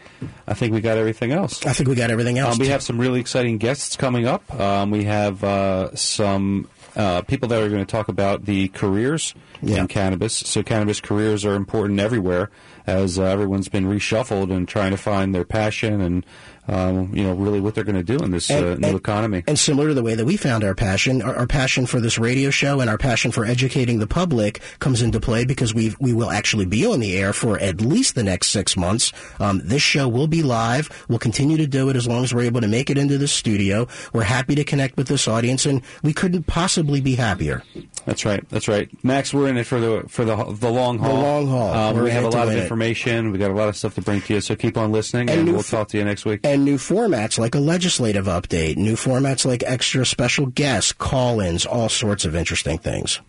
I 0.46 0.54
think 0.54 0.74
we 0.74 0.80
got 0.80 0.98
everything 0.98 1.32
else. 1.32 1.64
I 1.64 1.72
think 1.72 1.88
we 1.88 1.94
got 1.94 2.10
everything 2.10 2.38
else. 2.38 2.54
Um, 2.54 2.58
we 2.58 2.68
have 2.68 2.82
some 2.82 2.98
really 2.98 3.20
exciting 3.20 3.58
guests 3.58 3.96
coming 3.96 4.26
up. 4.26 4.52
Um, 4.58 4.90
we 4.90 5.04
have 5.04 5.42
uh, 5.42 5.94
some 5.94 6.68
uh, 6.96 7.22
people 7.22 7.48
that 7.48 7.62
are 7.62 7.68
going 7.68 7.84
to 7.84 7.90
talk 7.90 8.08
about 8.08 8.44
the 8.44 8.68
careers 8.68 9.34
Yeah. 9.62 9.78
in 9.80 9.88
cannabis. 9.88 10.34
So 10.34 10.62
cannabis 10.62 11.00
careers 11.00 11.44
are 11.44 11.54
important 11.54 12.00
everywhere 12.00 12.50
as 12.86 13.18
uh, 13.18 13.24
everyone's 13.24 13.68
been 13.68 13.84
reshuffled 13.84 14.50
and 14.54 14.66
trying 14.66 14.90
to 14.90 14.96
find 14.96 15.34
their 15.34 15.44
passion 15.44 16.00
and 16.00 16.24
um, 16.70 17.14
you 17.14 17.22
know 17.24 17.34
really 17.34 17.60
what 17.60 17.74
they're 17.74 17.84
going 17.84 17.96
to 17.96 18.16
do 18.16 18.22
in 18.24 18.30
this 18.30 18.50
uh, 18.50 18.76
new 18.78 18.88
and- 18.88 18.96
economy. 18.96 19.42
And 19.46 19.58
similar 19.58 19.88
to 19.88 19.94
the 19.94 20.02
way 20.02 20.14
that 20.14 20.24
we 20.24 20.36
found 20.36 20.64
our 20.64 20.74
passion, 20.74 21.20
our, 21.22 21.34
our 21.36 21.46
passion 21.46 21.86
for 21.86 22.00
this 22.00 22.18
radio 22.18 22.50
show 22.50 22.80
and 22.80 22.88
our 22.88 22.98
passion 22.98 23.30
for 23.32 23.44
educating 23.44 23.98
the 23.98 24.06
public 24.06 24.60
comes 24.78 25.02
into 25.02 25.20
play 25.20 25.44
because 25.44 25.74
we 25.74 25.94
we 26.00 26.12
will 26.12 26.30
actually 26.30 26.66
be 26.66 26.86
on 26.86 27.00
the 27.00 27.16
air 27.16 27.32
for 27.32 27.58
at 27.58 27.80
least 27.80 28.14
the 28.14 28.22
next 28.22 28.48
six 28.48 28.76
months. 28.76 29.12
Um, 29.38 29.60
this 29.64 29.82
show 29.82 30.08
will 30.08 30.28
be 30.28 30.42
live. 30.42 30.88
We'll 31.08 31.18
continue 31.18 31.56
to 31.56 31.66
do 31.66 31.88
it 31.90 31.96
as 31.96 32.06
long 32.06 32.24
as 32.24 32.32
we're 32.34 32.42
able 32.42 32.60
to 32.60 32.68
make 32.68 32.90
it 32.90 32.96
into 32.98 33.18
the 33.18 33.28
studio. 33.28 33.88
We're 34.12 34.22
happy 34.22 34.54
to 34.54 34.64
connect 34.64 34.96
with 34.96 35.08
this 35.08 35.26
audience, 35.28 35.66
and 35.66 35.82
we 36.02 36.12
couldn't 36.12 36.44
possibly 36.46 37.00
be 37.00 37.16
happier. 37.16 37.62
That's 38.06 38.24
right. 38.24 38.48
That's 38.48 38.68
right. 38.68 38.88
Max, 39.04 39.34
we're 39.34 39.48
in 39.48 39.56
it 39.56 39.64
for 39.66 39.80
the 39.80 40.04
for 40.08 40.24
the 40.24 40.36
the 40.36 40.70
long 40.70 40.98
haul. 40.98 41.08
The 41.16 41.20
long 41.22 41.46
haul. 41.48 41.72
Um, 41.74 42.02
we 42.02 42.10
have 42.10 42.24
a 42.24 42.28
lot 42.28 42.42
of 42.44 42.48
win 42.48 42.58
it. 42.58 42.62
information. 42.62 43.30
We 43.32 43.38
got 43.38 43.50
a 43.50 43.54
lot 43.54 43.68
of 43.68 43.76
stuff 43.76 43.94
to 43.96 44.02
bring 44.02 44.20
to 44.22 44.34
you. 44.34 44.40
So 44.40 44.54
keep 44.56 44.76
on 44.76 44.92
listening, 44.92 45.28
And 45.30 45.40
and, 45.40 45.48
we'll 45.50 45.60
f- 45.60 45.70
talk 45.70 45.88
to 45.88 45.98
you 45.98 46.04
next 46.04 46.24
week. 46.24 46.40
And 46.44 46.59
new 46.64 46.76
formats 46.76 47.38
like 47.38 47.54
a 47.54 47.60
legislative 47.60 48.26
update, 48.26 48.76
new 48.76 48.94
formats 48.94 49.44
like 49.44 49.62
extra 49.64 50.04
special 50.04 50.46
guests, 50.46 50.92
call-ins, 50.92 51.66
all 51.66 51.88
sorts 51.88 52.24
of 52.24 52.34
interesting 52.34 52.78
things. 52.78 53.20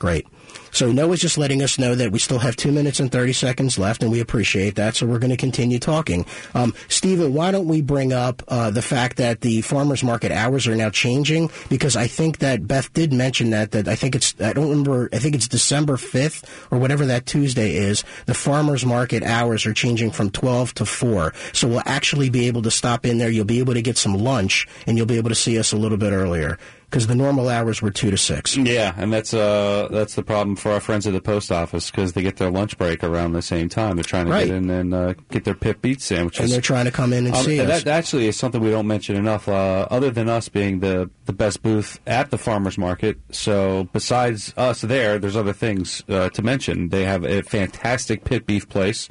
Great. 0.00 0.26
So 0.72 0.90
Noah's 0.90 1.20
just 1.20 1.36
letting 1.36 1.62
us 1.62 1.78
know 1.78 1.94
that 1.94 2.10
we 2.10 2.18
still 2.18 2.38
have 2.38 2.56
two 2.56 2.72
minutes 2.72 3.00
and 3.00 3.12
30 3.12 3.34
seconds 3.34 3.78
left, 3.78 4.02
and 4.02 4.10
we 4.10 4.20
appreciate 4.20 4.76
that, 4.76 4.96
so 4.96 5.06
we're 5.06 5.18
going 5.18 5.30
to 5.30 5.36
continue 5.36 5.78
talking. 5.78 6.24
Um, 6.54 6.74
Stephen, 6.88 7.34
why 7.34 7.50
don't 7.50 7.68
we 7.68 7.82
bring 7.82 8.10
up 8.10 8.42
uh, 8.48 8.70
the 8.70 8.80
fact 8.80 9.18
that 9.18 9.42
the 9.42 9.60
farmers 9.60 10.02
market 10.02 10.32
hours 10.32 10.66
are 10.66 10.74
now 10.74 10.88
changing? 10.88 11.50
Because 11.68 11.96
I 11.96 12.06
think 12.06 12.38
that 12.38 12.66
Beth 12.66 12.90
did 12.94 13.12
mention 13.12 13.50
that, 13.50 13.72
that 13.72 13.88
I 13.88 13.94
think 13.94 14.14
it's, 14.14 14.34
I 14.40 14.54
don't 14.54 14.70
remember, 14.70 15.10
I 15.12 15.18
think 15.18 15.34
it's 15.34 15.48
December 15.48 15.98
5th 15.98 16.48
or 16.70 16.78
whatever 16.78 17.04
that 17.04 17.26
Tuesday 17.26 17.74
is. 17.74 18.02
The 18.24 18.34
farmers 18.34 18.86
market 18.86 19.22
hours 19.22 19.66
are 19.66 19.74
changing 19.74 20.12
from 20.12 20.30
12 20.30 20.74
to 20.74 20.86
4. 20.86 21.34
So 21.52 21.68
we'll 21.68 21.82
actually 21.84 22.30
be 22.30 22.46
able 22.46 22.62
to 22.62 22.70
stop 22.70 23.04
in 23.04 23.18
there. 23.18 23.28
You'll 23.28 23.44
be 23.44 23.58
able 23.58 23.74
to 23.74 23.82
get 23.82 23.98
some 23.98 24.14
lunch, 24.14 24.66
and 24.86 24.96
you'll 24.96 25.06
be 25.06 25.18
able 25.18 25.28
to 25.28 25.34
see 25.34 25.58
us 25.58 25.72
a 25.72 25.76
little 25.76 25.98
bit 25.98 26.12
earlier. 26.12 26.58
Because 26.90 27.06
the 27.06 27.14
normal 27.14 27.48
hours 27.48 27.80
were 27.80 27.92
2 27.92 28.10
to 28.10 28.16
6. 28.16 28.56
Yeah, 28.56 28.92
and 28.96 29.12
that's 29.12 29.32
uh 29.32 29.86
that's 29.92 30.16
the 30.16 30.24
problem 30.24 30.56
for 30.56 30.72
our 30.72 30.80
friends 30.80 31.06
at 31.06 31.12
the 31.12 31.20
post 31.20 31.52
office 31.52 31.88
because 31.88 32.14
they 32.14 32.22
get 32.22 32.38
their 32.38 32.50
lunch 32.50 32.76
break 32.78 33.04
around 33.04 33.32
the 33.32 33.42
same 33.42 33.68
time. 33.68 33.94
They're 33.94 34.02
trying 34.02 34.26
to 34.26 34.32
Right. 34.32 34.46
get 34.48 34.56
in 34.56 34.68
and 34.70 34.92
uh, 34.92 35.14
get 35.30 35.44
their 35.44 35.54
pit 35.54 35.80
beef 35.80 36.02
sandwiches. 36.02 36.40
And 36.40 36.50
they're 36.50 36.60
trying 36.60 36.86
to 36.86 36.90
come 36.90 37.12
in 37.12 37.26
and 37.26 37.36
Um, 37.36 37.44
see 37.44 37.60
us. 37.60 37.84
That 37.84 37.86
actually 37.96 38.26
is 38.26 38.36
something 38.36 38.60
we 38.60 38.70
don't 38.70 38.88
mention 38.88 39.14
enough. 39.14 39.46
Uh, 39.48 39.86
other 39.88 40.10
than 40.10 40.28
us 40.28 40.48
being 40.48 40.80
the 40.80 41.08
the 41.26 41.32
best 41.32 41.62
booth 41.62 42.00
at 42.08 42.32
the 42.32 42.38
farmers 42.38 42.76
market, 42.76 43.18
so 43.30 43.88
besides 43.92 44.52
us 44.56 44.80
there, 44.80 45.20
there's 45.20 45.36
other 45.36 45.52
things 45.52 46.02
uh, 46.08 46.28
to 46.30 46.42
mention. 46.42 46.88
They 46.88 47.04
have 47.04 47.24
a 47.24 47.42
fantastic 47.42 48.24
pit 48.24 48.46
beef 48.46 48.68
place. 48.68 49.08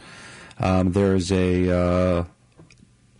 Um, 0.59 0.91
there's 0.91 1.31
a 1.31 1.71
uh, 1.71 2.23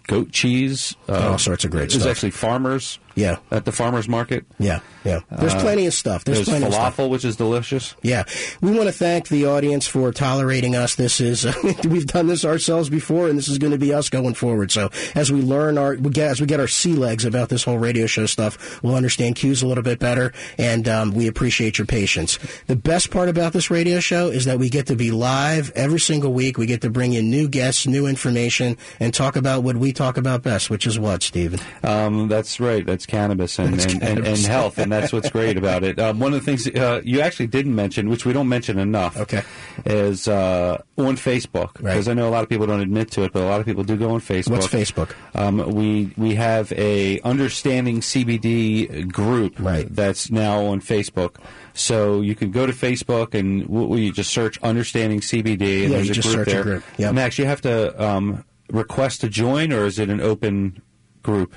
goat 0.07 0.31
cheese. 0.31 0.95
Uh, 1.07 1.29
All 1.31 1.37
sorts 1.37 1.63
of 1.63 1.71
great 1.71 1.91
stuff. 1.91 2.03
There's 2.03 2.03
stuff. 2.03 2.11
actually 2.11 2.31
farmers. 2.31 2.99
Yeah. 3.19 3.37
At 3.51 3.65
the 3.65 3.71
farmers 3.71 4.07
market. 4.07 4.45
Yeah, 4.59 4.79
yeah. 5.03 5.19
There's 5.29 5.53
Uh, 5.53 5.59
plenty 5.61 5.85
of 5.87 5.93
stuff. 5.93 6.23
There's, 6.23 6.37
There's, 6.39 6.49
plenty 6.49 6.65
of 6.67 6.73
stuff. 6.73 6.97
falafel, 6.97 7.09
which 7.09 7.25
is 7.25 7.35
delicious. 7.35 7.95
Yeah, 8.01 8.23
we 8.61 8.71
want 8.71 8.83
to 8.87 8.91
thank 8.93 9.27
the 9.27 9.45
audience 9.45 9.87
for 9.87 10.11
tolerating 10.11 10.75
us. 10.75 10.95
This 10.95 11.19
is 11.19 11.45
we've 11.83 12.07
done 12.07 12.27
this 12.27 12.45
ourselves 12.45 12.89
before, 12.89 13.27
and 13.27 13.37
this 13.37 13.47
is 13.47 13.57
going 13.57 13.71
to 13.73 13.77
be 13.77 13.93
us 13.93 14.09
going 14.09 14.33
forward. 14.35 14.71
So 14.71 14.89
as 15.15 15.31
we 15.31 15.41
learn 15.41 15.77
our 15.77 15.95
we 15.95 16.09
get, 16.11 16.31
as 16.31 16.39
we 16.41 16.47
get 16.47 16.59
our 16.59 16.67
sea 16.67 16.93
legs 16.93 17.25
about 17.25 17.49
this 17.49 17.63
whole 17.63 17.77
radio 17.77 18.05
show 18.07 18.25
stuff, 18.25 18.81
we'll 18.81 18.95
understand 18.95 19.35
cues 19.35 19.61
a 19.61 19.67
little 19.67 19.83
bit 19.83 19.99
better, 19.99 20.31
and 20.57 20.87
um, 20.87 21.11
we 21.11 21.27
appreciate 21.27 21.77
your 21.77 21.87
patience. 21.87 22.39
The 22.67 22.75
best 22.75 23.11
part 23.11 23.27
about 23.29 23.51
this 23.53 23.69
radio 23.69 23.99
show 23.99 24.27
is 24.27 24.45
that 24.45 24.59
we 24.59 24.69
get 24.69 24.87
to 24.87 24.95
be 24.95 25.11
live 25.11 25.71
every 25.75 25.99
single 25.99 26.31
week. 26.31 26.57
We 26.57 26.65
get 26.67 26.81
to 26.81 26.89
bring 26.89 27.13
in 27.13 27.29
new 27.29 27.47
guests, 27.49 27.85
new 27.85 28.07
information, 28.07 28.77
and 28.99 29.13
talk 29.13 29.35
about 29.35 29.63
what 29.63 29.75
we 29.75 29.91
talk 29.91 30.17
about 30.17 30.41
best, 30.43 30.69
which 30.69 30.87
is 30.87 30.97
what, 30.97 31.21
Stephen. 31.23 31.59
Um, 31.83 32.27
that's 32.29 32.59
right. 32.59 32.85
That's 32.85 33.05
cannabis 33.09 33.59
and, 33.59 33.79
and, 33.79 34.01
and, 34.03 34.27
and 34.27 34.37
health, 34.39 34.77
and 34.77 34.91
that's 34.91 35.11
what's 35.11 35.29
great 35.29 35.57
about 35.63 35.83
it. 35.83 35.99
Um, 35.99 36.19
one 36.19 36.33
of 36.33 36.39
the 36.39 36.45
things 36.45 36.67
uh, 36.67 37.01
you 37.03 37.19
actually 37.21 37.47
didn't 37.47 37.75
mention, 37.75 38.07
which 38.09 38.25
we 38.25 38.31
don't 38.33 38.47
mention 38.47 38.79
enough, 38.79 39.17
Okay. 39.17 39.41
is 39.85 40.27
uh, 40.27 40.81
on 40.97 41.15
Facebook 41.17 41.71
Right. 41.81 41.93
because 41.93 42.07
I 42.07 42.13
know 42.13 42.29
a 42.29 42.31
lot 42.31 42.43
of 42.43 42.49
people 42.49 42.67
don't 42.67 42.81
admit 42.81 43.11
to 43.11 43.23
it, 43.23 43.33
but 43.33 43.41
a 43.43 43.45
lot 43.45 43.59
of 43.59 43.65
people 43.65 43.83
do 43.83 43.97
go 43.97 44.11
on 44.11 44.21
Facebook. 44.21 44.51
What's 44.51 44.67
Facebook? 44.67 45.11
Um, 45.35 45.73
we 45.73 46.11
we 46.17 46.35
have 46.35 46.71
a 46.73 47.19
understanding 47.21 48.01
CBD 48.01 49.11
group 49.11 49.59
Right. 49.59 49.87
that's 49.93 50.31
now 50.31 50.65
on 50.65 50.81
Facebook. 50.81 51.35
So 51.73 52.21
you 52.21 52.35
can 52.35 52.51
go 52.51 52.65
to 52.65 52.73
Facebook 52.73 53.33
and 53.33 53.61
w- 53.63 53.83
w- 53.87 54.05
you 54.05 54.11
just 54.11 54.31
search 54.31 54.57
understanding 54.61 55.21
CBD, 55.21 55.83
and 55.83 55.91
Yeah, 55.91 55.97
there's 55.97 56.09
a 56.09 56.13
just 56.13 56.27
group 56.27 56.39
search 56.39 56.47
a 56.47 56.51
there. 56.51 56.63
group. 56.63 56.83
Yep. 56.97 57.13
Max, 57.15 57.39
you 57.39 57.45
have 57.45 57.61
to 57.61 58.03
um, 58.03 58.43
request 58.69 59.21
to 59.21 59.29
join, 59.29 59.71
or 59.71 59.85
is 59.85 59.97
it 59.99 60.09
an 60.09 60.19
open 60.21 60.81
group? 61.23 61.53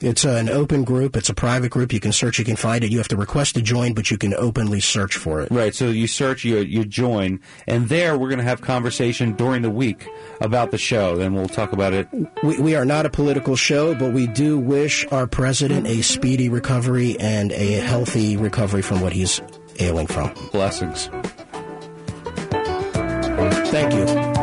It's 0.00 0.24
an 0.24 0.48
open 0.48 0.84
group. 0.84 1.16
It's 1.16 1.28
a 1.28 1.34
private 1.34 1.70
group. 1.70 1.92
You 1.92 2.00
can 2.00 2.12
search. 2.12 2.38
You 2.38 2.44
can 2.44 2.56
find 2.56 2.84
it. 2.84 2.92
You 2.92 2.98
have 2.98 3.08
to 3.08 3.16
request 3.16 3.54
to 3.56 3.62
join, 3.62 3.94
but 3.94 4.10
you 4.10 4.18
can 4.18 4.34
openly 4.34 4.80
search 4.80 5.16
for 5.16 5.40
it. 5.40 5.50
Right. 5.50 5.74
So 5.74 5.88
you 5.88 6.06
search, 6.06 6.44
you 6.44 6.58
you 6.58 6.84
join, 6.84 7.40
and 7.66 7.88
there 7.88 8.16
we're 8.16 8.28
going 8.28 8.38
to 8.38 8.44
have 8.44 8.60
conversation 8.60 9.32
during 9.32 9.62
the 9.62 9.70
week 9.70 10.08
about 10.40 10.70
the 10.70 10.78
show. 10.78 11.16
Then 11.16 11.34
we'll 11.34 11.48
talk 11.48 11.72
about 11.72 11.92
it. 11.92 12.08
We, 12.42 12.58
we 12.60 12.74
are 12.76 12.84
not 12.84 13.06
a 13.06 13.10
political 13.10 13.56
show, 13.56 13.94
but 13.94 14.12
we 14.12 14.26
do 14.26 14.58
wish 14.58 15.06
our 15.10 15.26
president 15.26 15.86
a 15.86 16.02
speedy 16.02 16.48
recovery 16.48 17.18
and 17.18 17.52
a 17.52 17.72
healthy 17.72 18.36
recovery 18.36 18.82
from 18.82 19.00
what 19.00 19.12
he's 19.12 19.40
ailing 19.80 20.06
from. 20.06 20.32
Blessings. 20.52 21.08
Thank 23.70 23.92
you. 23.94 24.37